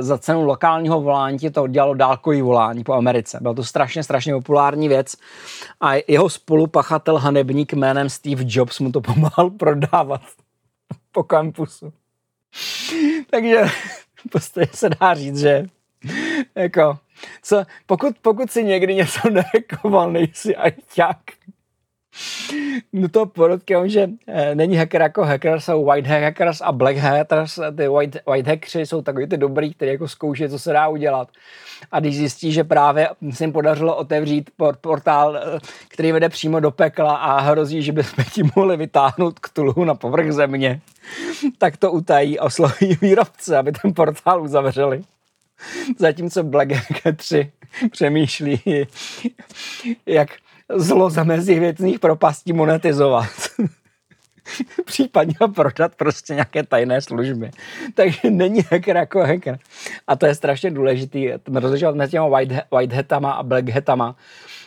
za 0.00 0.18
cenu 0.18 0.44
lokálního 0.44 1.00
volání 1.00 1.38
ti 1.38 1.50
to 1.50 1.66
dělalo 1.66 1.94
dálkový 1.94 2.42
volání 2.42 2.84
po 2.84 2.92
Americe. 2.92 3.38
Byla 3.40 3.54
to 3.54 3.64
strašně, 3.64 4.02
strašně 4.02 4.34
populární 4.34 4.88
věc 4.88 5.16
a 5.80 5.92
jeho 6.08 6.28
spolupachatel 6.28 7.18
hanebník 7.18 7.72
jménem 7.72 8.08
Steve 8.08 8.44
Jobs 8.46 8.80
mu 8.80 8.92
to 8.92 9.00
pomáhal 9.00 9.50
prodávat 9.50 10.20
po 11.12 11.24
kampusu. 11.24 11.92
Takže 13.30 13.62
prostě 14.30 14.66
se 14.72 14.88
dá 14.88 15.14
říct, 15.14 15.38
že 15.38 15.66
jako, 16.54 16.98
co, 17.42 17.64
pokud, 17.86 18.18
pokud 18.18 18.50
si 18.50 18.64
někdy 18.64 18.94
něco 18.94 19.30
nerekoval, 19.30 20.12
nejsi 20.12 20.56
ajťák, 20.56 21.20
No 22.92 23.08
to 23.08 23.26
podotkám, 23.26 23.88
že 23.88 24.10
e, 24.26 24.54
není 24.54 24.76
hacker 24.76 25.02
jako 25.02 25.24
hacker, 25.24 25.60
jsou 25.60 25.84
white 25.84 26.06
hackers 26.06 26.60
a 26.60 26.72
black 26.72 26.96
hackers. 26.96 27.58
Ty 27.76 27.88
white, 27.88 28.16
white 28.26 28.46
hackers 28.46 28.74
jsou 28.88 29.02
takový 29.02 29.26
ty 29.26 29.36
dobrý, 29.36 29.74
kteří 29.74 29.90
jako 29.90 30.08
zkouší, 30.08 30.48
co 30.48 30.58
se 30.58 30.72
dá 30.72 30.88
udělat. 30.88 31.28
A 31.92 32.00
když 32.00 32.16
zjistí, 32.16 32.52
že 32.52 32.64
právě 32.64 33.08
se 33.30 33.44
jim 33.44 33.52
podařilo 33.52 33.96
otevřít 33.96 34.50
portál, 34.80 35.36
eh, 35.36 35.58
který 35.88 36.12
vede 36.12 36.28
přímo 36.28 36.60
do 36.60 36.70
pekla 36.70 37.16
a 37.16 37.40
hrozí, 37.40 37.82
že 37.82 37.92
bychom 37.92 38.24
tím 38.24 38.50
mohli 38.56 38.76
vytáhnout 38.76 39.38
k 39.38 39.48
tulu 39.48 39.84
na 39.84 39.94
povrch 39.94 40.32
země, 40.32 40.80
tak 41.58 41.76
to 41.76 41.92
utají 41.92 42.38
a 42.38 42.44
osloví 42.44 42.98
výrobce, 43.00 43.58
aby 43.58 43.72
ten 43.72 43.94
portál 43.94 44.42
uzavřeli. 44.42 45.02
Zatímco 45.98 46.42
Black 46.42 46.72
Hack 46.72 47.16
3 47.16 47.52
přemýšlí, 47.90 48.86
jak 50.06 50.30
zlo 50.74 51.10
zamezí 51.10 51.58
věcných 51.58 51.98
propastí 51.98 52.52
monetizovat. 52.52 53.26
Případně 54.84 55.34
prodat 55.54 55.94
prostě 55.94 56.34
nějaké 56.34 56.62
tajné 56.62 57.00
služby. 57.00 57.50
Takže 57.94 58.30
není 58.30 58.60
hacker 58.70 58.96
jako 58.96 59.20
hacker. 59.20 59.58
A 60.06 60.16
to 60.16 60.26
je 60.26 60.34
strašně 60.34 60.70
důležitý, 60.70 61.28
rozlišovat 61.54 61.94
mezi 61.94 62.10
těma 62.10 62.28
white, 62.28 62.52
white 62.70 62.92
hatama 62.92 63.32
a 63.32 63.42
black 63.42 63.68
hatama. 63.68 64.16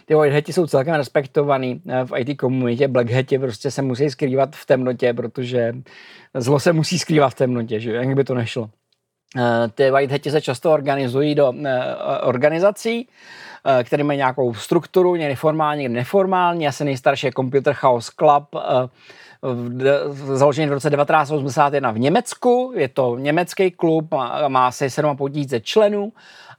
Ty 0.05 0.15
white 0.15 0.33
hati 0.33 0.53
jsou 0.53 0.67
celkem 0.67 0.95
respektovaný 0.95 1.81
eh, 1.89 2.05
v 2.05 2.19
IT 2.19 2.37
komunitě, 2.37 2.87
black 2.87 3.09
hati 3.09 3.39
prostě 3.39 3.71
se 3.71 3.81
musí 3.81 4.09
skrývat 4.09 4.55
v 4.55 4.65
temnotě, 4.65 5.13
protože 5.13 5.73
zlo 6.33 6.59
se 6.59 6.73
musí 6.73 6.99
skrývat 6.99 7.29
v 7.29 7.35
temnotě, 7.35 7.79
že 7.79 7.91
jak 7.91 8.15
by 8.15 8.23
to 8.23 8.35
nešlo. 8.35 8.69
Eh, 9.37 9.67
ty 9.75 9.91
white 9.91 10.11
hati 10.11 10.31
se 10.31 10.41
často 10.41 10.71
organizují 10.71 11.35
do 11.35 11.53
eh, 11.65 11.95
organizací, 12.21 13.07
Eh, 13.65 13.83
který 13.83 14.03
mají 14.03 14.17
nějakou 14.17 14.53
strukturu, 14.53 15.15
někdy 15.15 15.35
formální, 15.35 15.81
někdy 15.81 15.95
neformální. 15.95 16.67
Asi 16.67 16.85
nejstarší 16.85 17.27
je 17.27 17.31
Computer 17.35 17.75
House 17.81 18.11
Club, 18.19 18.43
eh, 18.55 18.89
založený 20.35 20.67
v 20.67 20.73
roce 20.73 20.89
1981 20.89 21.91
v 21.91 21.99
Německu. 21.99 22.73
Je 22.75 22.87
to 22.87 23.17
německý 23.17 23.71
klub, 23.71 24.13
má 24.47 24.67
asi 24.67 24.89
7,5 24.89 25.29
tisíce 25.29 25.59
členů 25.59 26.11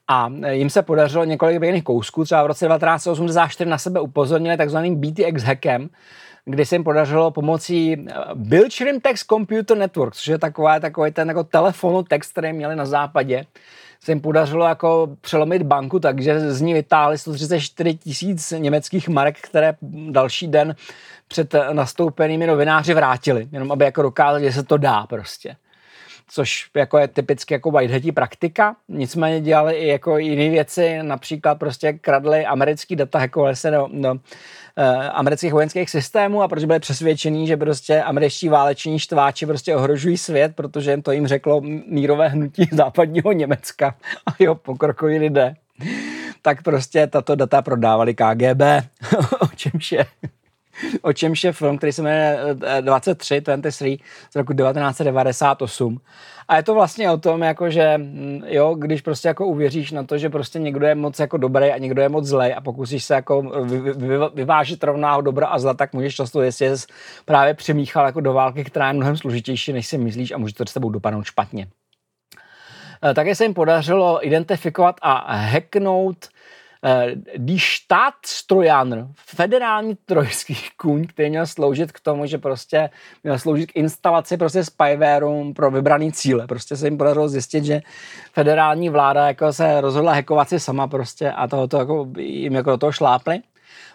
a 0.08 0.32
jim 0.50 0.70
se 0.70 0.82
podařilo 0.82 1.24
několik 1.24 1.62
jiných 1.62 1.84
kousků. 1.84 2.24
Třeba 2.24 2.42
v 2.42 2.46
roce 2.46 2.66
1984 2.66 3.70
na 3.70 3.78
sebe 3.78 4.00
upozornili 4.00 4.56
takzvaným 4.56 5.00
BTX 5.00 5.42
hackem, 5.42 5.88
kdy 6.44 6.66
se 6.66 6.74
jim 6.74 6.84
podařilo 6.84 7.30
pomocí 7.30 7.92
eh, 7.92 8.14
Bilchrim 8.34 9.00
Text 9.00 9.26
Computer 9.26 9.76
Network, 9.76 10.14
což 10.14 10.26
je 10.26 10.38
taková, 10.38 10.80
takový 10.80 11.12
ten 11.12 11.28
jako 11.28 11.44
telefonu 11.44 12.02
text, 12.02 12.32
který 12.32 12.52
měli 12.52 12.76
na 12.76 12.86
západě, 12.86 13.46
se 14.04 14.12
jim 14.12 14.20
podařilo 14.20 14.68
jako 14.68 15.08
přelomit 15.20 15.62
banku, 15.62 16.00
takže 16.00 16.52
z 16.52 16.60
ní 16.60 16.74
vytáhli 16.74 17.18
134 17.18 17.94
tisíc 17.94 18.54
německých 18.58 19.08
marek, 19.08 19.38
které 19.40 19.74
další 20.10 20.48
den 20.48 20.76
před 21.28 21.54
nastoupenými 21.72 22.46
novináři 22.46 22.94
vrátili, 22.94 23.48
jenom 23.52 23.72
aby 23.72 23.84
jako 23.84 24.02
dokázali, 24.02 24.44
že 24.44 24.52
se 24.52 24.62
to 24.62 24.76
dá 24.76 25.06
prostě 25.06 25.56
což 26.28 26.70
jako 26.76 26.98
je 26.98 27.08
typicky 27.08 27.54
jako 27.54 27.70
white 27.70 28.14
praktika. 28.14 28.76
Nicméně 28.88 29.40
dělali 29.40 29.74
i 29.74 29.86
jako 29.86 30.18
jiné 30.18 30.50
věci, 30.50 30.98
například 31.02 31.54
prostě 31.54 31.92
kradli 31.92 32.46
americký 32.46 32.96
data, 32.96 33.18
hackovali 33.18 33.56
se 33.56 33.70
do, 33.70 33.88
do 33.92 34.12
uh, 34.12 34.18
amerických 35.12 35.52
vojenských 35.52 35.90
systémů 35.90 36.42
a 36.42 36.48
protože 36.48 36.66
byli 36.66 36.80
přesvědčení, 36.80 37.46
že 37.46 37.56
prostě 37.56 38.02
američtí 38.02 38.48
váleční 38.48 38.98
štváči 38.98 39.46
prostě 39.46 39.76
ohrožují 39.76 40.18
svět, 40.18 40.52
protože 40.54 41.02
to 41.02 41.12
jim 41.12 41.26
řeklo 41.26 41.60
mírové 41.86 42.28
hnutí 42.28 42.68
západního 42.72 43.32
Německa 43.32 43.94
a 44.26 44.34
jeho 44.38 44.54
pokrokoví 44.54 45.18
lidé 45.18 45.54
tak 46.42 46.62
prostě 46.62 47.06
tato 47.06 47.34
data 47.34 47.62
prodávali 47.62 48.14
KGB, 48.14 48.62
o 49.40 49.46
čemž 49.56 49.92
je 49.92 50.06
o 51.02 51.12
čemž 51.12 51.44
je 51.44 51.52
film, 51.52 51.78
který 51.78 51.92
se 51.92 52.02
jmenuje 52.02 52.38
23, 52.80 53.34
eh, 53.36 53.40
23 53.40 53.98
z 54.30 54.36
roku 54.36 54.52
1998. 54.52 56.00
A 56.48 56.56
je 56.56 56.62
to 56.62 56.74
vlastně 56.74 57.10
o 57.10 57.18
tom, 57.18 57.42
jako 57.42 57.70
že 57.70 57.98
mm, 57.98 58.42
jo, 58.46 58.74
když 58.74 59.00
prostě 59.00 59.28
jako 59.28 59.46
uvěříš 59.46 59.90
na 59.90 60.04
to, 60.04 60.18
že 60.18 60.30
prostě 60.30 60.58
někdo 60.58 60.86
je 60.86 60.94
moc 60.94 61.18
jako 61.18 61.36
dobrý 61.36 61.70
a 61.70 61.78
někdo 61.78 62.02
je 62.02 62.08
moc 62.08 62.24
zlej 62.26 62.54
a 62.56 62.60
pokusíš 62.60 63.04
se 63.04 63.14
jako 63.14 63.42
vyvážit 64.34 64.84
rovnáho 64.84 65.20
dobra 65.20 65.46
a 65.46 65.58
zla, 65.58 65.74
tak 65.74 65.92
můžeš 65.92 66.14
často 66.14 66.42
jestli 66.42 66.76
jsi 66.76 66.86
právě 67.24 67.54
přemíchal 67.54 68.06
jako 68.06 68.20
do 68.20 68.32
války, 68.32 68.64
která 68.64 68.88
je 68.88 68.94
mnohem 68.94 69.16
složitější, 69.16 69.72
než 69.72 69.86
si 69.86 69.98
myslíš 69.98 70.32
a 70.32 70.38
může 70.38 70.54
to 70.54 70.66
s 70.66 70.74
tebou 70.74 70.90
dopadnout 70.90 71.24
špatně. 71.24 71.66
Eh, 73.04 73.14
také 73.14 73.34
se 73.34 73.44
jim 73.44 73.54
podařilo 73.54 74.26
identifikovat 74.26 74.96
a 75.02 75.36
hacknout 75.36 76.28
Die 77.36 77.58
Staatstrojaner, 77.60 79.06
federální 79.16 79.94
trojský 80.04 80.56
kůň, 80.76 81.06
který 81.06 81.30
měl 81.30 81.46
sloužit 81.46 81.92
k 81.92 82.00
tomu, 82.00 82.26
že 82.26 82.38
prostě 82.38 82.90
měl 83.22 83.38
sloužit 83.38 83.72
k 83.72 83.76
instalaci 83.76 84.36
prostě 84.36 84.64
spywareu 84.64 85.52
pro 85.52 85.70
vybraný 85.70 86.12
cíle. 86.12 86.46
Prostě 86.46 86.76
se 86.76 86.86
jim 86.86 86.98
podařilo 86.98 87.28
zjistit, 87.28 87.64
že 87.64 87.80
federální 88.32 88.88
vláda 88.88 89.26
jako 89.26 89.52
se 89.52 89.80
rozhodla 89.80 90.12
hackovat 90.12 90.48
si 90.48 90.60
sama 90.60 90.86
prostě 90.86 91.30
a 91.30 91.48
tohoto 91.48 91.78
jako 91.78 92.08
jim 92.18 92.54
jako 92.54 92.70
do 92.70 92.76
toho 92.76 92.92
šlápli. 92.92 93.40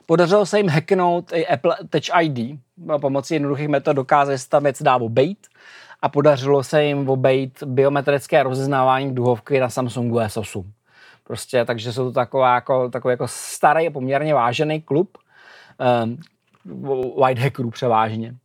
Podařilo 0.05 0.45
se 0.45 0.57
jim 0.57 0.67
hacknout 0.67 1.33
i 1.33 1.47
Apple 1.47 1.75
Touch 1.89 2.21
ID. 2.21 2.59
Pomocí 3.01 3.33
jednoduchých 3.33 3.67
metod 3.67 3.95
dokázali 3.95 4.37
se 4.37 4.49
tam 4.49 4.63
věc 4.63 4.81
dá 4.81 4.95
obejít 4.95 5.47
a 6.01 6.09
podařilo 6.09 6.63
se 6.63 6.83
jim 6.83 7.09
obejít 7.09 7.63
biometrické 7.63 8.43
rozeznávání 8.43 9.15
duhovky 9.15 9.59
na 9.59 9.69
Samsungu 9.69 10.17
S8. 10.17 10.78
Prostě, 11.29 11.65
takže 11.65 11.93
jsou 11.93 12.05
to 12.05 12.11
taková, 12.11 12.55
jako, 12.55 12.89
takový 12.89 13.11
jako 13.11 13.27
starý 13.27 13.87
a 13.87 13.91
poměrně 13.91 14.33
vážený 14.33 14.81
klub, 14.81 15.17
um, 16.03 16.17
white 17.21 17.39
hackerů 17.39 17.69
převážně. 17.69 18.35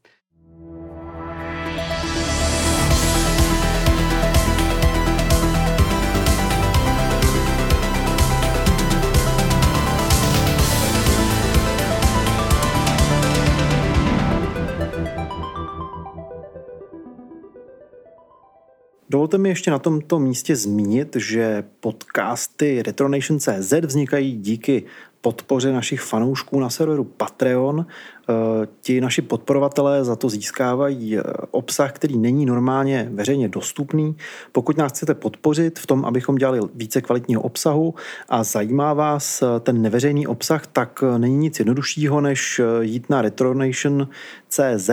Dovolte 19.11 19.39
mi 19.39 19.49
ještě 19.49 19.71
na 19.71 19.79
tomto 19.79 20.19
místě 20.19 20.57
zmínit, 20.57 21.17
že 21.17 21.65
podcasty 21.81 22.83
Retronation.cz 22.83 23.73
vznikají 23.73 24.33
díky 24.33 24.85
podpoře 25.21 25.73
našich 25.73 26.01
fanoušků 26.01 26.61
na 26.61 26.71
serveru 26.71 27.05
Patreon. 27.05 27.87
Eh, 28.29 28.67
ti 28.81 29.01
naši 29.01 29.23
podporovatelé 29.23 30.05
za 30.05 30.17
to 30.17 30.29
získávají 30.29 31.19
eh, 31.19 31.23
obsah, 31.51 31.93
který 31.93 32.19
není 32.19 32.47
normálně 32.47 33.09
veřejně 33.13 33.49
dostupný. 33.49 34.17
Pokud 34.53 34.77
nás 34.77 34.93
chcete 34.93 35.15
podpořit 35.15 35.79
v 35.79 35.87
tom, 35.87 36.05
abychom 36.05 36.37
dělali 36.37 36.61
více 36.75 37.01
kvalitního 37.01 37.43
obsahu 37.43 37.95
a 38.29 38.45
zajímá 38.45 38.93
vás 38.93 39.43
eh, 39.43 39.61
ten 39.61 39.83
neveřejný 39.83 40.27
obsah, 40.27 40.67
tak 40.67 41.05
není 41.19 41.37
nic 41.37 41.59
jednoduššího, 41.59 42.21
než 42.21 42.61
jít 42.81 43.11
na 43.11 43.23
retronation.cz 43.23 44.91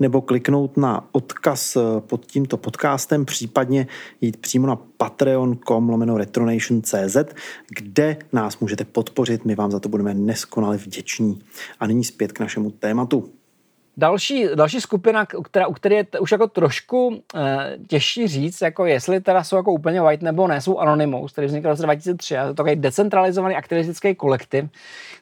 nebo 0.00 0.22
kliknout 0.22 0.76
na 0.76 1.08
odkaz 1.12 1.76
pod 2.00 2.26
tímto 2.26 2.56
podcastem, 2.56 3.24
případně 3.24 3.86
jít 4.20 4.36
přímo 4.36 4.66
na 4.66 4.76
patreon.com 4.76 5.88
lomeno 5.88 6.18
retronation.cz, 6.18 7.16
kde 7.68 8.16
nás 8.32 8.58
můžete 8.58 8.84
podpořit. 8.84 9.44
My 9.44 9.54
vám 9.54 9.70
za 9.70 9.80
to 9.80 9.88
budeme 9.88 10.14
neskonale 10.14 10.76
vděční. 10.76 11.42
A 11.80 11.86
nyní 11.86 12.04
zpět 12.04 12.32
k 12.32 12.40
našemu 12.40 12.71
tématu. 12.78 13.32
Další, 13.96 14.46
další 14.54 14.80
skupina, 14.80 15.26
která, 15.26 15.66
u 15.66 15.72
které 15.72 15.94
je 15.94 16.06
už 16.20 16.32
jako 16.32 16.46
trošku 16.46 17.22
e, 17.34 17.78
těžší 17.88 18.28
říct, 18.28 18.60
jako 18.60 18.86
jestli 18.86 19.20
teda 19.20 19.44
jsou 19.44 19.56
jako 19.56 19.72
úplně 19.72 20.00
white 20.00 20.22
nebo 20.22 20.48
ne, 20.48 20.60
jsou 20.60 20.78
Anonymous, 20.78 21.32
který 21.32 21.46
vznikl 21.46 21.68
v 21.68 21.70
roce 21.70 21.82
2003. 21.82 22.34
Je 22.34 22.46
to 22.46 22.54
takový 22.54 22.76
decentralizovaný 22.76 23.56
aktivistický 23.56 24.14
kolektiv, 24.14 24.64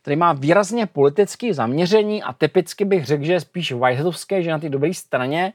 který 0.03 0.17
má 0.17 0.33
výrazně 0.33 0.87
politické 0.87 1.55
zaměření 1.55 2.23
a 2.23 2.33
typicky 2.33 2.85
bych 2.85 3.07
řekl, 3.07 3.25
že 3.25 3.33
je 3.33 3.41
spíš 3.41 3.73
whiteheadovský, 3.73 4.43
že 4.43 4.51
na 4.51 4.59
té 4.59 4.69
dobré 4.69 4.95
straně 4.95 5.53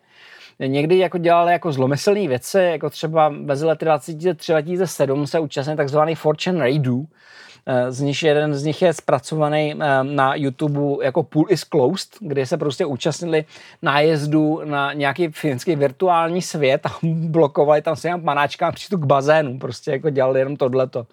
někdy 0.60 0.98
jako 0.98 1.18
dělali 1.18 1.52
jako 1.52 1.72
zlomyslné 1.72 2.28
věci, 2.28 2.60
jako 2.60 2.90
třeba 2.90 3.30
mezi 3.30 3.66
lety 3.66 3.86
2003 3.86 4.52
2007 4.52 5.28
se 5.28 5.40
účastnili 5.40 5.78
takzvaný 5.78 6.16
Fortune 6.16 6.60
Raidů, 6.60 7.06
Eh, 7.06 7.45
z 7.90 8.02
nich 8.02 8.24
jeden 8.24 8.54
z 8.54 8.64
nich 8.64 8.82
je 8.82 8.94
zpracovaný 8.94 9.74
eh, 9.74 10.04
na 10.04 10.36
YouTube 10.36 11.06
jako 11.06 11.24
Pool 11.24 11.46
is 11.50 11.64
Closed, 11.64 12.10
kde 12.20 12.46
se 12.46 12.58
prostě 12.58 12.86
účastnili 12.86 13.46
nájezdu 13.82 14.62
na 14.66 14.94
nějaký 14.94 15.28
finský 15.28 15.76
virtuální 15.76 16.42
svět 16.42 16.86
a 16.86 16.90
blokovali 17.04 17.82
tam 17.82 17.96
se 17.96 18.10
panáčkám 18.26 18.74
přístup 18.74 19.02
k 19.02 19.06
bazénu, 19.06 19.60
prostě 19.60 19.92
jako 19.92 20.10
dělali 20.10 20.40
jenom 20.40 20.58
tohleto. 20.58 21.08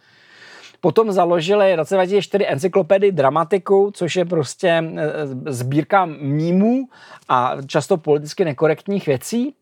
Potom 0.80 1.12
založili 1.12 1.72
v 1.72 1.76
roce 1.76 1.94
2004 1.94 2.46
encyklopedii 2.46 3.12
Dramatiku, 3.12 3.90
což 3.94 4.16
je 4.16 4.24
prostě 4.24 4.84
eh, 4.96 5.12
sbírka 5.53 6.05
mýmů 6.20 6.88
a 7.28 7.57
často 7.66 7.96
politicky 7.96 8.44
nekorektních 8.44 9.07
věcí, 9.07 9.55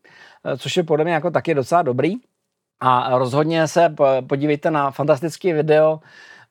což 0.57 0.77
je 0.77 0.83
podle 0.83 1.05
mě 1.05 1.13
jako 1.13 1.31
taky 1.31 1.53
docela 1.53 1.81
dobrý. 1.81 2.15
A 2.79 3.17
rozhodně 3.17 3.67
se 3.67 3.95
podívejte 4.27 4.71
na 4.71 4.91
fantastický 4.91 5.53
video 5.53 5.99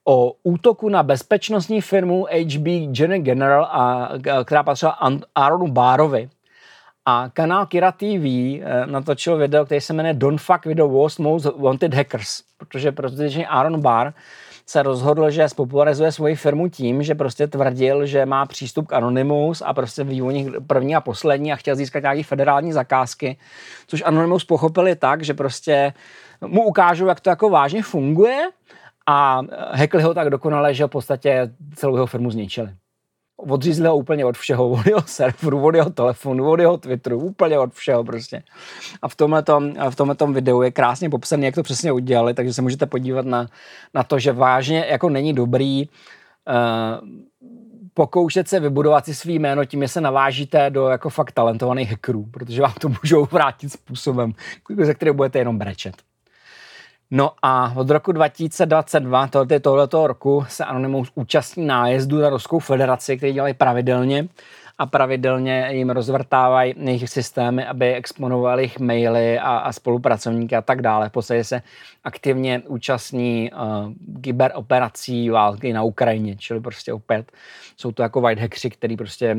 o 0.04 0.32
útoku 0.42 0.88
na 0.88 1.02
bezpečnostní 1.02 1.80
firmu 1.80 2.26
HB 2.30 2.92
General, 3.22 3.64
a, 3.64 4.08
která 4.44 4.62
patřila 4.62 4.98
Aaronu 5.34 5.66
Bárovi. 5.66 6.30
A 7.06 7.28
kanál 7.32 7.66
Kira 7.66 7.92
TV 7.92 8.04
eh, 8.04 8.62
natočil 8.86 9.36
video, 9.36 9.64
který 9.64 9.80
se 9.80 9.92
jmenuje 9.92 10.14
Don't 10.14 10.40
Fuck 10.40 10.66
with 10.66 10.76
the 10.76 10.82
Worst 10.82 11.18
Most 11.18 11.46
Wanted 11.56 11.94
Hackers, 11.94 12.42
protože 12.58 12.92
protože 12.92 13.46
Aaron 13.46 13.80
Barr 13.80 14.12
se 14.66 14.82
rozhodl, 14.82 15.30
že 15.30 15.48
spopularizuje 15.48 16.12
svoji 16.12 16.36
firmu 16.36 16.68
tím, 16.68 17.02
že 17.02 17.14
prostě 17.14 17.46
tvrdil, 17.46 18.06
že 18.06 18.26
má 18.26 18.46
přístup 18.46 18.86
k 18.86 18.92
Anonymous 18.92 19.62
a 19.66 19.74
prostě 19.74 20.04
nich 20.30 20.48
první 20.66 20.96
a 20.96 21.00
poslední 21.00 21.52
a 21.52 21.56
chtěl 21.56 21.76
získat 21.76 22.02
nějaký 22.02 22.22
federální 22.22 22.72
zakázky, 22.72 23.36
což 23.86 24.02
Anonymous 24.06 24.44
pochopili 24.44 24.96
tak, 24.96 25.22
že 25.22 25.34
prostě 25.34 25.92
mu 26.46 26.62
ukážou, 26.62 27.06
jak 27.06 27.20
to 27.20 27.30
jako 27.30 27.50
vážně 27.50 27.82
funguje 27.82 28.48
a 29.10 29.42
hackli 29.72 30.02
ho 30.02 30.14
tak 30.14 30.30
dokonale, 30.30 30.74
že 30.74 30.84
v 30.84 30.88
podstatě 30.88 31.50
celou 31.74 31.94
jeho 31.94 32.06
firmu 32.06 32.30
zničili. 32.30 32.70
Odřízli 33.36 33.88
ho 33.88 33.96
úplně 33.96 34.24
od 34.24 34.36
všeho, 34.36 34.70
od 34.70 34.86
jeho 34.86 35.02
serveru, 35.06 35.64
od 35.64 35.74
jeho 35.74 35.90
telefonu, 35.90 36.50
od 36.50 36.60
jeho 36.60 36.76
Twitteru, 36.76 37.18
úplně 37.18 37.58
od 37.58 37.72
všeho 37.74 38.04
prostě. 38.04 38.42
A 39.02 39.08
v 39.08 39.14
tomhle 39.14 39.44
v 39.90 39.96
tomhletom 39.96 40.32
videu 40.32 40.62
je 40.62 40.70
krásně 40.70 41.10
popsané, 41.10 41.46
jak 41.46 41.54
to 41.54 41.62
přesně 41.62 41.92
udělali, 41.92 42.34
takže 42.34 42.52
se 42.52 42.62
můžete 42.62 42.86
podívat 42.86 43.26
na, 43.26 43.46
na 43.94 44.02
to, 44.02 44.18
že 44.18 44.32
vážně 44.32 44.86
jako 44.88 45.08
není 45.08 45.32
dobrý 45.32 45.88
uh, 45.88 47.08
pokoušet 47.94 48.48
se 48.48 48.60
vybudovat 48.60 49.04
si 49.04 49.14
svý 49.14 49.38
jméno 49.38 49.64
tím, 49.64 49.82
že 49.82 49.88
se 49.88 50.00
navážíte 50.00 50.70
do 50.70 50.88
jako 50.88 51.10
fakt 51.10 51.32
talentovaných 51.32 51.90
hackerů, 51.90 52.26
protože 52.30 52.62
vám 52.62 52.74
to 52.80 52.88
můžou 52.88 53.24
vrátit 53.24 53.72
způsobem, 53.72 54.32
ze 54.82 54.94
kterého 54.94 55.14
budete 55.14 55.38
jenom 55.38 55.58
brečet. 55.58 56.09
No 57.10 57.30
a 57.42 57.72
od 57.76 57.90
roku 57.90 58.12
2022, 58.12 59.26
tohle, 59.26 59.60
tohoto 59.60 60.06
roku, 60.06 60.44
se 60.48 60.64
Anonymous 60.64 61.10
účastní 61.14 61.66
nájezdu 61.66 62.20
na 62.20 62.28
Ruskou 62.28 62.58
federaci, 62.58 63.16
který 63.16 63.32
dělají 63.32 63.54
pravidelně 63.54 64.28
a 64.78 64.86
pravidelně 64.86 65.68
jim 65.70 65.90
rozvrtávají 65.90 66.74
jejich 66.76 67.10
systémy, 67.10 67.66
aby 67.66 67.94
exponovali 67.94 68.62
jejich 68.62 68.78
maily 68.78 69.38
a, 69.38 69.56
a 69.56 69.72
spolupracovníky 69.72 70.56
a 70.56 70.62
tak 70.62 70.82
dále. 70.82 71.08
V 71.08 71.12
podstatě 71.12 71.44
se 71.44 71.62
aktivně 72.04 72.62
účastní 72.66 73.50
uh, 73.52 73.92
kyberoperací 74.20 75.30
války 75.30 75.72
na 75.72 75.82
Ukrajině, 75.82 76.36
čili 76.36 76.60
prostě 76.60 76.92
opět 76.92 77.32
jsou 77.76 77.92
to 77.92 78.02
jako 78.02 78.20
white 78.20 78.38
hackři, 78.38 78.70
který 78.70 78.96
prostě 78.96 79.36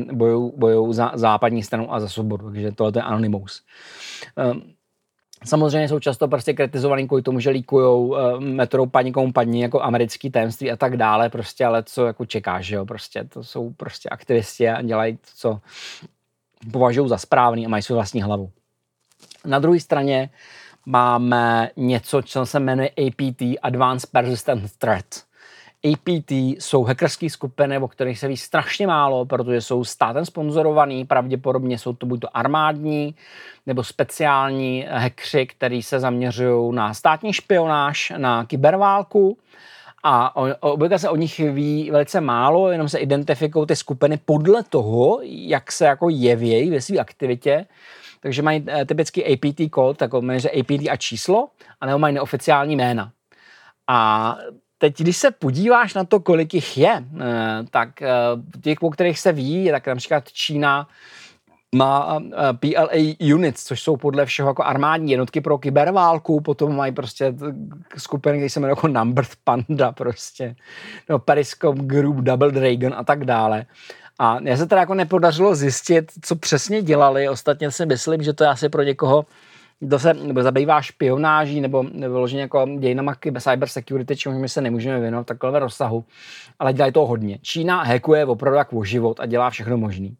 bojují 0.56 0.94
za 0.94 1.10
západní 1.14 1.62
stranu 1.62 1.94
a 1.94 2.00
za 2.00 2.08
svobodu, 2.08 2.50
takže 2.50 2.72
tohle 2.72 2.92
je 2.96 3.02
Anonymous. 3.02 3.62
Um, 4.52 4.62
Samozřejmě 5.44 5.88
jsou 5.88 5.98
často 5.98 6.28
prostě 6.28 6.52
kritizovaný 6.52 7.06
kvůli 7.06 7.22
tomu, 7.22 7.40
že 7.40 7.50
líkují 7.50 8.10
uh, 8.10 8.40
metrou 8.40 8.86
panikou 8.86 9.32
padní 9.32 9.60
jako 9.60 9.82
americký 9.82 10.30
tajemství 10.30 10.70
a 10.70 10.76
tak 10.76 10.96
dále, 10.96 11.28
prostě, 11.28 11.66
ale 11.66 11.82
co 11.82 12.06
jako 12.06 12.26
čekáš, 12.26 12.66
že 12.66 12.76
jo, 12.76 12.86
prostě, 12.86 13.24
to 13.24 13.44
jsou 13.44 13.70
prostě 13.70 14.08
aktivisti 14.08 14.68
a 14.68 14.82
dělají 14.82 15.16
to, 15.16 15.28
co 15.36 15.60
považují 16.72 17.08
za 17.08 17.18
správný 17.18 17.66
a 17.66 17.68
mají 17.68 17.82
svou 17.82 17.94
vlastní 17.94 18.22
hlavu. 18.22 18.50
Na 19.44 19.58
druhé 19.58 19.80
straně 19.80 20.30
máme 20.86 21.70
něco, 21.76 22.22
co 22.22 22.46
se 22.46 22.60
jmenuje 22.60 22.90
APT, 22.90 23.42
Advanced 23.62 24.10
Persistent 24.10 24.72
Threat. 24.78 25.31
APT 25.84 26.30
jsou 26.30 26.84
hackerské 26.84 27.30
skupiny, 27.30 27.78
o 27.78 27.88
kterých 27.88 28.18
se 28.18 28.28
ví 28.28 28.36
strašně 28.36 28.86
málo, 28.86 29.24
protože 29.24 29.60
jsou 29.60 29.84
státem 29.84 30.24
sponzorovaný, 30.24 31.04
pravděpodobně 31.04 31.78
jsou 31.78 31.92
to 31.92 32.06
buď 32.06 32.20
to 32.20 32.36
armádní 32.36 33.14
nebo 33.66 33.84
speciální 33.84 34.86
hackři, 34.90 35.46
který 35.46 35.82
se 35.82 36.00
zaměřují 36.00 36.74
na 36.74 36.94
státní 36.94 37.32
špionáž, 37.32 38.12
na 38.16 38.44
kyberválku 38.44 39.38
a 40.02 40.36
obvykle 40.60 40.98
se 40.98 41.08
o 41.08 41.16
nich 41.16 41.38
ví 41.38 41.90
velice 41.90 42.20
málo, 42.20 42.70
jenom 42.70 42.88
se 42.88 42.98
identifikují 42.98 43.66
ty 43.66 43.76
skupiny 43.76 44.16
podle 44.24 44.62
toho, 44.62 45.20
jak 45.22 45.72
se 45.72 45.84
jako 45.84 46.08
jevějí 46.08 46.70
ve 46.70 46.80
své 46.80 46.98
aktivitě, 46.98 47.66
takže 48.20 48.42
mají 48.42 48.64
eh, 48.68 48.84
typicky 48.84 49.32
APT 49.32 49.70
kód, 49.70 49.96
tak 49.96 50.10
že 50.36 50.50
APT 50.50 50.88
a 50.90 50.96
číslo, 50.96 51.48
anebo 51.80 51.98
mají 51.98 52.14
neoficiální 52.14 52.76
jména. 52.76 53.12
A 53.88 54.36
Teď, 54.82 54.98
když 54.98 55.16
se 55.16 55.30
podíváš 55.30 55.94
na 55.94 56.04
to, 56.04 56.20
kolik 56.20 56.54
jich 56.54 56.78
je, 56.78 57.04
eh, 57.20 57.24
tak 57.70 58.02
eh, 58.02 58.08
těch, 58.60 58.82
o 58.82 58.90
kterých 58.90 59.18
se 59.18 59.32
ví, 59.32 59.68
tak 59.70 59.86
například 59.86 60.32
Čína 60.32 60.88
má 61.74 62.20
eh, 62.20 62.52
PLA 62.52 63.14
units, 63.34 63.64
což 63.64 63.82
jsou 63.82 63.96
podle 63.96 64.26
všeho 64.26 64.50
jako 64.50 64.64
armádní 64.64 65.10
jednotky 65.10 65.40
pro 65.40 65.58
kyberválku, 65.58 66.40
potom 66.40 66.76
mají 66.76 66.92
prostě 66.92 67.34
skupiny, 67.96 68.38
které 68.38 68.50
se 68.50 68.60
jmenují 68.60 68.72
jako 68.72 68.88
Numbered 68.88 69.30
Panda 69.44 69.92
prostě, 69.92 70.56
no 71.08 71.18
Periscope 71.18 71.82
Group, 71.82 72.16
Double 72.16 72.50
Dragon 72.50 72.94
a 72.96 73.04
tak 73.04 73.24
dále. 73.24 73.66
A 74.18 74.38
já 74.42 74.56
se 74.56 74.66
teda 74.66 74.80
jako 74.80 74.94
nepodařilo 74.94 75.54
zjistit, 75.54 76.12
co 76.22 76.36
přesně 76.36 76.82
dělali, 76.82 77.28
ostatně 77.28 77.70
si 77.70 77.86
myslím, 77.86 78.22
že 78.22 78.32
to 78.32 78.44
je 78.44 78.50
asi 78.50 78.68
pro 78.68 78.82
někoho 78.82 79.26
kdo 79.84 79.98
se 79.98 80.14
nebo 80.14 80.42
zabývá 80.42 80.82
špionáží 80.82 81.60
nebo 81.60 81.82
vyloženě 81.82 82.42
jako 82.42 82.66
dějinama 82.78 83.14
cyber 83.38 83.68
security, 83.68 84.16
čemu 84.16 84.38
my 84.38 84.48
se 84.48 84.60
nemůžeme 84.60 85.00
věnovat 85.00 85.26
takovém 85.26 85.54
rozsahu, 85.54 86.04
ale 86.58 86.72
dělají 86.72 86.92
to 86.92 87.06
hodně. 87.06 87.38
Čína 87.42 87.82
hackuje 87.82 88.26
opravdu 88.26 88.58
jak 88.58 88.72
o 88.72 88.84
život 88.84 89.20
a 89.20 89.26
dělá 89.26 89.50
všechno 89.50 89.76
možný. 89.76 90.16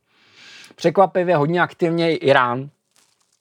Překvapivě 0.77 1.37
hodně 1.37 1.61
aktivně 1.61 2.17
Irán, 2.17 2.69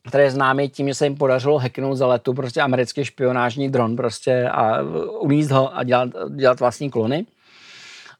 který 0.07 0.23
je 0.23 0.31
známý 0.31 0.69
tím, 0.69 0.87
že 0.87 0.93
se 0.93 1.05
jim 1.05 1.15
podařilo 1.15 1.59
hacknout 1.59 1.97
za 1.97 2.07
letu 2.07 2.33
prostě 2.33 2.61
americký 2.61 3.05
špionážní 3.05 3.69
dron 3.69 3.95
prostě 3.95 4.49
a 4.49 4.81
uníst 5.19 5.51
ho 5.51 5.77
a 5.77 5.83
dělat, 5.83 6.09
dělat 6.35 6.59
vlastní 6.59 6.89
klony. 6.89 7.25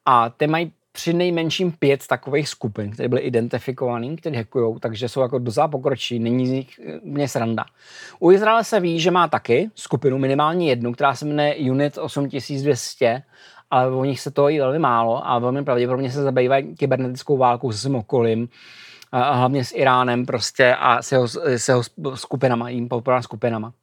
A 0.06 0.30
ty 0.30 0.48
mají 0.48 0.72
při 0.92 1.14
nejmenším 1.14 1.72
pět 1.72 2.08
takových 2.08 2.50
skupin, 2.50 2.92
které 2.92 3.10
byly 3.10 3.22
identifikované, 3.22 4.16
které 4.16 4.38
hackují, 4.38 4.80
takže 4.80 5.10
jsou 5.10 5.22
jako 5.22 5.40
docela 5.40 5.68
pokročí, 5.68 6.20
není 6.20 6.48
z 6.48 6.52
nich 6.52 6.80
eh, 6.80 7.00
mě 7.04 7.28
sranda. 7.28 7.66
U 8.20 8.32
Izraele 8.32 8.64
se 8.64 8.80
ví, 8.80 9.00
že 9.00 9.12
má 9.12 9.28
taky 9.28 9.70
skupinu, 9.76 10.18
minimálně 10.18 10.70
jednu, 10.70 10.94
která 10.94 11.16
se 11.16 11.26
jmenuje 11.26 11.56
Unit 11.56 11.98
8200, 11.98 13.24
ale 13.72 13.92
o 13.92 14.06
nich 14.06 14.20
se 14.20 14.32
to 14.32 14.50
jí 14.50 14.60
velmi 14.60 14.80
málo 14.80 15.28
a 15.28 15.40
velmi 15.40 15.64
pravděpodobně 15.64 16.12
se 16.12 16.24
zabývají 16.24 16.76
kybernetickou 16.76 17.38
válkou 17.38 17.72
s 17.72 17.86
okolím, 17.86 18.50
a 19.12 19.34
hlavně 19.34 19.66
s 19.66 19.72
Iránem 19.76 20.26
prostě 20.26 20.76
a 20.76 21.02
s 21.02 21.12
jeho, 21.12 21.28
s 21.28 21.68
jeho 21.68 21.84
skupinama, 22.16 22.70
jim 22.70 22.90
podporovanými 22.90 23.24
skupinama. 23.24 23.74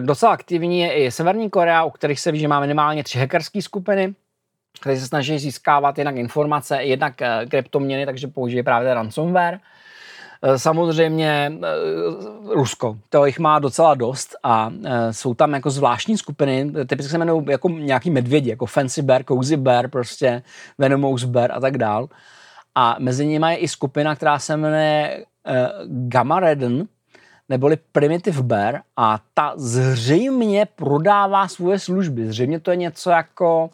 Docela 0.00 0.32
aktivní 0.32 0.80
je 0.80 0.92
i 0.92 1.10
Severní 1.10 1.50
Korea, 1.50 1.84
u 1.84 1.90
kterých 1.90 2.20
se 2.20 2.32
ví, 2.32 2.38
že 2.38 2.48
má 2.48 2.60
minimálně 2.60 3.04
tři 3.04 3.18
hackerské 3.18 3.62
skupiny, 3.62 4.14
který 4.80 4.98
se 4.98 5.06
snaží 5.06 5.38
získávat 5.38 5.98
jednak 5.98 6.16
informace, 6.16 6.82
jednak 6.82 7.22
eh, 7.22 7.46
kryptoměny, 7.48 8.06
takže 8.06 8.28
použije 8.28 8.62
právě 8.62 8.94
ransomware. 8.94 9.60
Eh, 10.42 10.58
samozřejmě 10.58 11.52
eh, 11.52 11.68
Rusko, 12.54 12.98
to 13.08 13.26
jich 13.26 13.38
má 13.38 13.58
docela 13.58 13.94
dost 13.94 14.36
a 14.42 14.70
jsou 15.10 15.34
tam 15.34 15.52
jako 15.52 15.70
zvláštní 15.70 16.18
skupiny, 16.18 16.72
typicky 16.86 17.10
se 17.10 17.16
jmenují 17.16 17.44
jako 17.48 17.68
nějaký 17.68 18.10
medvědi, 18.10 18.50
jako 18.50 18.66
Fancy 18.66 19.02
Bear, 19.02 19.24
Cozy 19.24 19.56
Bear, 19.56 19.88
prostě 19.88 20.42
Venomous 20.78 21.24
Bear 21.24 21.52
a 21.52 21.60
tak 21.60 21.78
dál. 21.78 22.08
A 22.74 22.96
mezi 22.98 23.26
nimi 23.26 23.46
je 23.50 23.56
i 23.56 23.68
skupina, 23.68 24.16
která 24.16 24.38
se 24.38 24.56
jmenuje 24.56 25.24
Gamma 25.86 26.40
Redden, 26.40 26.86
neboli 27.48 27.78
Primitive 27.92 28.42
Bear 28.42 28.80
a 28.96 29.20
ta 29.34 29.52
zřejmě 29.56 30.66
prodává 30.76 31.48
svoje 31.48 31.78
služby. 31.78 32.26
Zřejmě 32.28 32.60
to 32.60 32.70
je 32.70 32.76
něco 32.76 33.10
jako 33.10 33.70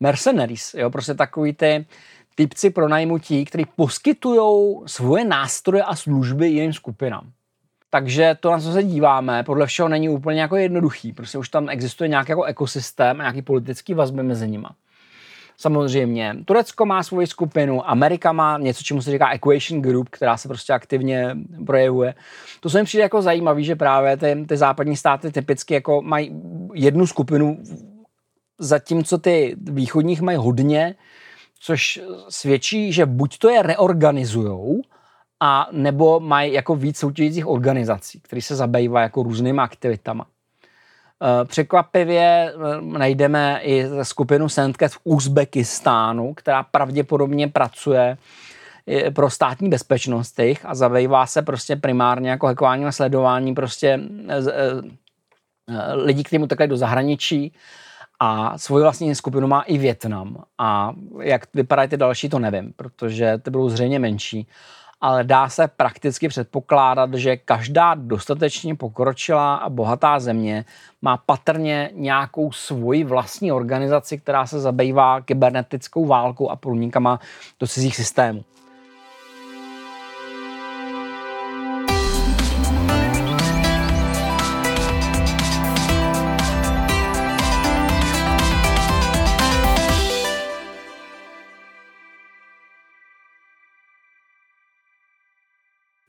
mercenaries, 0.00 0.74
jo, 0.74 0.90
prostě 0.90 1.14
takový 1.14 1.52
ty 1.52 1.86
typci 2.34 2.70
pro 2.70 2.88
najmutí, 2.88 3.44
kteří 3.44 3.64
poskytují 3.76 4.80
svoje 4.86 5.24
nástroje 5.24 5.82
a 5.82 5.96
služby 5.96 6.48
jiným 6.48 6.72
skupinám. 6.72 7.30
Takže 7.90 8.36
to, 8.40 8.50
na 8.50 8.60
co 8.60 8.72
se 8.72 8.82
díváme, 8.82 9.42
podle 9.42 9.66
všeho 9.66 9.88
není 9.88 10.08
úplně 10.08 10.40
jako 10.40 10.56
jednoduchý. 10.56 11.12
Prostě 11.12 11.38
už 11.38 11.48
tam 11.48 11.68
existuje 11.68 12.08
nějaký 12.08 12.30
jako 12.30 12.44
ekosystém 12.44 13.20
a 13.20 13.22
nějaký 13.22 13.42
politický 13.42 13.94
vazby 13.94 14.22
mezi 14.22 14.48
nima. 14.48 14.74
Samozřejmě, 15.56 16.36
Turecko 16.44 16.86
má 16.86 17.02
svoji 17.02 17.26
skupinu, 17.26 17.90
Amerika 17.90 18.32
má 18.32 18.58
něco, 18.58 18.82
čemu 18.82 19.02
se 19.02 19.10
říká 19.10 19.32
Equation 19.32 19.82
Group, 19.82 20.08
která 20.08 20.36
se 20.36 20.48
prostě 20.48 20.72
aktivně 20.72 21.36
projevuje. 21.66 22.14
To 22.60 22.70
se 22.70 22.78
mi 22.78 22.84
přijde 22.84 23.02
jako 23.02 23.22
zajímavé, 23.22 23.62
že 23.62 23.76
právě 23.76 24.16
ty, 24.16 24.44
ty 24.48 24.56
západní 24.56 24.96
státy 24.96 25.32
typicky 25.32 25.74
jako 25.74 26.02
mají 26.02 26.42
jednu 26.74 27.06
skupinu 27.06 27.58
zatímco 28.60 29.18
ty 29.18 29.56
východních 29.60 30.20
mají 30.20 30.38
hodně, 30.38 30.94
což 31.60 32.00
svědčí, 32.28 32.92
že 32.92 33.06
buď 33.06 33.38
to 33.38 33.48
je 33.48 33.62
reorganizujou, 33.62 34.82
a 35.40 35.68
nebo 35.72 36.20
mají 36.20 36.52
jako 36.52 36.76
víc 36.76 36.98
soutěžících 36.98 37.46
organizací, 37.46 38.20
které 38.20 38.42
se 38.42 38.56
zabývají 38.56 39.02
jako 39.02 39.22
různými 39.22 39.60
aktivitama. 39.60 40.26
Eh, 41.22 41.44
překvapivě 41.44 42.52
eh, 42.52 42.80
najdeme 42.80 43.60
i 43.62 43.86
skupinu 44.02 44.48
Sandcat 44.48 44.92
v 44.92 44.98
Uzbekistánu, 45.04 46.34
která 46.34 46.62
pravděpodobně 46.62 47.48
pracuje 47.48 48.16
eh, 48.86 49.10
pro 49.10 49.30
státní 49.30 49.68
bezpečnost 49.68 50.40
a 50.64 50.74
zabývá 50.74 51.26
se 51.26 51.42
prostě 51.42 51.76
primárně 51.76 52.30
jako 52.30 52.46
hackování 52.46 52.84
a 52.84 52.92
sledování 52.92 53.54
prostě 53.54 54.00
lidí, 55.94 56.22
kteří 56.22 56.42
utekli 56.42 56.68
do 56.68 56.76
zahraničí 56.76 57.52
a 58.20 58.58
svoji 58.58 58.82
vlastní 58.82 59.14
skupinu 59.14 59.48
má 59.48 59.62
i 59.62 59.78
Větnam. 59.78 60.44
A 60.58 60.92
jak 61.20 61.42
vypadají 61.54 61.88
ty 61.88 61.96
další, 61.96 62.28
to 62.28 62.38
nevím, 62.38 62.72
protože 62.76 63.38
ty 63.38 63.50
budou 63.50 63.68
zřejmě 63.68 63.98
menší 63.98 64.46
ale 65.00 65.24
dá 65.24 65.48
se 65.48 65.68
prakticky 65.68 66.28
předpokládat, 66.28 67.14
že 67.14 67.36
každá 67.36 67.94
dostatečně 67.94 68.74
pokročilá 68.74 69.54
a 69.54 69.68
bohatá 69.68 70.20
země 70.20 70.64
má 71.02 71.16
patrně 71.16 71.90
nějakou 71.94 72.52
svoji 72.52 73.04
vlastní 73.04 73.52
organizaci, 73.52 74.18
která 74.18 74.46
se 74.46 74.60
zabývá 74.60 75.20
kybernetickou 75.20 76.06
válkou 76.06 76.48
a 76.48 76.56
průnikama 76.56 77.20
do 77.60 77.66
cizích 77.66 77.96
systémů. 77.96 78.44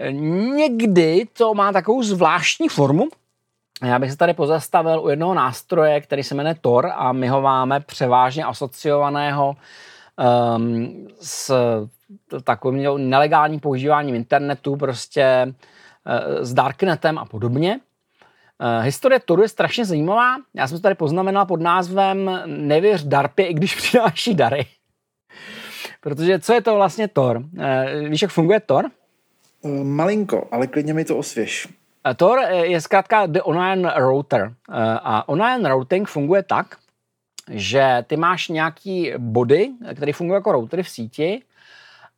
Někdy 0.09 1.27
to 1.37 1.53
má 1.53 1.71
takovou 1.71 2.03
zvláštní 2.03 2.69
formu. 2.69 3.07
Já 3.83 3.99
bych 3.99 4.11
se 4.11 4.17
tady 4.17 4.33
pozastavil 4.33 5.01
u 5.03 5.09
jednoho 5.09 5.33
nástroje, 5.33 6.01
který 6.01 6.23
se 6.23 6.35
jmenuje 6.35 6.55
Tor 6.61 6.91
a 6.95 7.11
my 7.11 7.27
ho 7.27 7.41
máme 7.41 7.79
převážně 7.79 8.43
asociovaného 8.43 9.55
um, 10.55 11.07
s 11.21 11.53
takovým 12.43 13.09
nelegálním 13.09 13.59
používáním 13.59 14.15
internetu, 14.15 14.75
prostě 14.75 15.45
uh, 15.47 16.43
s 16.43 16.53
darknetem 16.53 17.17
a 17.17 17.25
podobně. 17.25 17.79
Uh, 18.59 18.83
historie 18.83 19.19
Toru 19.19 19.41
je 19.41 19.47
strašně 19.47 19.85
zajímavá. 19.85 20.35
Já 20.53 20.67
jsem 20.67 20.77
to 20.77 20.81
tady 20.81 20.95
poznamenal 20.95 21.45
pod 21.45 21.61
názvem 21.61 22.41
Nevěř 22.45 23.03
Darpě, 23.03 23.47
i 23.47 23.53
když 23.53 23.75
přináší 23.81 24.33
dary. 24.33 24.65
Protože 26.01 26.39
co 26.39 26.53
je 26.53 26.61
to 26.61 26.75
vlastně 26.75 27.07
Tor? 27.07 27.37
Uh, 27.37 28.09
víš, 28.09 28.21
jak 28.21 28.31
funguje 28.31 28.59
Tor? 28.59 28.85
Eh, 29.65 29.83
malinko, 29.83 30.47
ale 30.51 30.67
klidně 30.67 30.93
mi 30.93 31.05
to 31.05 31.17
osvěž. 31.17 31.67
Tor 32.15 32.39
je 32.61 32.81
zkrátka 32.81 33.25
The 33.25 33.41
Online 33.41 33.93
Router. 33.95 34.41
Eh, 34.41 34.73
a 35.03 35.29
online 35.29 35.69
routing 35.69 36.07
funguje 36.07 36.43
tak, 36.43 36.75
že 37.49 38.05
ty 38.07 38.17
máš 38.17 38.47
nějaký 38.47 39.13
body, 39.17 39.69
které 39.95 40.13
fungují 40.13 40.35
jako 40.35 40.51
routery 40.51 40.83
v 40.83 40.89
síti 40.89 41.41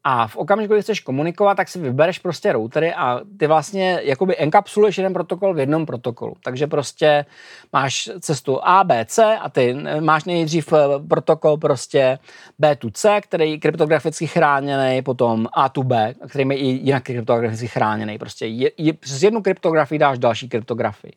a 0.03 0.27
v 0.27 0.37
okamžiku, 0.37 0.73
kdy 0.73 0.81
chceš 0.81 0.99
komunikovat, 0.99 1.55
tak 1.55 1.69
si 1.69 1.79
vybereš 1.79 2.19
prostě 2.19 2.53
routery 2.53 2.93
a 2.93 3.21
ty 3.37 3.47
vlastně 3.47 3.99
jakoby 4.03 4.37
enkapsuluješ 4.37 4.97
jeden 4.97 5.13
protokol 5.13 5.53
v 5.53 5.59
jednom 5.59 5.85
protokolu. 5.85 6.33
Takže 6.43 6.67
prostě 6.67 7.25
máš 7.73 8.09
cestu 8.19 8.59
A, 8.63 8.83
B, 8.83 9.05
C 9.05 9.37
a 9.37 9.49
ty 9.49 9.77
máš 9.99 10.23
nejdřív 10.23 10.73
eh, 10.73 10.77
protokol 11.07 11.57
prostě 11.57 12.19
B 12.59 12.75
to 12.75 12.91
C, 12.91 13.21
který 13.21 13.51
je 13.51 13.57
kryptograficky 13.57 14.27
chráněný, 14.27 15.01
potom 15.01 15.47
A 15.53 15.69
to 15.69 15.83
B, 15.83 16.13
který 16.29 16.49
je 16.49 16.55
jinak 16.57 17.03
kryptograficky 17.03 17.67
chráněný. 17.67 18.17
Prostě 18.17 18.45
je, 18.45 18.71
je, 18.77 18.93
přes 18.93 19.23
jednu 19.23 19.41
kryptografii 19.41 19.99
dáš 19.99 20.19
další 20.19 20.49
kryptografii. 20.49 21.13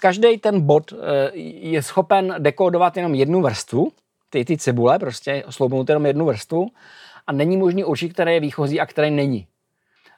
Každý 0.00 0.38
ten 0.38 0.60
bod 0.60 0.92
eh, 0.92 1.30
je 1.60 1.82
schopen 1.82 2.34
dekodovat 2.38 2.96
jenom 2.96 3.14
jednu 3.14 3.42
vrstvu, 3.42 3.92
ty, 4.30 4.44
ty 4.44 4.56
cibule, 4.58 4.98
prostě 4.98 5.44
sloupnout 5.50 5.88
jenom 5.88 6.06
jednu 6.06 6.24
vrstvu 6.24 6.68
a 7.26 7.32
není 7.32 7.56
možný 7.56 7.84
určit, 7.84 8.12
který 8.12 8.34
je 8.34 8.40
výchozí 8.40 8.80
a 8.80 8.86
který 8.86 9.10
není. 9.10 9.46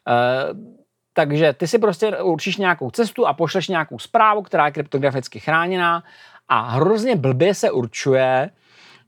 Uh, 0.08 0.58
takže 1.12 1.52
ty 1.52 1.68
si 1.68 1.78
prostě 1.78 2.16
určíš 2.16 2.56
nějakou 2.56 2.90
cestu 2.90 3.26
a 3.26 3.32
pošleš 3.32 3.68
nějakou 3.68 3.98
zprávu, 3.98 4.42
která 4.42 4.66
je 4.66 4.72
kryptograficky 4.72 5.40
chráněná 5.40 6.02
a 6.48 6.60
hrozně 6.60 7.16
blbě 7.16 7.54
se 7.54 7.70
určuje, 7.70 8.50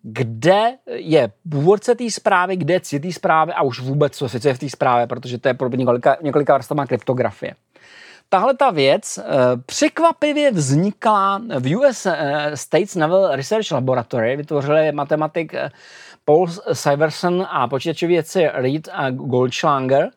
kde 0.02 0.78
je 0.86 1.32
původce 1.50 1.94
té 1.94 2.10
zprávy, 2.10 2.56
kde 2.56 2.74
je 2.74 2.80
cíl 2.80 3.00
té 3.00 3.12
zprávy 3.12 3.52
a 3.52 3.62
už 3.62 3.80
vůbec 3.80 4.16
co 4.16 4.28
je 4.48 4.54
v 4.54 4.58
té 4.58 4.68
zprávě, 4.70 5.06
protože 5.06 5.38
to 5.38 5.48
je 5.48 5.54
pro 5.54 5.68
několika, 5.68 6.16
několika 6.22 6.56
vrstvama 6.56 6.86
kryptografie. 6.86 7.54
Tahle 8.28 8.54
ta 8.54 8.70
věc 8.70 9.18
e, 9.18 9.22
překvapivě 9.66 10.50
vznikla 10.50 11.42
v 11.58 11.76
US 11.76 12.06
e, 12.06 12.50
States 12.54 12.94
Naval 12.94 13.36
Research 13.36 13.70
Laboratory, 13.72 14.36
vytvořili 14.36 14.92
matematik 14.92 15.54
Paul 16.26 16.48
Syverson 16.72 17.46
a 17.50 17.68
počítačoví 17.68 18.14
věci 18.14 18.46
Reed 18.52 18.88
a 18.92 19.10
Goldschlanger. 19.10 20.10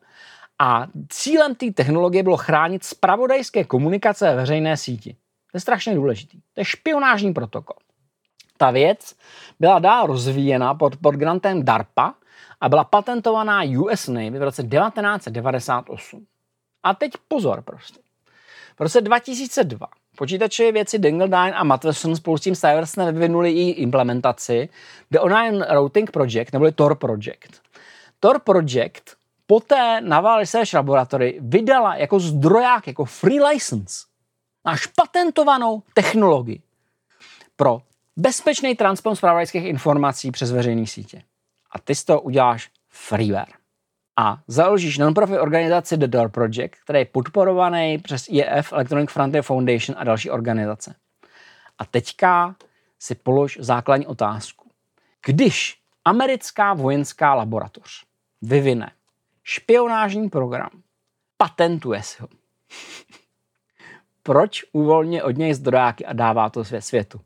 A 0.59 0.87
cílem 1.09 1.55
té 1.55 1.71
technologie 1.71 2.23
bylo 2.23 2.37
chránit 2.37 2.83
spravodajské 2.83 3.63
komunikace 3.63 4.25
ve 4.25 4.35
veřejné 4.35 4.77
síti. 4.77 5.13
To 5.51 5.57
je 5.57 5.59
strašně 5.61 5.95
důležitý. 5.95 6.39
To 6.53 6.61
je 6.61 6.65
špionážní 6.65 7.33
protokol. 7.33 7.75
Ta 8.57 8.71
věc 8.71 9.15
byla 9.59 9.79
dál 9.79 10.07
rozvíjena 10.07 10.73
pod, 10.73 10.97
pod 10.97 11.15
grantem 11.15 11.65
DARPA 11.65 12.13
a 12.61 12.69
byla 12.69 12.83
patentovaná 12.83 13.61
US 13.79 14.07
Navy 14.07 14.39
v 14.39 14.43
roce 14.43 14.63
1998. 14.63 16.25
A 16.83 16.93
teď 16.93 17.11
pozor 17.27 17.61
prostě. 17.61 17.99
V 18.79 18.81
roce 18.81 19.01
2002 19.01 19.87
Počítačové 20.19 20.71
věci 20.71 20.99
Dingledine 20.99 21.53
a 21.53 21.63
Matheson 21.63 22.15
spolu 22.15 22.37
s 22.37 22.41
tím 22.41 22.55
Syversem 22.55 23.13
vyvinuli 23.13 23.51
i 23.51 23.69
implementaci 23.69 24.69
The 25.11 25.19
Online 25.19 25.65
Routing 25.69 26.11
Project, 26.11 26.53
neboli 26.53 26.71
Tor 26.71 26.95
Project. 26.95 27.61
Tor 28.19 28.39
Project 28.39 29.15
poté 29.47 30.01
Naval 30.01 30.39
Research 30.39 30.73
Laboratory 30.73 31.39
vydala 31.41 31.95
jako 31.95 32.19
zdroják, 32.19 32.87
jako 32.87 33.05
free 33.05 33.43
license, 33.43 34.05
náš 34.65 34.85
patentovanou 34.85 35.83
technologii 35.93 36.61
pro 37.55 37.81
bezpečný 38.17 38.75
transport 38.75 39.17
zpravodajských 39.17 39.65
informací 39.65 40.31
přes 40.31 40.51
veřejné 40.51 40.87
sítě. 40.87 41.21
A 41.71 41.79
ty 41.79 41.93
toho 42.05 42.21
uděláš 42.21 42.69
freeware 42.89 43.58
a 44.17 44.41
založíš 44.47 44.97
non-profit 44.97 45.39
organizaci 45.39 45.97
The 45.97 46.07
Door 46.07 46.29
Project, 46.29 46.75
který 46.83 46.99
je 46.99 47.05
podporovaný 47.05 47.97
přes 47.97 48.27
IEF, 48.29 48.73
Electronic 48.73 49.11
Frontier 49.11 49.43
Foundation 49.43 49.97
a 49.99 50.03
další 50.03 50.29
organizace. 50.29 50.95
A 51.79 51.85
teďka 51.85 52.55
si 52.99 53.15
polož 53.15 53.57
základní 53.61 54.07
otázku. 54.07 54.69
Když 55.25 55.79
americká 56.05 56.73
vojenská 56.73 57.33
laboratoř 57.33 58.05
vyvine 58.41 58.91
špionážní 59.43 60.29
program, 60.29 60.69
patentuje 61.37 62.03
si 62.03 62.21
ho, 62.21 62.27
proč 64.23 64.63
uvolně 64.71 65.23
od 65.23 65.37
něj 65.37 65.53
zdrojáky 65.53 66.05
a 66.05 66.13
dává 66.13 66.49
to 66.49 66.63
světu? 66.79 67.21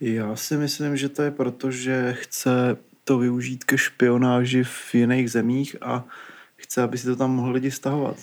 Já 0.00 0.36
si 0.36 0.56
myslím, 0.56 0.96
že 0.96 1.08
to 1.08 1.22
je 1.22 1.30
proto, 1.30 1.70
že 1.70 2.12
chce 2.12 2.76
to 3.06 3.18
využít 3.18 3.64
ke 3.64 3.78
špionáži 3.78 4.64
v 4.64 4.94
jiných 4.94 5.30
zemích 5.30 5.76
a 5.82 6.04
chce, 6.56 6.82
aby 6.82 6.98
si 6.98 7.06
to 7.06 7.16
tam 7.16 7.30
mohli 7.30 7.52
lidi 7.52 7.70
stahovat. 7.70 8.16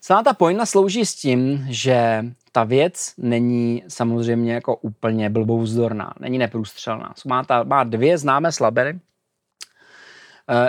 Celá 0.00 0.22
ta 0.22 0.32
pojna 0.32 0.66
slouží 0.66 1.06
s 1.06 1.14
tím, 1.14 1.66
že 1.70 2.24
ta 2.52 2.64
věc 2.64 3.14
není 3.18 3.82
samozřejmě 3.88 4.54
jako 4.54 4.76
úplně 4.76 5.30
blbouzdorná, 5.30 6.14
není 6.20 6.38
neprůstřelná. 6.38 7.14
Má, 7.26 7.44
ta, 7.44 7.62
má 7.62 7.84
dvě 7.84 8.18
známé 8.18 8.52
slabiny. 8.52 8.92
Uh, 8.92 8.98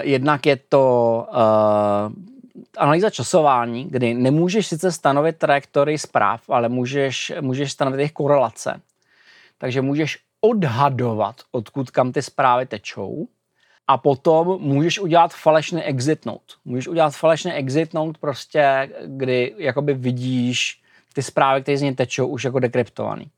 jednak 0.02 0.46
je 0.46 0.56
to 0.70 1.28
uh, 1.30 2.14
analýza 2.78 3.10
časování, 3.10 3.86
kdy 3.90 4.14
nemůžeš 4.14 4.68
sice 4.68 4.92
stanovit 4.92 5.38
trajektorii 5.38 5.98
zpráv, 5.98 6.50
ale 6.50 6.70
můžeš, 6.70 7.34
můžeš 7.42 7.72
stanovit 7.72 8.00
jejich 8.00 8.12
korelace. 8.12 8.82
Takže 9.58 9.82
můžeš 9.82 10.20
odhadovat, 10.42 11.36
odkud 11.52 11.92
kam 11.92 12.12
ty 12.12 12.22
zprávy 12.22 12.66
tečou 12.66 13.28
a 13.88 13.98
potom 13.98 14.62
můžeš 14.62 15.00
udělat 15.00 15.34
falešný 15.34 15.84
exit 15.84 16.26
note. 16.26 16.54
Můžeš 16.66 16.88
udělat 16.88 17.16
falešný 17.16 17.52
exit 17.52 17.94
note 17.94 18.20
prostě, 18.20 18.90
kdy 19.06 19.54
jakoby 19.58 19.94
vidíš 19.94 20.82
ty 21.14 21.24
zprávy, 21.24 21.62
které 21.62 21.78
z 21.78 21.82
něj 21.82 21.96
tečou, 21.96 22.28
už 22.28 22.44
jako 22.44 22.60
dekryptovaný. 22.60 23.32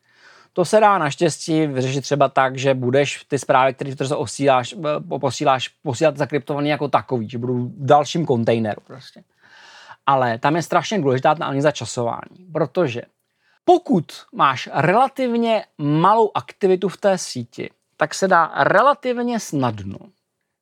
To 0.54 0.66
se 0.66 0.80
dá 0.80 0.98
naštěstí 0.98 1.68
vyřešit 1.68 2.02
třeba 2.02 2.30
tak, 2.30 2.58
že 2.58 2.74
budeš 2.74 3.24
ty 3.28 3.40
zprávy, 3.40 3.74
které 3.74 3.96
se 3.96 4.16
osíláš, 4.16 4.76
eh, 4.78 5.20
posíláš, 5.20 5.68
posílat 5.68 6.18
zakryptovaný 6.18 6.70
jako 6.70 6.88
takový, 6.88 7.30
že 7.30 7.38
budou 7.38 7.54
v 7.54 7.86
dalším 7.86 8.26
kontejneru 8.26 8.82
prostě. 8.88 9.24
Ale 10.06 10.38
tam 10.40 10.56
je 10.56 10.62
strašně 10.62 11.00
důležitá 11.02 11.32
analýza 11.32 11.72
časování, 11.72 12.46
protože 12.54 13.02
pokud 13.66 14.06
máš 14.34 14.70
relativně 14.74 15.66
malou 15.78 16.32
aktivitu 16.36 16.90
v 16.90 16.98
té 16.98 17.18
síti, 17.18 17.70
tak 17.98 18.14
se 18.14 18.28
dá 18.28 18.52
relativně 18.56 19.40
snadno 19.40 19.98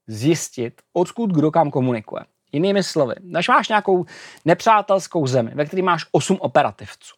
zjistit, 0.07 0.81
odkud 0.93 1.31
kdo 1.31 1.51
kam 1.51 1.71
komunikuje. 1.71 2.23
Jinými 2.51 2.83
slovy, 2.83 3.15
když 3.21 3.47
máš 3.47 3.69
nějakou 3.69 4.05
nepřátelskou 4.45 5.27
zemi, 5.27 5.51
ve 5.53 5.65
které 5.65 5.81
máš 5.81 6.05
8 6.11 6.37
operativců, 6.39 7.15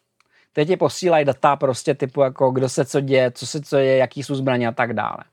teď 0.52 0.68
ti 0.68 0.76
posílají 0.76 1.24
data 1.24 1.56
prostě 1.56 1.94
typu 1.94 2.20
jako 2.20 2.50
kdo 2.50 2.68
se 2.68 2.84
co 2.84 3.00
děje, 3.00 3.30
co 3.30 3.46
se 3.46 3.60
co 3.60 3.76
je, 3.76 3.96
jaký 3.96 4.22
jsou 4.22 4.34
zbraně 4.34 4.68
a 4.68 4.72
tak 4.72 4.92
dále. 4.92 5.24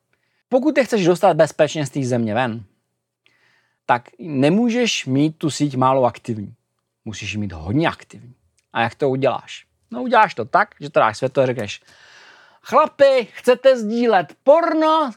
Pokud 0.49 0.75
ty 0.75 0.85
chceš 0.85 1.05
dostat 1.05 1.37
bezpečně 1.37 1.85
z 1.85 1.89
té 1.89 2.03
země 2.03 2.33
ven, 2.33 2.63
tak 3.85 4.09
nemůžeš 4.19 5.05
mít 5.05 5.37
tu 5.37 5.49
síť 5.49 5.75
málo 5.75 6.05
aktivní. 6.05 6.53
Musíš 7.05 7.33
ji 7.33 7.39
mít 7.39 7.51
hodně 7.51 7.87
aktivní. 7.87 8.33
A 8.73 8.81
jak 8.81 8.95
to 8.95 9.09
uděláš? 9.09 9.65
No 9.91 10.03
uděláš 10.03 10.35
to 10.35 10.45
tak, 10.45 10.75
že 10.79 10.89
to 10.89 10.99
dáš 10.99 11.17
světlo 11.17 11.43
a 11.43 11.45
řekneš, 11.45 11.81
chlapi, 12.61 13.27
chcete 13.31 13.77
sdílet 13.77 14.33
porno, 14.43 15.11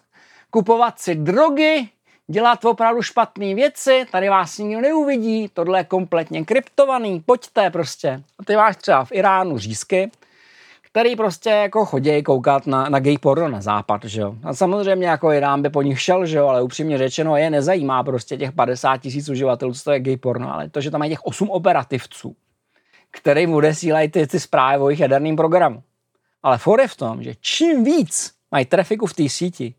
kupovat 0.51 0.99
si 0.99 1.14
drogy, 1.14 1.89
dělat 2.30 2.64
opravdu 2.64 3.02
špatné 3.02 3.54
věci, 3.54 4.04
tady 4.12 4.28
vás 4.28 4.58
nikdo 4.58 4.80
neuvidí, 4.80 5.48
tohle 5.52 5.80
je 5.80 5.84
kompletně 5.84 6.44
kryptovaný, 6.44 7.20
pojďte 7.26 7.70
prostě. 7.70 8.22
A 8.38 8.44
ty 8.44 8.56
máš 8.56 8.76
třeba 8.76 9.04
v 9.04 9.12
Iránu 9.12 9.58
řízky, 9.58 10.10
který 10.82 11.16
prostě 11.16 11.50
jako 11.50 11.84
chodí 11.84 12.22
koukat 12.22 12.66
na, 12.66 12.88
na 12.88 13.00
gay 13.00 13.18
porno 13.18 13.48
na 13.48 13.60
západ, 13.60 14.04
že 14.04 14.20
jo. 14.20 14.34
A 14.44 14.54
samozřejmě 14.54 15.06
jako 15.06 15.32
Irán 15.32 15.62
by 15.62 15.70
po 15.70 15.82
nich 15.82 16.00
šel, 16.00 16.26
že 16.26 16.38
jo, 16.38 16.46
ale 16.46 16.62
upřímně 16.62 16.98
řečeno 16.98 17.36
je 17.36 17.50
nezajímá 17.50 18.04
prostě 18.04 18.36
těch 18.36 18.52
50 18.52 18.96
tisíc 18.96 19.28
uživatelů, 19.28 19.74
co 19.74 19.84
to 19.84 19.92
je 19.92 20.00
gay 20.00 20.16
porno, 20.16 20.54
ale 20.54 20.70
to, 20.70 20.80
že 20.80 20.90
tam 20.90 20.98
mají 20.98 21.10
těch 21.10 21.24
8 21.24 21.50
operativců, 21.50 22.36
kterým 23.10 23.54
odesílají 23.54 24.08
ty, 24.08 24.26
ty 24.26 24.40
zprávy 24.40 24.82
o 24.82 24.88
jejich 24.88 25.00
jaderným 25.00 25.36
programu. 25.36 25.82
Ale 26.42 26.58
for 26.58 26.80
je 26.80 26.88
v 26.88 26.96
tom, 26.96 27.22
že 27.22 27.34
čím 27.40 27.84
víc 27.84 28.32
mají 28.50 28.64
trafiku 28.64 29.06
v 29.06 29.14
té 29.14 29.28
síti, 29.28 29.74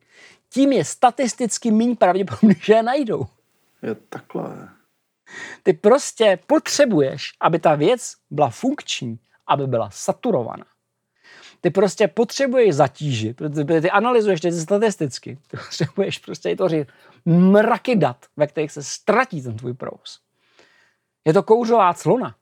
tím 0.54 0.72
je 0.72 0.86
statisticky 0.86 1.72
méně 1.72 1.96
pravděpodobně, 1.96 2.56
že 2.62 2.74
je 2.74 2.84
najdou. 2.84 3.26
Je 3.82 3.96
takhle. 3.96 4.70
Ty 5.64 5.74
prostě 5.74 6.40
potřebuješ, 6.48 7.32
aby 7.40 7.60
ta 7.60 7.76
věc 7.76 8.14
byla 8.30 8.50
funkční, 8.50 9.20
aby 9.48 9.68
byla 9.68 9.90
saturovaná. 9.92 10.66
Ty 11.62 11.70
prostě 11.70 12.08
potřebuješ 12.08 12.76
zatížit, 12.76 13.38
protože 13.38 13.82
ty 13.82 13.92
analyzuješ 13.92 14.42
ty 14.42 14.52
statisticky. 14.52 15.38
Ty 15.48 15.58
potřebuješ 15.58 16.18
prostě 16.18 16.50
vytvořit 16.50 16.88
mraky 17.26 17.96
dat, 17.96 18.26
ve 18.38 18.48
kterých 18.48 18.72
se 18.72 18.84
ztratí 18.84 19.42
ten 19.42 19.58
tvůj 19.58 19.74
provoz. 19.74 20.20
Je 21.26 21.34
to 21.34 21.44
kouřová 21.44 21.94
clona. 21.94 22.36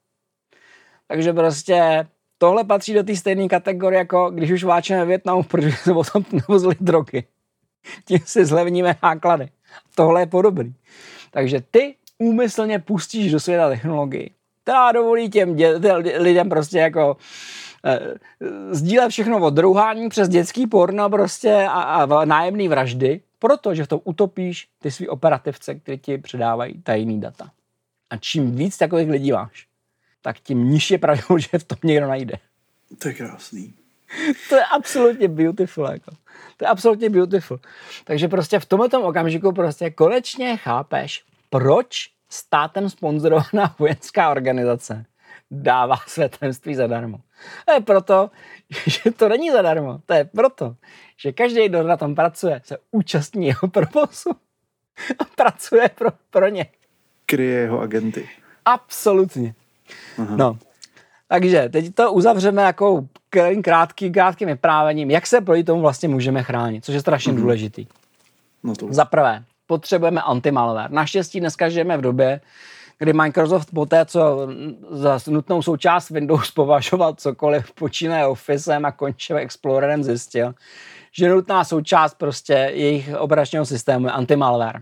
Takže 1.07 1.33
prostě 1.33 2.07
tohle 2.37 2.63
patří 2.63 2.93
do 2.93 3.03
té 3.03 3.15
stejné 3.15 3.47
kategorie, 3.47 3.99
jako 3.99 4.29
když 4.29 4.51
už 4.51 4.63
váčeme 4.63 5.05
Větnamu, 5.05 5.43
protože 5.43 5.71
se 5.71 5.91
o 5.91 6.03
tom 6.03 6.25
nevozili 6.31 6.75
drogy. 6.79 7.23
Tím 8.05 8.19
si 8.25 8.45
zlevníme 8.45 8.95
náklady. 9.03 9.49
Tohle 9.95 10.21
je 10.21 10.25
podobný. 10.25 10.75
Takže 11.31 11.63
ty 11.71 11.95
úmyslně 12.17 12.79
pustíš 12.79 13.31
do 13.31 13.39
světa 13.39 13.69
technologii, 13.69 14.31
která 14.63 14.91
dovolí 14.91 15.29
těm 15.29 15.55
dě- 15.55 16.21
lidem 16.21 16.49
prostě 16.49 16.77
jako 16.77 17.17
eh, 17.85 17.99
sdílet 18.71 19.11
všechno 19.11 19.39
od 19.39 19.53
druhání 19.53 20.09
přes 20.09 20.29
dětský 20.29 20.67
porno 20.67 21.09
prostě 21.09 21.53
a, 21.69 21.81
a 21.81 22.25
nájemný 22.25 22.67
vraždy, 22.67 23.21
protože 23.39 23.83
v 23.83 23.87
tom 23.87 23.99
utopíš 24.03 24.67
ty 24.81 24.91
svý 24.91 25.07
operativce, 25.09 25.75
které 25.75 25.97
ti 25.97 26.17
předávají 26.17 26.81
tajný 26.81 27.21
data. 27.21 27.51
A 28.09 28.17
čím 28.17 28.55
víc 28.55 28.77
takových 28.77 29.09
lidí 29.09 29.31
máš, 29.31 29.67
tak 30.21 30.39
tím 30.39 30.69
nižší 30.69 30.93
je 30.93 30.97
pravděpodobnost, 30.97 31.49
že 31.51 31.59
v 31.59 31.63
tom 31.63 31.77
někdo 31.83 32.07
najde. 32.07 32.33
To 32.99 33.07
je 33.07 33.13
krásný. 33.13 33.73
To 34.49 34.55
je 34.55 34.65
absolutně 34.65 35.27
beautiful. 35.27 35.85
Jako. 35.85 36.11
To 36.57 36.65
je 36.65 36.69
absolutně 36.69 37.09
beautiful. 37.09 37.59
Takže 38.03 38.27
prostě 38.27 38.59
v 38.59 38.65
tomto 38.65 39.01
okamžiku 39.01 39.51
prostě 39.51 39.89
konečně 39.89 40.57
chápeš, 40.57 41.23
proč 41.49 42.09
státem 42.29 42.89
sponzorovaná 42.89 43.75
vojenská 43.79 44.29
organizace 44.29 45.05
dává 45.51 45.95
své 46.07 46.29
tajemství 46.29 46.75
zadarmo. 46.75 47.17
To 47.65 47.71
je 47.73 47.81
proto, 47.81 48.31
že 48.87 49.11
to 49.11 49.29
není 49.29 49.51
zadarmo. 49.51 50.01
To 50.05 50.13
je 50.13 50.25
proto, 50.25 50.75
že 51.17 51.31
každý, 51.31 51.69
kdo 51.69 51.83
na 51.83 51.97
tom 51.97 52.15
pracuje, 52.15 52.61
se 52.63 52.77
účastní 52.91 53.47
jeho 53.47 53.67
provozu 53.67 54.29
a 55.19 55.23
pracuje 55.35 55.89
pro, 55.89 56.09
pro 56.29 56.47
ně. 56.47 56.65
Kryje 57.25 57.59
jeho 57.59 57.79
agenty. 57.79 58.29
Absolutně. 58.65 59.55
Aha. 60.17 60.35
No. 60.35 60.57
Takže 61.27 61.69
teď 61.69 61.95
to 61.95 62.13
uzavřeme 62.13 62.61
jako 62.61 63.07
krátký, 63.61 64.11
krátkým 64.11 64.47
vyprávěním, 64.47 65.11
jak 65.11 65.27
se 65.27 65.41
proti 65.41 65.63
tomu 65.63 65.81
vlastně 65.81 66.09
můžeme 66.09 66.43
chránit, 66.43 66.85
což 66.85 66.95
je 66.95 67.01
strašně 67.01 67.33
mm-hmm. 67.33 67.41
důležitý. 67.41 67.87
No 68.63 68.75
to... 68.75 68.87
Za 68.89 69.05
prvé, 69.05 69.43
potřebujeme 69.67 70.21
antimalware. 70.21 70.91
Naštěstí 70.91 71.39
dneska 71.39 71.69
žijeme 71.69 71.97
v 71.97 72.01
době, 72.01 72.41
kdy 72.99 73.13
Microsoft 73.13 73.69
po 73.73 73.85
té, 73.85 74.05
co 74.05 74.47
za 74.89 75.19
nutnou 75.27 75.61
součást 75.61 76.09
Windows 76.09 76.51
považoval 76.55 77.13
cokoliv, 77.13 77.71
počínaje 77.71 78.25
Officem 78.25 78.85
a 78.85 78.91
končí 78.91 79.33
Explorerem, 79.33 80.03
zjistil, 80.03 80.53
že 81.11 81.29
nutná 81.29 81.63
součást 81.63 82.13
prostě 82.13 82.53
jejich 82.53 83.09
operačního 83.17 83.65
systému 83.65 84.05
je 84.05 84.11
antimalware. 84.11 84.81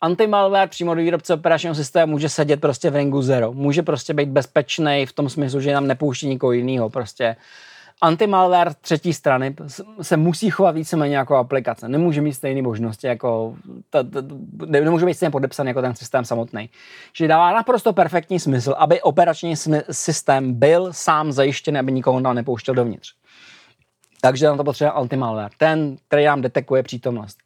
Antimalware 0.00 0.68
přímo 0.68 0.94
do 0.94 1.00
výrobce 1.00 1.34
operačního 1.34 1.74
systému 1.74 2.10
může 2.10 2.28
sedět 2.28 2.60
prostě 2.60 2.90
v 2.90 2.96
ringu 2.96 3.22
zero. 3.22 3.52
Může 3.52 3.82
prostě 3.82 4.14
být 4.14 4.28
bezpečný 4.28 5.06
v 5.06 5.12
tom 5.12 5.28
smyslu, 5.28 5.60
že 5.60 5.74
nám 5.74 5.86
nepouští 5.86 6.28
nikoho 6.28 6.52
jiného. 6.52 6.90
Prostě 6.90 7.36
antimalware 8.00 8.74
třetí 8.80 9.12
strany 9.12 9.54
se 10.02 10.16
musí 10.16 10.50
chovat 10.50 10.70
víceméně 10.70 11.16
jako 11.16 11.36
aplikace. 11.36 11.88
Nemůže 11.88 12.20
mít 12.20 12.32
stejné 12.32 12.62
možnosti, 12.62 13.06
jako 13.06 13.54
ta, 13.90 14.02
ta, 14.02 14.18
nemůže 14.66 15.06
být 15.06 15.14
stejně 15.14 15.30
podepsaný 15.30 15.68
jako 15.68 15.82
ten 15.82 15.94
systém 15.94 16.24
samotný. 16.24 16.70
Čili 17.12 17.28
dává 17.28 17.52
naprosto 17.52 17.92
perfektní 17.92 18.40
smysl, 18.40 18.74
aby 18.78 19.02
operační 19.02 19.54
systém 19.90 20.54
byl 20.54 20.92
sám 20.92 21.32
zajištěný, 21.32 21.78
aby 21.78 21.92
nikoho 21.92 22.20
tam 22.20 22.34
nepouštěl 22.34 22.74
dovnitř. 22.74 23.14
Takže 24.20 24.46
na 24.46 24.56
to 24.56 24.64
potřebuje 24.64 24.92
antimalware. 24.92 25.50
Ten, 25.58 25.96
který 26.08 26.24
nám 26.24 26.42
detekuje 26.42 26.82
přítomnost. 26.82 27.38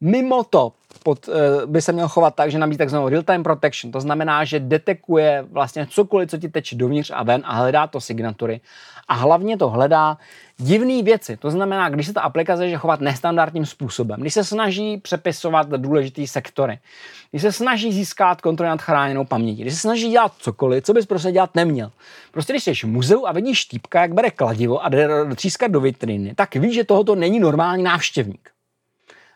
Mimo 0.00 0.44
to 0.44 0.72
pod, 1.02 1.28
uh, 1.28 1.34
by 1.66 1.82
se 1.82 1.92
měl 1.92 2.08
chovat 2.08 2.34
tak, 2.34 2.50
že 2.50 2.58
nabízí 2.58 2.78
takzvanou 2.78 3.08
real-time 3.08 3.42
protection. 3.42 3.92
To 3.92 4.00
znamená, 4.00 4.44
že 4.44 4.60
detekuje 4.60 5.44
vlastně 5.50 5.86
cokoliv, 5.86 6.30
co 6.30 6.38
ti 6.38 6.48
teče 6.48 6.76
dovnitř 6.76 7.10
a 7.14 7.22
ven 7.22 7.42
a 7.44 7.54
hledá 7.54 7.86
to 7.86 8.00
signatury. 8.00 8.60
A 9.08 9.14
hlavně 9.14 9.56
to 9.56 9.70
hledá 9.70 10.18
divné 10.56 11.02
věci. 11.02 11.36
To 11.36 11.50
znamená, 11.50 11.88
když 11.88 12.06
se 12.06 12.12
ta 12.12 12.20
aplikace 12.20 12.58
začne 12.58 12.76
chovat 12.76 13.00
nestandardním 13.00 13.66
způsobem, 13.66 14.20
když 14.20 14.34
se 14.34 14.44
snaží 14.44 14.98
přepisovat 14.98 15.68
důležité 15.68 16.26
sektory, 16.26 16.78
když 17.30 17.42
se 17.42 17.52
snaží 17.52 17.92
získat 17.92 18.40
kontrolu 18.40 18.70
nad 18.70 18.82
chráněnou 18.82 19.24
pamětí, 19.24 19.62
když 19.62 19.74
se 19.74 19.80
snaží 19.80 20.10
dělat 20.10 20.32
cokoliv, 20.38 20.84
co 20.84 20.92
bys 20.92 21.06
prostě 21.06 21.32
dělat 21.32 21.54
neměl. 21.54 21.90
Prostě 22.32 22.52
když 22.52 22.64
jsi 22.64 22.74
v 22.74 22.84
muzeu 22.84 23.26
a 23.26 23.32
vidíš 23.32 23.64
týpka, 23.64 24.02
jak 24.02 24.14
bere 24.14 24.30
kladivo 24.30 24.84
a 24.84 24.88
jde 24.88 25.08
třískat 25.34 25.70
do 25.70 25.80
vitriny, 25.80 26.34
tak 26.34 26.54
víš, 26.54 26.74
že 26.74 26.84
tohoto 26.84 27.14
není 27.14 27.40
normální 27.40 27.82
návštěvník. 27.82 28.55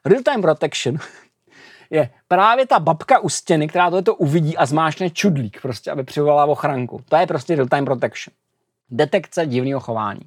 Real-time 0.05 0.43
protection 0.43 0.97
je 1.91 2.11
právě 2.29 2.67
ta 2.67 2.79
babka 2.79 3.19
u 3.19 3.29
stěny, 3.29 3.69
která 3.69 4.03
to 4.03 4.15
uvidí 4.15 4.57
a 4.57 4.67
zmášne 4.67 5.11
čudlík, 5.11 5.63
prostě, 5.63 5.91
aby 5.91 6.05
přivolala 6.05 6.45
ochranku. 6.45 7.01
To 7.09 7.17
je 7.17 7.27
prostě 7.27 7.57
real-time 7.57 7.85
protection. 7.85 8.35
Detekce 8.91 9.47
divného 9.47 9.81
chování. 9.81 10.21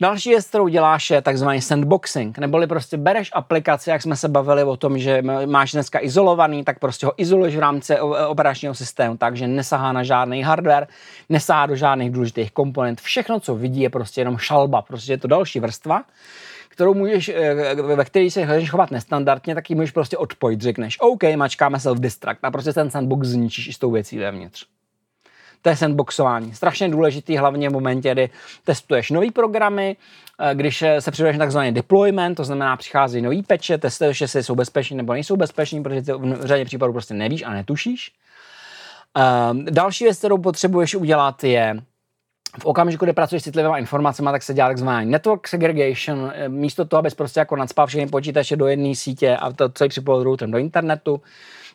Další 0.00 0.28
věc, 0.30 0.46
kterou 0.46 0.68
děláš, 0.68 1.10
je 1.10 1.22
takzvaný 1.22 1.60
sandboxing, 1.60 2.38
neboli 2.38 2.66
prostě 2.66 2.96
bereš 2.96 3.30
aplikaci, 3.32 3.90
jak 3.90 4.02
jsme 4.02 4.16
se 4.16 4.28
bavili 4.28 4.64
o 4.64 4.76
tom, 4.76 4.98
že 4.98 5.22
máš 5.46 5.72
dneska 5.72 5.98
izolovaný, 6.02 6.64
tak 6.64 6.78
prostě 6.78 7.06
ho 7.06 7.12
izoluješ 7.16 7.56
v 7.56 7.58
rámci 7.58 8.00
operačního 8.00 8.74
systému, 8.74 9.16
takže 9.16 9.46
nesahá 9.46 9.92
na 9.92 10.02
žádný 10.02 10.42
hardware, 10.42 10.86
nesahá 11.28 11.66
do 11.66 11.76
žádných 11.76 12.10
důležitých 12.10 12.52
komponent. 12.52 13.00
Všechno, 13.00 13.40
co 13.40 13.54
vidí, 13.54 13.80
je 13.80 13.90
prostě 13.90 14.20
jenom 14.20 14.38
šalba, 14.38 14.82
prostě 14.82 15.12
je 15.12 15.18
to 15.18 15.28
další 15.28 15.60
vrstva, 15.60 16.02
kterou 16.78 16.94
můžeš, 16.94 17.28
eh, 17.28 17.74
ve 17.74 18.04
které 18.04 18.30
se 18.30 18.46
chceš 18.46 18.70
chovat 18.70 18.90
nestandardně, 18.90 19.54
tak 19.54 19.70
ji 19.70 19.76
můžeš 19.76 19.90
prostě 19.90 20.16
odpojit. 20.16 20.60
Řekneš, 20.60 20.96
OK, 21.00 21.22
mačkáme 21.36 21.78
self-destruct 21.78 22.38
a 22.42 22.50
prostě 22.50 22.72
ten 22.72 22.90
sandbox 22.90 23.28
zničíš 23.28 23.68
i 23.68 23.72
s 23.72 23.78
tou 23.78 23.90
věcí 23.90 24.18
vevnitř. 24.18 24.66
To 25.62 25.68
je 25.68 25.76
sandboxování. 25.76 26.54
Strašně 26.54 26.88
důležitý 26.88 27.36
hlavně 27.36 27.68
v 27.68 27.72
momentě, 27.72 28.12
kdy 28.12 28.30
testuješ 28.64 29.10
nové 29.10 29.30
programy, 29.30 29.96
eh, 30.40 30.54
když 30.54 30.84
se 30.98 31.10
přijdeš 31.10 31.36
na 31.36 31.38
takzvaný 31.38 31.72
deployment, 31.72 32.34
to 32.34 32.44
znamená 32.44 32.76
přichází 32.76 33.22
nový 33.22 33.42
peče, 33.42 33.78
testuješ, 33.78 34.20
jestli 34.20 34.42
jsou 34.42 34.54
bezpeční 34.54 34.96
nebo 34.96 35.12
nejsou 35.12 35.36
bezpeční, 35.36 35.82
protože 35.82 36.02
ty 36.02 36.12
v 36.12 36.46
řadě 36.46 36.64
případů 36.64 36.92
prostě 36.92 37.14
nevíš 37.14 37.42
a 37.42 37.50
netušíš. 37.50 38.12
Um, 39.50 39.64
další 39.64 40.04
věc, 40.04 40.18
kterou 40.18 40.38
potřebuješ 40.38 40.94
udělat, 40.94 41.44
je 41.44 41.76
v 42.60 42.64
okamžiku, 42.64 43.04
kdy 43.04 43.12
pracuješ 43.12 43.42
s 43.42 43.44
citlivými 43.44 43.78
informacemi, 43.78 44.28
tak 44.32 44.42
se 44.42 44.54
dělá 44.54 44.68
takzvaný 44.68 45.10
network 45.10 45.48
segregation, 45.48 46.32
eh, 46.34 46.48
místo 46.48 46.84
toho, 46.84 46.98
abys 46.98 47.14
prostě 47.14 47.40
jako 47.40 47.56
nadspal 47.56 47.86
všechny 47.86 48.06
počítače 48.06 48.56
do 48.56 48.66
jedné 48.66 48.94
sítě 48.94 49.36
a 49.36 49.52
to 49.52 49.68
celý 49.68 49.88
připojil 49.88 50.22
routerem 50.22 50.50
do 50.50 50.58
internetu, 50.58 51.20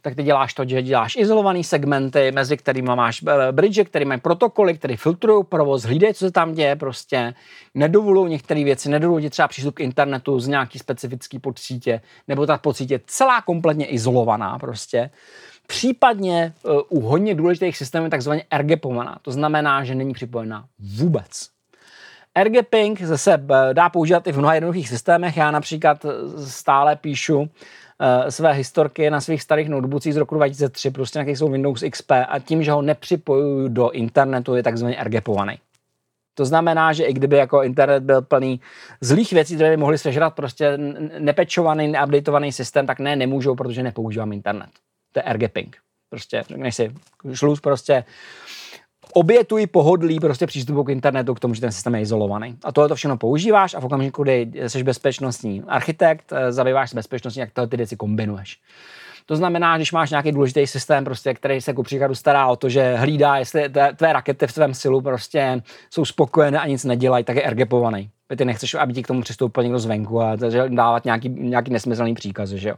tak 0.01 0.15
ty 0.15 0.23
děláš 0.23 0.53
to, 0.53 0.65
že 0.67 0.81
děláš 0.81 1.15
izolované 1.15 1.63
segmenty, 1.63 2.31
mezi 2.31 2.57
kterými 2.57 2.89
máš 2.95 3.23
eh, 3.27 3.51
bridge, 3.51 3.83
které 3.83 4.05
mají 4.05 4.19
protokoly, 4.19 4.77
které 4.77 4.97
filtrují 4.97 5.43
provoz, 5.49 5.83
hlídají, 5.83 6.13
co 6.13 6.25
se 6.25 6.31
tam 6.31 6.53
děje, 6.53 6.75
prostě 6.75 7.33
nedovolují 7.73 8.31
některé 8.31 8.63
věci, 8.63 8.89
nedovolují 8.89 9.29
třeba 9.29 9.47
přístup 9.47 9.75
k 9.75 9.79
internetu 9.79 10.39
z 10.39 10.47
nějaký 10.47 10.79
specifický 10.79 11.39
podsítě, 11.39 12.01
nebo 12.27 12.45
ta 12.45 12.57
podsítě 12.57 12.99
celá 13.05 13.41
kompletně 13.41 13.85
izolovaná 13.85 14.59
prostě. 14.59 15.09
Případně 15.67 16.53
uh, 16.63 16.81
u 16.89 16.99
hodně 16.99 17.35
důležitých 17.35 17.77
systémů 17.77 18.05
je 18.05 18.09
takzvaně 18.09 18.43
RGPovaná, 18.57 19.19
to 19.21 19.31
znamená, 19.31 19.83
že 19.83 19.95
není 19.95 20.13
připojená 20.13 20.65
vůbec. 20.79 21.49
RGPing 22.43 23.01
zase 23.01 23.33
eh, 23.33 23.73
dá 23.73 23.89
používat 23.89 24.27
i 24.27 24.31
v 24.31 24.37
mnoha 24.37 24.53
jednoduchých 24.53 24.89
systémech. 24.89 25.37
Já 25.37 25.51
například 25.51 26.05
stále 26.37 26.95
píšu 26.95 27.49
Eh, 28.05 28.31
své 28.31 28.53
historky 28.53 29.09
na 29.09 29.21
svých 29.21 29.41
starých 29.41 29.69
notebookích 29.69 30.13
z 30.13 30.17
roku 30.17 30.35
2003, 30.35 30.91
prostě 30.91 31.19
na 31.19 31.25
jsou 31.25 31.49
Windows 31.49 31.83
XP 31.89 32.11
a 32.11 32.39
tím, 32.39 32.63
že 32.63 32.71
ho 32.71 32.81
nepřipojuju 32.81 33.67
do 33.67 33.89
internetu, 33.89 34.55
je 34.55 34.63
takzvaně 34.63 34.97
RGPovaný. 35.03 35.59
To 36.35 36.45
znamená, 36.45 36.93
že 36.93 37.03
i 37.03 37.13
kdyby 37.13 37.37
jako 37.37 37.63
internet 37.63 38.03
byl 38.03 38.21
plný 38.21 38.59
zlých 39.01 39.33
věcí, 39.33 39.55
které 39.55 39.69
by 39.69 39.77
mohly 39.77 39.97
sežrat 39.97 40.33
prostě 40.33 40.77
nepečovaný, 41.19 41.87
neupdatovaný 41.87 42.51
systém, 42.51 42.87
tak 42.87 42.99
ne, 42.99 43.15
nemůžou, 43.15 43.55
protože 43.55 43.83
nepoužívám 43.83 44.33
internet. 44.33 44.69
To 45.13 45.19
je 45.19 45.33
RGPing. 45.33 45.77
Prostě, 46.09 46.43
řekneš 46.49 46.75
si, 46.75 46.93
šluz 47.33 47.59
prostě 47.59 48.03
obětují 49.13 49.67
pohodlí 49.67 50.19
prostě 50.19 50.47
přístupu 50.47 50.83
k 50.83 50.89
internetu 50.89 51.33
k 51.33 51.39
tomu, 51.39 51.53
že 51.53 51.61
ten 51.61 51.71
systém 51.71 51.95
je 51.95 52.01
izolovaný. 52.01 52.57
A 52.63 52.71
tohle 52.71 52.89
to 52.89 52.95
všechno 52.95 53.17
používáš 53.17 53.73
a 53.73 53.79
v 53.79 53.85
okamžiku, 53.85 54.23
kdy 54.23 54.51
jsi 54.67 54.83
bezpečnostní 54.83 55.63
architekt, 55.67 56.33
eh, 56.33 56.51
zabýváš 56.51 56.89
se 56.89 56.95
bezpečností, 56.95 57.39
jak 57.39 57.51
tohle 57.51 57.67
ty 57.67 57.77
věci 57.77 57.95
kombinuješ. 57.95 58.59
To 59.25 59.35
znamená, 59.35 59.77
když 59.77 59.91
máš 59.91 60.09
nějaký 60.09 60.31
důležitý 60.31 60.67
systém, 60.67 61.03
prostě, 61.03 61.33
který 61.33 61.61
se 61.61 61.73
ku 61.73 61.83
příkladu 61.83 62.15
stará 62.15 62.47
o 62.47 62.55
to, 62.55 62.69
že 62.69 62.95
hlídá, 62.95 63.37
jestli 63.37 63.69
tvé 63.95 64.13
rakety 64.13 64.47
v 64.47 64.51
svém 64.51 64.73
silu 64.73 65.01
prostě 65.01 65.61
jsou 65.89 66.05
spokojené 66.05 66.59
a 66.59 66.67
nic 66.67 66.83
nedělají, 66.83 67.23
tak 67.23 67.35
je 67.35 67.43
ergepovaný. 67.43 68.09
Ty 68.37 68.45
nechceš, 68.45 68.73
aby 68.73 68.93
ti 68.93 69.03
k 69.03 69.07
tomu 69.07 69.21
přistoupil 69.21 69.63
někdo 69.63 69.79
zvenku 69.79 70.21
a 70.21 70.35
dávat 70.67 71.05
nějaký, 71.05 71.29
nějaký 71.29 71.71
nesmyslný 71.71 72.13
příkaz, 72.13 72.49
že 72.49 72.69
jo. 72.69 72.75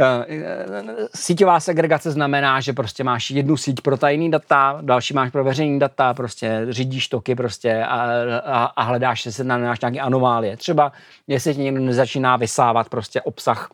Eh, 0.00 0.24
eh, 0.28 1.08
síťová 1.14 1.60
segregace 1.60 2.10
znamená, 2.10 2.60
že 2.60 2.72
prostě 2.72 3.04
máš 3.04 3.30
jednu 3.30 3.56
síť 3.56 3.80
pro 3.80 3.96
tajný 3.96 4.30
data, 4.30 4.78
další 4.82 5.14
máš 5.14 5.30
pro 5.30 5.44
veřejný 5.44 5.78
data, 5.78 6.14
prostě 6.14 6.66
řídíš 6.68 7.08
toky 7.08 7.34
prostě 7.34 7.84
a, 7.84 8.06
a, 8.44 8.64
a 8.64 8.82
hledáš, 8.82 9.22
se 9.30 9.44
na 9.44 9.58
nějaké 9.58 10.00
anomálie. 10.00 10.56
Třeba 10.56 10.92
jestli 11.26 11.54
ti 11.54 11.60
někdo 11.60 11.80
nezačíná 11.80 12.36
vysávat 12.36 12.88
prostě 12.88 13.22
obsah 13.22 13.68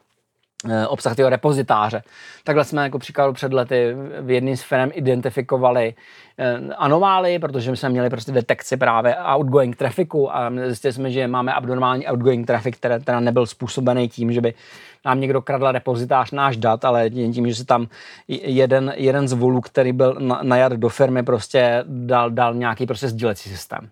obsah 0.89 1.17
toho 1.17 1.29
repozitáře. 1.29 2.03
Takhle 2.45 2.65
jsme 2.65 2.83
jako 2.83 2.99
příkladu 2.99 3.33
před 3.33 3.53
lety 3.53 3.97
v 4.21 4.31
jedním 4.31 4.57
z 4.57 4.63
firm 4.63 4.91
identifikovali 4.95 5.95
anomálii, 6.77 7.39
protože 7.39 7.77
jsme 7.77 7.89
měli 7.89 8.11
prostě 8.11 8.33
detekci 8.33 8.77
právě 8.77 9.17
outgoing 9.35 9.77
trafiku 9.77 10.37
a 10.37 10.51
zjistili 10.67 10.93
jsme, 10.93 11.11
že 11.11 11.29
máme 11.29 11.53
abnormální 11.53 12.07
outgoing 12.07 12.47
trafik, 12.47 12.77
který 12.77 13.05
teda 13.05 13.21
nebyl 13.21 13.47
způsobený 13.47 14.09
tím, 14.09 14.33
že 14.33 14.41
by 14.41 14.55
nám 15.05 15.21
někdo 15.21 15.43
kradl 15.43 15.73
repozitář 15.73 16.31
náš 16.31 16.57
dat, 16.57 16.85
ale 16.85 17.11
tím, 17.11 17.49
že 17.49 17.55
se 17.55 17.65
tam 17.65 17.89
jeden, 18.29 18.93
jeden 18.97 19.29
z 19.29 19.33
volů, 19.33 19.61
který 19.61 19.93
byl 19.93 20.17
najat 20.43 20.73
do 20.73 20.89
firmy, 20.89 21.23
prostě 21.23 21.85
dal, 21.87 22.31
dal 22.31 22.55
nějaký 22.55 22.87
prostě 22.87 23.09
sdílecí 23.09 23.51
systém. 23.51 23.89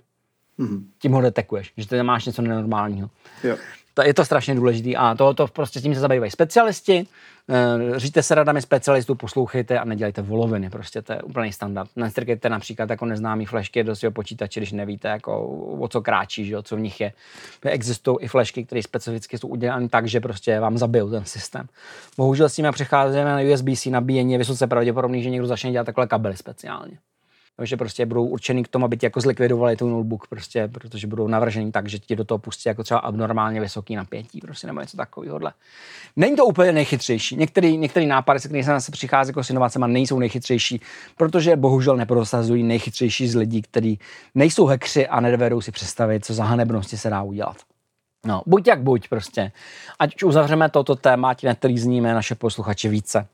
Mm-hmm. 0.58 0.82
Tím 0.98 1.12
ho 1.12 1.20
detekuješ, 1.20 1.72
že 1.76 1.88
ty 1.88 2.02
máš 2.02 2.26
něco 2.26 2.42
nenormálního. 2.42 3.10
Jo. 3.44 3.56
To, 3.94 4.02
je 4.02 4.14
to 4.14 4.24
strašně 4.24 4.54
důležité 4.54 4.90
a 4.96 5.14
to, 5.14 5.34
to 5.34 5.46
prostě 5.46 5.80
s 5.80 5.82
tím 5.82 5.94
se 5.94 6.00
zabývají 6.00 6.30
specialisti. 6.30 7.06
Eh, 7.48 7.98
říte 7.98 8.22
se 8.22 8.34
radami 8.34 8.62
specialistů, 8.62 9.14
poslouchejte 9.14 9.78
a 9.78 9.84
nedělejte 9.84 10.22
voloviny, 10.22 10.70
prostě 10.70 11.02
to 11.02 11.12
je 11.12 11.22
úplný 11.22 11.52
standard. 11.52 11.90
Nestrkejte 11.96 12.48
například 12.48 12.90
jako 12.90 13.06
neznámý 13.06 13.46
flešky 13.46 13.84
do 13.84 13.96
svého 13.96 14.12
počítače, 14.12 14.60
když 14.60 14.72
nevíte, 14.72 15.08
jako, 15.08 15.46
o 15.80 15.88
co 15.88 16.00
kráčí, 16.02 16.44
že, 16.44 16.62
co 16.62 16.76
v 16.76 16.80
nich 16.80 17.00
je. 17.00 17.12
Existují 17.64 18.16
i 18.20 18.28
flešky, 18.28 18.64
které 18.64 18.82
specificky 18.82 19.38
jsou 19.38 19.48
udělané 19.48 19.88
tak, 19.88 20.06
že 20.06 20.20
prostě 20.20 20.60
vám 20.60 20.78
zabijou 20.78 21.10
ten 21.10 21.24
systém. 21.24 21.66
Bohužel 22.16 22.48
s 22.48 22.54
tím, 22.54 22.66
přecházíme 22.72 23.24
na 23.24 23.54
USB-C 23.54 23.90
nabíjení, 23.90 24.32
je 24.32 24.38
vysoce 24.38 24.66
pravděpodobný, 24.66 25.22
že 25.22 25.30
někdo 25.30 25.46
začne 25.46 25.72
dělat 25.72 25.84
takhle 25.84 26.06
kabely 26.06 26.36
speciálně 26.36 26.98
že 27.62 27.76
prostě 27.76 28.06
budou 28.06 28.26
určený 28.26 28.64
k 28.64 28.68
tomu, 28.68 28.84
aby 28.84 28.96
ti 28.96 29.06
jako 29.06 29.20
zlikvidovali 29.20 29.76
tu 29.76 29.88
notebook, 29.88 30.26
prostě, 30.26 30.68
protože 30.68 31.06
budou 31.06 31.28
navržení 31.28 31.72
tak, 31.72 31.88
že 31.88 31.98
ti 31.98 32.16
do 32.16 32.24
toho 32.24 32.38
pustí 32.38 32.68
jako 32.68 32.82
třeba 32.82 33.00
abnormálně 33.00 33.60
vysoký 33.60 33.96
napětí, 33.96 34.40
prostě 34.40 34.66
nebo 34.66 34.80
něco 34.80 34.96
takového. 34.96 35.40
Není 36.16 36.36
to 36.36 36.44
úplně 36.44 36.72
nejchytřejší. 36.72 37.36
Některý, 37.36 37.76
některý 37.76 38.06
nápady, 38.06 38.40
se 38.40 38.48
kterými 38.48 38.80
se 38.80 38.92
přichází 38.92 39.28
jako 39.28 39.44
s 39.44 39.50
inovacemi, 39.50 39.84
nejsou 39.88 40.18
nejchytřejší, 40.18 40.80
protože 41.16 41.56
bohužel 41.56 41.96
neprosazují 41.96 42.62
nejchytřejší 42.62 43.28
z 43.28 43.36
lidí, 43.36 43.62
kteří 43.62 43.98
nejsou 44.34 44.66
hekři 44.66 45.06
a 45.06 45.20
nedovedou 45.20 45.60
si 45.60 45.72
představit, 45.72 46.24
co 46.24 46.34
za 46.34 46.44
hanebnosti 46.44 46.98
se 46.98 47.10
dá 47.10 47.22
udělat. 47.22 47.56
No, 48.26 48.42
buď 48.46 48.66
jak 48.66 48.82
buď 48.82 49.08
prostě. 49.08 49.52
Ať 49.98 50.14
už 50.14 50.22
uzavřeme 50.22 50.70
toto 50.70 50.96
téma, 50.96 51.34
tím 51.34 51.48
netrýzníme 51.48 52.14
naše 52.14 52.34
posluchače 52.34 52.88
více 52.88 53.26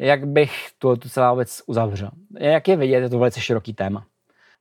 jak 0.00 0.26
bych 0.26 0.68
tu, 0.78 0.96
tu 0.96 1.08
celou 1.08 1.36
věc 1.36 1.62
uzavřel. 1.66 2.10
Jak 2.38 2.68
je 2.68 2.76
vidět, 2.76 3.00
je 3.00 3.08
to 3.08 3.18
velice 3.18 3.40
široký 3.40 3.74
téma. 3.74 4.04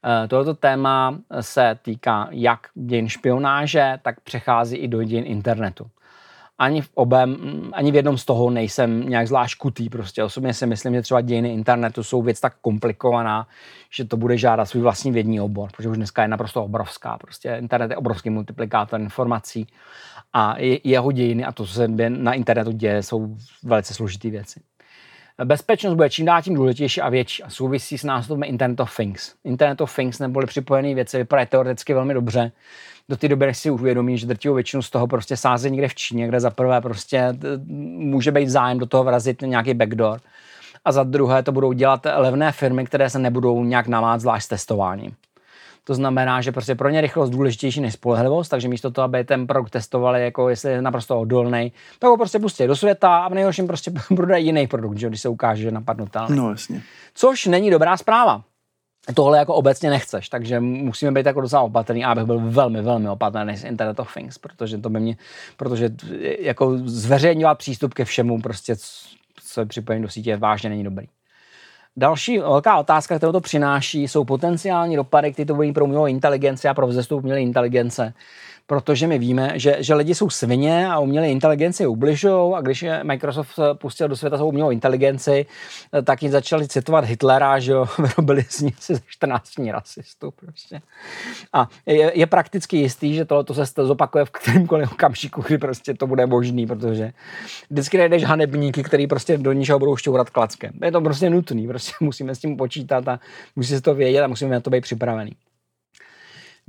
Eh, 0.06 0.28
tohoto 0.28 0.54
téma 0.54 1.20
se 1.42 1.80
týká 1.82 2.28
jak 2.32 2.60
dějin 2.74 3.10
špionáže, 3.10 4.00
tak 4.02 4.20
přechází 4.20 4.78
i 4.78 4.88
do 4.88 5.04
dějin 5.04 5.24
internetu. 5.28 5.88
Ani 6.58 6.82
v, 6.82 6.90
obem, 6.94 7.38
ani 7.74 7.92
v 7.92 7.96
jednom 7.96 8.18
z 8.18 8.26
toho 8.26 8.50
nejsem 8.50 9.10
nějak 9.10 9.28
zvlášť 9.28 9.58
kutý. 9.58 9.90
Prostě 9.90 10.24
osobně 10.24 10.54
si 10.54 10.66
myslím, 10.68 10.94
že 10.94 11.02
třeba 11.02 11.22
dějiny 11.22 11.54
internetu 11.54 12.04
jsou 12.04 12.22
věc 12.22 12.40
tak 12.40 12.54
komplikovaná, 12.62 13.48
že 13.92 14.06
to 14.06 14.18
bude 14.18 14.38
žádat 14.38 14.66
svůj 14.66 14.84
vlastní 14.84 15.12
vědní 15.12 15.42
obor, 15.42 15.70
protože 15.78 15.90
už 15.90 15.98
dneska 15.98 16.22
je 16.22 16.28
naprosto 16.28 16.64
obrovská. 16.64 17.18
Prostě 17.18 17.56
internet 17.60 17.92
je 17.92 17.98
obrovský 17.98 18.30
multiplikátor 18.30 19.02
informací 19.02 19.68
a 20.34 20.56
jeho 20.84 21.12
dějiny 21.12 21.46
a 21.46 21.52
to, 21.52 21.66
co 21.66 21.74
se 21.74 21.88
na 22.10 22.34
internetu 22.34 22.72
děje, 22.72 23.04
jsou 23.04 23.38
velice 23.64 23.94
složité 23.94 24.30
věci. 24.30 24.60
Bezpečnost 25.46 25.94
bude 25.94 26.10
čím 26.10 26.26
dál 26.26 26.42
tím 26.42 26.56
důležitější 26.56 27.02
a 27.02 27.10
větší 27.10 27.44
a 27.44 27.50
souvisí 27.50 27.98
s 27.98 28.04
nástupem 28.04 28.44
Internet 28.44 28.80
of 28.80 28.98
Things. 28.98 29.34
Internet 29.44 29.82
of 29.82 29.96
Things 29.96 30.20
neboli 30.20 30.46
připojené 30.46 30.96
věci 30.96 31.18
vypadají 31.18 31.48
teoreticky 31.48 31.94
velmi 31.94 32.14
dobře. 32.14 32.52
Do 33.10 33.18
té 33.18 33.28
doby, 33.28 33.46
než 33.46 33.58
si 33.58 33.70
uvědomí, 33.70 34.18
že 34.18 34.28
drtivou 34.28 34.56
většinu 34.56 34.82
z 34.82 34.90
toho 34.90 35.08
prostě 35.08 35.38
sází 35.38 35.72
někde 35.72 35.88
v 35.88 35.96
Číně, 35.96 36.28
kde 36.28 36.40
za 36.40 36.50
prvé 36.50 36.82
prostě 36.82 37.34
může 37.98 38.32
být 38.32 38.50
zájem 38.50 38.80
do 38.80 38.86
toho 38.86 39.04
vrazit 39.04 39.42
nějaký 39.42 39.74
backdoor. 39.74 40.20
A 40.86 40.92
za 40.92 41.04
druhé 41.04 41.44
to 41.44 41.52
budou 41.52 41.74
dělat 41.74 42.08
levné 42.16 42.52
firmy, 42.52 42.86
které 42.86 43.10
se 43.10 43.20
nebudou 43.20 43.64
nějak 43.64 43.88
namát 43.88 44.22
zvlášť 44.22 44.46
s 44.46 44.50
testováním. 44.50 45.12
To 45.90 45.96
znamená, 45.96 46.42
že 46.42 46.52
prostě 46.52 46.76
pro 46.76 46.90
ně 46.90 47.02
rychlost 47.02 47.30
důležitější 47.30 47.82
než 47.82 47.94
spolehlivost, 47.94 48.50
takže 48.50 48.68
místo 48.68 48.92
toho, 48.92 49.06
aby 49.06 49.24
ten 49.24 49.48
produkt 49.48 49.70
testovali, 49.70 50.24
jako 50.24 50.50
jestli 50.50 50.72
je 50.72 50.82
naprosto 50.82 51.20
odolný, 51.20 51.72
tak 52.00 52.10
ho 52.10 52.18
prostě 52.18 52.40
pustí 52.40 52.68
do 52.68 52.76
světa 52.76 53.18
a 53.18 53.30
v 53.30 53.34
nejhorším 53.34 53.68
prostě 53.68 53.92
prodají 54.16 54.46
jiný 54.46 54.68
produkt, 54.68 54.98
že, 54.98 55.08
když 55.08 55.22
se 55.22 55.30
ukáže, 55.30 55.62
že 55.62 55.72
napadnutelný. 55.72 56.38
No 56.38 56.50
jasně. 56.50 56.82
Což 57.14 57.46
není 57.46 57.70
dobrá 57.70 57.98
zpráva. 57.98 58.44
Tohle 59.16 59.38
jako 59.38 59.54
obecně 59.54 59.90
nechceš, 59.90 60.30
takže 60.30 60.60
musíme 60.60 61.12
být 61.12 61.26
jako 61.26 61.42
docela 61.42 61.62
opatrný 61.62 62.06
a 62.06 62.12
abych 62.12 62.26
byl 62.26 62.40
velmi, 62.40 62.82
velmi 62.82 63.10
opatrný 63.10 63.58
s 63.58 63.64
Internet 63.64 64.00
of 64.00 64.14
Things, 64.14 64.38
protože 64.38 64.78
to 64.78 64.90
by 64.90 65.00
mě, 65.00 65.18
protože 65.58 65.90
jako 66.40 66.78
zveřejňovat 66.78 67.58
přístup 67.58 67.94
ke 67.94 68.06
všemu 68.06 68.42
prostě, 68.42 68.76
co 69.44 69.62
je 69.62 69.66
připojení 69.66 70.04
do 70.04 70.10
sítě, 70.10 70.38
vážně 70.38 70.70
není 70.70 70.84
dobrý. 70.84 71.08
Další 72.00 72.40
velká 72.40 72.78
otázka, 72.78 73.18
kterou 73.18 73.32
to 73.32 73.42
přináší, 73.42 74.08
jsou 74.08 74.24
potenciální 74.24 74.96
dopady, 74.96 75.34
které 75.34 75.46
to 75.46 75.56
bude 75.56 75.74
pro 75.74 75.86
umělou 75.86 76.06
inteligenci 76.06 76.68
a 76.68 76.74
pro 76.74 76.88
vzestup 76.88 77.20
umělé 77.20 77.42
inteligence 77.42 78.14
protože 78.70 79.08
my 79.08 79.20
víme, 79.20 79.52
že, 79.56 79.78
že 79.80 79.94
lidi 79.94 80.16
jsou 80.16 80.30
svině 80.30 80.88
a 80.88 81.00
umělé 81.00 81.30
inteligenci 81.30 81.88
ubližují 81.88 82.54
a 82.56 82.62
když 82.62 82.86
Microsoft 83.04 83.60
pustil 83.74 84.08
do 84.08 84.16
světa 84.16 84.38
svou 84.38 84.48
umělou 84.48 84.72
inteligenci, 84.72 85.46
tak 86.04 86.24
jim 86.24 86.32
začali 86.32 86.68
citovat 86.68 87.06
Hitlera, 87.06 87.60
že 87.60 87.72
jo, 87.72 87.86
vyrobili 88.00 88.44
z 88.50 88.62
ní 88.62 88.74
asi 88.78 88.94
14 89.08 89.60
rasistů 89.72 90.32
prostě. 90.32 90.82
A 91.54 91.70
je, 91.86 92.20
je, 92.20 92.26
prakticky 92.26 92.78
jistý, 92.78 93.14
že 93.14 93.26
tohle 93.26 93.44
to 93.44 93.54
se 93.54 93.66
zopakuje 93.78 94.26
v 94.26 94.30
kterémkoliv 94.30 94.92
okamžiku, 94.92 95.42
kdy 95.48 95.58
prostě 95.58 95.94
to 95.94 96.08
bude 96.08 96.26
možný, 96.26 96.68
protože 96.68 97.12
vždycky 97.70 97.98
najdeš 97.98 98.24
hanebníky, 98.24 98.84
který 98.84 99.08
prostě 99.08 99.38
do 99.38 99.54
ničeho 99.54 99.80
budou 99.80 99.96
šťourat 99.96 100.30
klackem. 100.30 100.72
Je 100.86 100.92
to 100.92 101.02
prostě 101.02 101.30
nutný, 101.30 101.68
prostě 101.68 101.92
musíme 102.02 102.36
s 102.36 102.40
tím 102.40 102.58
počítat 102.58 103.08
a 103.08 103.20
musí 103.56 103.70
se 103.70 103.82
to 103.82 103.96
vědět 103.96 104.22
a 104.22 104.28
musíme 104.28 104.52
na 104.52 104.60
to 104.60 104.70
být 104.70 104.82
připravený. 104.82 105.32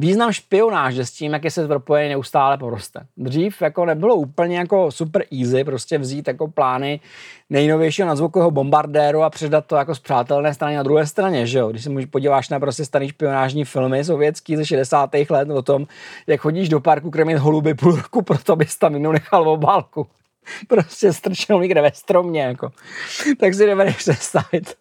Význam 0.00 0.32
špionáže 0.32 1.06
s 1.06 1.10
tím, 1.10 1.32
jak 1.32 1.44
je 1.44 1.50
se 1.50 1.68
propojený, 1.68 2.08
neustále 2.08 2.58
poroste. 2.58 3.00
Dřív 3.16 3.62
jako 3.62 3.84
nebylo 3.84 4.14
úplně 4.14 4.58
jako 4.58 4.92
super 4.92 5.24
easy 5.40 5.64
prostě 5.64 5.98
vzít 5.98 6.28
jako 6.28 6.48
plány 6.48 7.00
nejnovějšího 7.50 8.08
nadzvukového 8.08 8.50
bombardéru 8.50 9.22
a 9.22 9.30
předat 9.30 9.66
to 9.66 9.76
jako 9.76 9.94
z 9.94 9.98
přátelné 9.98 10.54
strany 10.54 10.76
na 10.76 10.82
druhé 10.82 11.06
straně, 11.06 11.46
že 11.46 11.58
jo? 11.58 11.68
Když 11.68 11.84
se 11.84 11.90
podíváš 12.10 12.48
na 12.48 12.60
prostě 12.60 12.84
starý 12.84 13.08
špionážní 13.08 13.64
filmy 13.64 14.04
sovětský 14.04 14.56
ze 14.56 14.66
60. 14.66 15.10
let 15.30 15.50
o 15.50 15.62
tom, 15.62 15.86
jak 16.26 16.40
chodíš 16.40 16.68
do 16.68 16.80
parku 16.80 17.10
krmit 17.10 17.38
holuby 17.38 17.74
půl 17.74 17.96
roku, 17.96 18.22
proto 18.22 18.56
bys 18.56 18.76
tam 18.76 18.94
jinou 18.94 19.12
nechal 19.12 19.44
v 19.44 19.48
obálku. 19.48 20.06
prostě 20.68 21.12
strčenou 21.12 21.60
někde 21.60 21.82
ve 21.82 21.90
stromě, 21.94 22.42
jako. 22.42 22.72
tak 23.40 23.54
si 23.54 23.66
dovedeš 23.66 23.96
představit, 23.96 24.74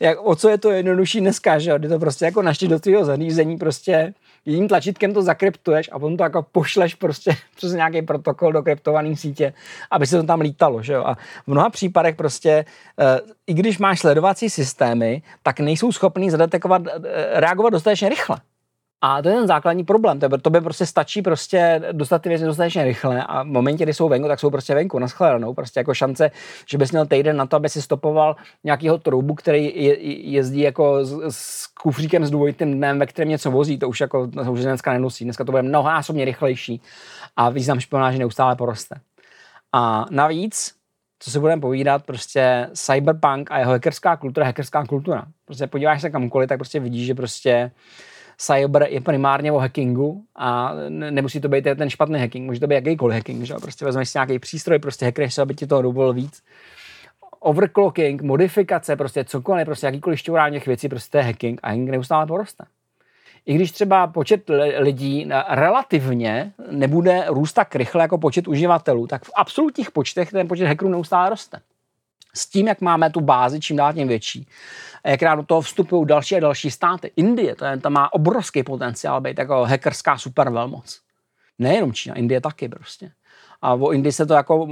jak, 0.00 0.18
o 0.26 0.36
co 0.36 0.48
je 0.48 0.58
to 0.58 0.70
jednodušší 0.70 1.20
dneska, 1.20 1.58
že 1.58 1.70
jo? 1.70 1.78
Kdy 1.78 1.88
to 1.88 1.98
prostě 1.98 2.24
jako 2.24 2.42
našti 2.42 2.68
do 2.68 2.78
tvého 2.78 3.04
zařízení 3.04 3.56
prostě 3.56 4.14
jedním 4.46 4.68
tlačítkem 4.68 5.14
to 5.14 5.22
zakryptuješ 5.22 5.90
a 5.92 5.98
potom 5.98 6.16
to 6.16 6.22
jako 6.22 6.42
pošleš 6.42 6.94
prostě 6.94 7.36
přes 7.56 7.72
nějaký 7.72 8.02
protokol 8.02 8.52
do 8.52 8.62
kryptované 8.62 9.16
sítě, 9.16 9.52
aby 9.90 10.06
se 10.06 10.16
to 10.16 10.22
tam 10.22 10.40
lítalo, 10.40 10.82
že 10.82 10.92
jo? 10.92 11.04
A 11.04 11.14
v 11.14 11.48
mnoha 11.48 11.70
případech 11.70 12.16
prostě, 12.16 12.50
e, 12.50 12.64
i 13.46 13.54
když 13.54 13.78
máš 13.78 14.00
sledovací 14.00 14.50
systémy, 14.50 15.22
tak 15.42 15.60
nejsou 15.60 15.92
schopný 15.92 16.30
zadetekovat, 16.30 16.82
e, 16.86 17.40
reagovat 17.40 17.70
dostatečně 17.70 18.08
rychle. 18.08 18.36
A 19.04 19.22
to 19.22 19.28
je 19.28 19.34
ten 19.34 19.46
základní 19.46 19.84
problém. 19.84 20.20
To, 20.20 20.38
to 20.38 20.50
by 20.50 20.60
prostě 20.60 20.86
stačí 20.86 21.22
prostě 21.22 21.82
dostat 21.92 22.22
ty 22.22 22.28
věci 22.28 22.44
dostatečně 22.44 22.84
rychle 22.84 23.24
a 23.24 23.42
v 23.42 23.46
momentě, 23.46 23.84
kdy 23.84 23.94
jsou 23.94 24.08
venku, 24.08 24.28
tak 24.28 24.40
jsou 24.40 24.50
prostě 24.50 24.74
venku, 24.74 24.98
naschledanou. 24.98 25.54
Prostě 25.54 25.80
jako 25.80 25.94
šance, 25.94 26.30
že 26.66 26.78
bys 26.78 26.92
měl 26.92 27.06
týden 27.06 27.36
na 27.36 27.46
to, 27.46 27.56
aby 27.56 27.68
si 27.68 27.82
stopoval 27.82 28.36
nějakého 28.64 28.98
troubu, 28.98 29.34
který 29.34 29.84
je, 29.84 30.00
jezdí 30.30 30.60
jako 30.60 31.04
s, 31.04 31.20
s 31.28 31.66
kufříkem 31.66 32.26
s 32.26 32.30
dvojitým 32.30 32.74
dnem, 32.74 32.98
ve 32.98 33.06
kterém 33.06 33.28
něco 33.28 33.50
vozí, 33.50 33.78
to 33.78 33.88
už 33.88 34.00
jako 34.00 34.26
to 34.26 34.52
už 34.52 34.62
dneska 34.62 34.92
nenosí. 34.92 35.24
Dneska 35.24 35.44
to 35.44 35.52
bude 35.52 35.62
mnohonásobně 35.62 36.24
rychlejší 36.24 36.80
a 37.36 37.50
význam 37.50 37.80
špionáže 37.80 38.18
neustále 38.18 38.56
poroste. 38.56 38.94
A 39.72 40.06
navíc, 40.10 40.74
co 41.18 41.30
si 41.30 41.38
budeme 41.38 41.60
povídat, 41.60 42.06
prostě 42.06 42.70
cyberpunk 42.74 43.50
a 43.50 43.58
jeho 43.58 43.72
hackerská 43.72 44.16
kultura, 44.16 44.46
hackerská 44.46 44.86
kultura. 44.86 45.24
Prostě 45.44 45.66
podíváš 45.66 46.00
se 46.00 46.10
kamkoliv, 46.10 46.48
tak 46.48 46.58
prostě 46.58 46.80
vidíš, 46.80 47.06
že 47.06 47.14
prostě 47.14 47.70
cyber 48.42 48.86
je 48.90 49.00
primárně 49.00 49.52
o 49.52 49.58
hackingu 49.58 50.24
a 50.36 50.72
nemusí 50.88 51.40
to 51.40 51.48
být 51.48 51.64
ten 51.64 51.90
špatný 51.90 52.20
hacking, 52.20 52.46
může 52.46 52.60
to 52.60 52.66
být 52.66 52.74
jakýkoliv 52.74 53.16
hacking, 53.16 53.44
že? 53.44 53.54
prostě 53.54 53.84
vezmeš 53.84 54.08
si 54.08 54.18
nějaký 54.18 54.38
přístroj, 54.38 54.78
prostě 54.78 55.04
hackereš 55.04 55.34
se, 55.34 55.42
aby 55.42 55.54
ti 55.54 55.66
to 55.66 55.82
dovolil 55.82 56.12
víc. 56.12 56.42
Overclocking, 57.40 58.22
modifikace, 58.22 58.96
prostě 58.96 59.24
cokoliv, 59.24 59.64
prostě 59.64 59.86
jakýkoliv 59.86 60.18
šťourání 60.18 60.56
těch 60.56 60.66
věcí, 60.66 60.88
prostě 60.88 61.10
to 61.10 61.18
je 61.18 61.24
hacking 61.24 61.60
a 61.62 61.68
hacking 61.68 61.90
neustále 61.90 62.26
poroste. 62.26 62.64
I 63.46 63.54
když 63.54 63.72
třeba 63.72 64.06
počet 64.06 64.50
lidí 64.78 65.28
relativně 65.48 66.52
nebude 66.70 67.24
růst 67.28 67.52
tak 67.52 67.74
rychle 67.74 68.02
jako 68.02 68.18
počet 68.18 68.48
uživatelů, 68.48 69.06
tak 69.06 69.24
v 69.24 69.30
absolutních 69.36 69.90
počtech 69.90 70.30
ten 70.30 70.48
počet 70.48 70.66
hackerů 70.66 70.90
neustále 70.90 71.30
roste. 71.30 71.60
S 72.34 72.46
tím, 72.46 72.68
jak 72.68 72.80
máme 72.80 73.10
tu 73.10 73.20
bázi 73.20 73.60
čím 73.60 73.76
dál 73.76 73.92
tím 73.92 74.08
větší, 74.08 74.48
a 75.04 75.10
jakrát 75.10 75.34
do 75.34 75.42
toho 75.42 75.60
vstupují 75.60 76.06
další 76.06 76.36
a 76.36 76.40
další 76.40 76.70
státy. 76.70 77.10
Indie, 77.16 77.56
to 77.56 77.64
je, 77.64 77.76
tam 77.76 77.92
má 77.92 78.12
obrovský 78.12 78.62
potenciál 78.62 79.20
být 79.20 79.38
jako 79.38 79.64
hackerská 79.64 80.18
supervelmoc. 80.18 81.00
Nejenom 81.58 81.92
Čína, 81.92 82.14
Indie 82.14 82.40
taky 82.40 82.68
prostě. 82.68 83.12
A 83.62 83.74
o 83.74 83.92
Indii 83.92 84.12
se 84.12 84.26
to 84.26 84.34
jako, 84.34 84.68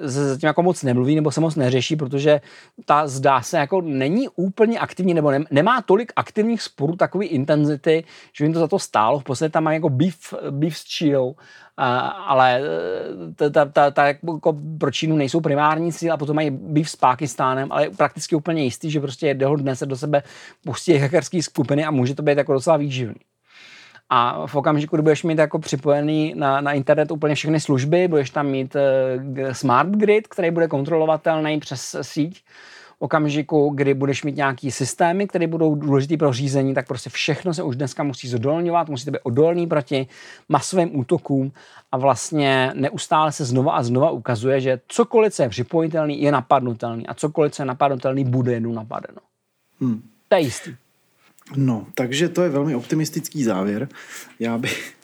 se 0.00 0.28
zatím 0.28 0.46
jako 0.46 0.62
moc 0.62 0.82
nemluví 0.82 1.14
nebo 1.14 1.30
se 1.30 1.40
moc 1.40 1.56
neřeší, 1.56 1.96
protože 1.96 2.40
ta 2.84 3.06
zdá 3.06 3.42
se 3.42 3.58
jako 3.58 3.80
není 3.80 4.28
úplně 4.28 4.78
aktivní 4.78 5.14
nebo 5.14 5.30
ne, 5.30 5.44
nemá 5.50 5.82
tolik 5.82 6.12
aktivních 6.16 6.62
sporů 6.62 6.96
takové 6.96 7.24
intenzity, 7.24 8.04
že 8.32 8.44
jim 8.44 8.52
to 8.52 8.58
za 8.58 8.68
to 8.68 8.78
stálo. 8.78 9.18
V 9.18 9.24
podstatě 9.24 9.50
tam 9.50 9.64
má 9.64 9.72
jako 9.72 9.88
beef, 9.88 10.34
beef 10.50 10.78
s 10.78 10.84
Čínou, 10.84 11.36
ale 11.76 12.60
ta, 13.36 13.50
ta, 13.50 13.64
ta, 13.64 13.90
ta, 13.90 14.06
jako 14.06 14.56
pro 14.78 14.90
Čínu 14.90 15.16
nejsou 15.16 15.40
primární 15.40 15.92
cíl 15.92 16.12
a 16.12 16.16
potom 16.16 16.36
mají 16.36 16.50
beef 16.50 16.90
s 16.90 16.96
Pákistánem, 16.96 17.72
ale 17.72 17.84
je 17.84 17.90
prakticky 17.90 18.36
úplně 18.36 18.64
jistý, 18.64 18.90
že 18.90 19.00
prostě 19.00 19.26
jednoho 19.26 19.56
dne 19.56 19.76
se 19.76 19.86
do 19.86 19.96
sebe 19.96 20.22
pustí 20.64 20.96
hackerský 20.96 21.42
skupiny 21.42 21.84
a 21.84 21.90
může 21.90 22.14
to 22.14 22.22
být 22.22 22.38
jako 22.38 22.52
docela 22.52 22.76
výživný. 22.76 23.20
A 24.10 24.46
v 24.46 24.54
okamžiku, 24.54 24.96
kdy 24.96 25.02
budeš 25.02 25.22
mít 25.22 25.38
jako 25.38 25.58
připojený 25.58 26.34
na, 26.36 26.60
na 26.60 26.72
internet 26.72 27.10
úplně 27.10 27.34
všechny 27.34 27.60
služby, 27.60 28.08
budeš 28.08 28.30
tam 28.30 28.46
mít 28.46 28.76
uh, 28.76 29.52
smart 29.52 29.90
grid, 29.90 30.28
který 30.28 30.50
bude 30.50 30.68
kontrolovatelný 30.68 31.60
přes 31.60 31.96
síť, 32.02 32.44
v 32.44 32.75
okamžiku, 32.98 33.70
kdy 33.74 33.94
budeš 33.94 34.24
mít 34.24 34.36
nějaký 34.36 34.70
systémy, 34.70 35.28
které 35.28 35.46
budou 35.46 35.74
důležité 35.74 36.16
pro 36.16 36.32
řízení, 36.32 36.74
tak 36.74 36.86
prostě 36.86 37.10
všechno 37.10 37.54
se 37.54 37.62
už 37.62 37.76
dneska 37.76 38.02
musí 38.02 38.28
zodolňovat, 38.28 38.88
musíte 38.88 39.10
být 39.10 39.20
odolný 39.22 39.66
proti 39.66 40.06
masovým 40.48 40.98
útokům 40.98 41.52
a 41.92 41.96
vlastně 41.96 42.72
neustále 42.74 43.32
se 43.32 43.44
znova 43.44 43.72
a 43.72 43.82
znova 43.82 44.10
ukazuje, 44.10 44.60
že 44.60 44.80
cokoliv, 44.88 45.34
co 45.34 45.42
je 45.42 45.48
připojitelný, 45.48 46.22
je 46.22 46.32
napadnutelný 46.32 47.06
a 47.06 47.14
cokoliv, 47.14 47.52
co 47.52 47.62
je 47.62 47.66
napadnutelný, 47.66 48.24
bude 48.24 48.52
jednou 48.52 48.72
napadeno. 48.72 49.18
Hmm. 49.80 50.02
To 50.28 50.36
je 50.36 50.42
jistý. 50.42 50.74
No, 51.56 51.86
takže 51.94 52.28
to 52.28 52.42
je 52.42 52.48
velmi 52.48 52.74
optimistický 52.74 53.44
závěr. 53.44 53.88
Já 54.38 54.58
bych, 54.58 54.94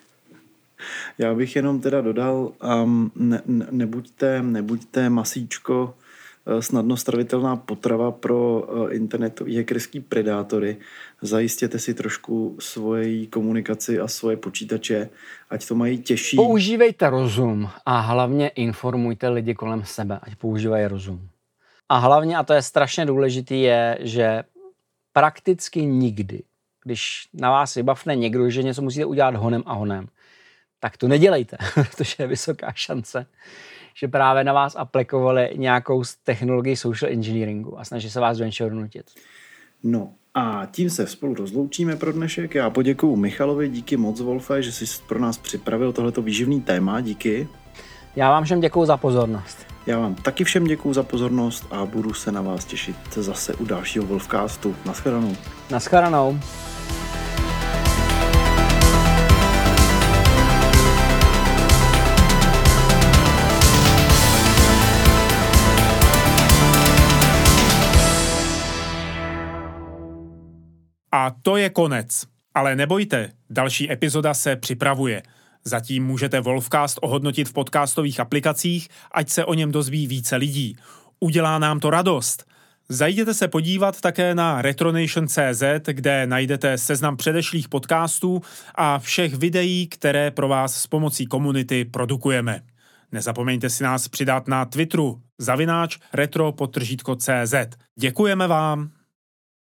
já 1.17 1.35
bych 1.35 1.55
jenom 1.55 1.79
teda 1.79 2.01
dodal, 2.01 2.51
um, 2.83 3.11
ne, 3.15 3.41
ne, 3.45 3.67
nebuďte, 3.71 4.41
nebuďte 4.41 5.09
masíčko 5.09 5.93
snadno 6.59 6.97
stravitelná 6.97 7.55
potrava 7.55 8.11
pro 8.11 8.61
uh, 8.61 8.93
internetový 8.93 9.57
hackerský 9.57 9.99
predátory. 9.99 10.77
Zajistěte 11.21 11.79
si 11.79 11.93
trošku 11.93 12.55
svoji 12.59 13.27
komunikaci 13.27 13.99
a 13.99 14.07
svoje 14.07 14.37
počítače, 14.37 15.09
ať 15.49 15.67
to 15.67 15.75
mají 15.75 15.97
těžší. 15.97 16.35
Používejte 16.35 17.09
rozum 17.09 17.69
a 17.85 17.99
hlavně 17.99 18.47
informujte 18.47 19.29
lidi 19.29 19.53
kolem 19.55 19.83
sebe, 19.85 20.19
ať 20.21 20.35
používají 20.35 20.85
rozum. 20.87 21.29
A 21.89 21.97
hlavně, 21.97 22.37
a 22.37 22.43
to 22.43 22.53
je 22.53 22.61
strašně 22.61 23.05
důležité, 23.05 23.55
je, 23.55 23.97
že 24.01 24.43
prakticky 25.13 25.85
nikdy, 25.85 26.43
když 26.83 27.29
na 27.33 27.51
vás 27.51 27.75
vybavne 27.75 28.15
někdo, 28.15 28.49
že 28.49 28.63
něco 28.63 28.81
musíte 28.81 29.05
udělat 29.05 29.35
honem 29.35 29.63
a 29.65 29.73
honem, 29.73 30.07
tak 30.79 30.97
to 30.97 31.07
nedělejte, 31.07 31.57
protože 31.73 32.15
je 32.19 32.27
vysoká 32.27 32.71
šance, 32.75 33.25
že 33.93 34.07
právě 34.07 34.43
na 34.43 34.53
vás 34.53 34.75
aplikovali 34.75 35.49
nějakou 35.55 36.03
technologii 36.23 36.75
social 36.75 37.11
engineeringu 37.11 37.79
a 37.79 37.85
snaží 37.85 38.09
se 38.09 38.19
vás 38.19 38.37
do 38.37 38.45
něčeho 38.45 38.69
donutit. 38.69 39.05
No 39.83 40.13
a 40.33 40.67
tím 40.71 40.89
se 40.89 41.07
spolu 41.07 41.33
rozloučíme 41.33 41.95
pro 41.95 42.11
dnešek. 42.11 42.55
Já 42.55 42.69
poděkuju 42.69 43.15
Michalovi, 43.15 43.69
díky 43.69 43.97
moc 43.97 44.21
Wolfe, 44.21 44.63
že 44.63 44.71
jsi 44.71 44.85
pro 45.07 45.19
nás 45.19 45.37
připravil 45.37 45.93
tohleto 45.93 46.21
výživný 46.21 46.61
téma, 46.61 47.01
díky. 47.01 47.47
Já 48.15 48.29
vám 48.29 48.43
všem 48.43 48.59
děkuju 48.59 48.85
za 48.85 48.97
pozornost. 48.97 49.57
Já 49.85 49.99
vám 49.99 50.15
taky 50.15 50.43
všem 50.43 50.63
děkuju 50.63 50.93
za 50.93 51.03
pozornost 51.03 51.67
a 51.71 51.85
budu 51.85 52.13
se 52.13 52.31
na 52.31 52.41
vás 52.41 52.65
těšit 52.65 52.95
zase 53.13 53.53
u 53.55 53.65
dalšího 53.65 54.05
Wolfcastu. 54.05 54.75
Naschledanou. 54.85 55.35
Naschledanou. 55.71 56.39
A 71.13 71.31
to 71.41 71.57
je 71.57 71.69
konec. 71.69 72.25
Ale 72.55 72.75
nebojte, 72.75 73.31
další 73.49 73.91
epizoda 73.91 74.33
se 74.33 74.55
připravuje. 74.55 75.23
Zatím 75.63 76.05
můžete 76.05 76.41
Wolfcast 76.41 76.99
ohodnotit 77.01 77.49
v 77.49 77.53
podcastových 77.53 78.19
aplikacích, 78.19 78.87
ať 79.11 79.29
se 79.29 79.45
o 79.45 79.53
něm 79.53 79.71
dozví 79.71 80.07
více 80.07 80.35
lidí. 80.35 80.77
Udělá 81.19 81.59
nám 81.59 81.79
to 81.79 81.89
radost. 81.89 82.45
Zajděte 82.89 83.33
se 83.33 83.47
podívat 83.47 84.01
také 84.01 84.35
na 84.35 84.61
retronation.cz, 84.61 85.63
kde 85.85 86.27
najdete 86.27 86.77
seznam 86.77 87.17
předešlých 87.17 87.69
podcastů 87.69 88.41
a 88.75 88.99
všech 88.99 89.33
videí, 89.33 89.87
které 89.87 90.31
pro 90.31 90.47
vás 90.47 90.75
s 90.75 90.87
pomocí 90.87 91.25
komunity 91.25 91.85
produkujeme. 91.85 92.61
Nezapomeňte 93.11 93.69
si 93.69 93.83
nás 93.83 94.07
přidat 94.07 94.47
na 94.47 94.65
Twitteru 94.65 95.21
zavináč 95.37 95.97
retro. 96.13 96.53
Děkujeme 97.95 98.47
vám! 98.47 99.02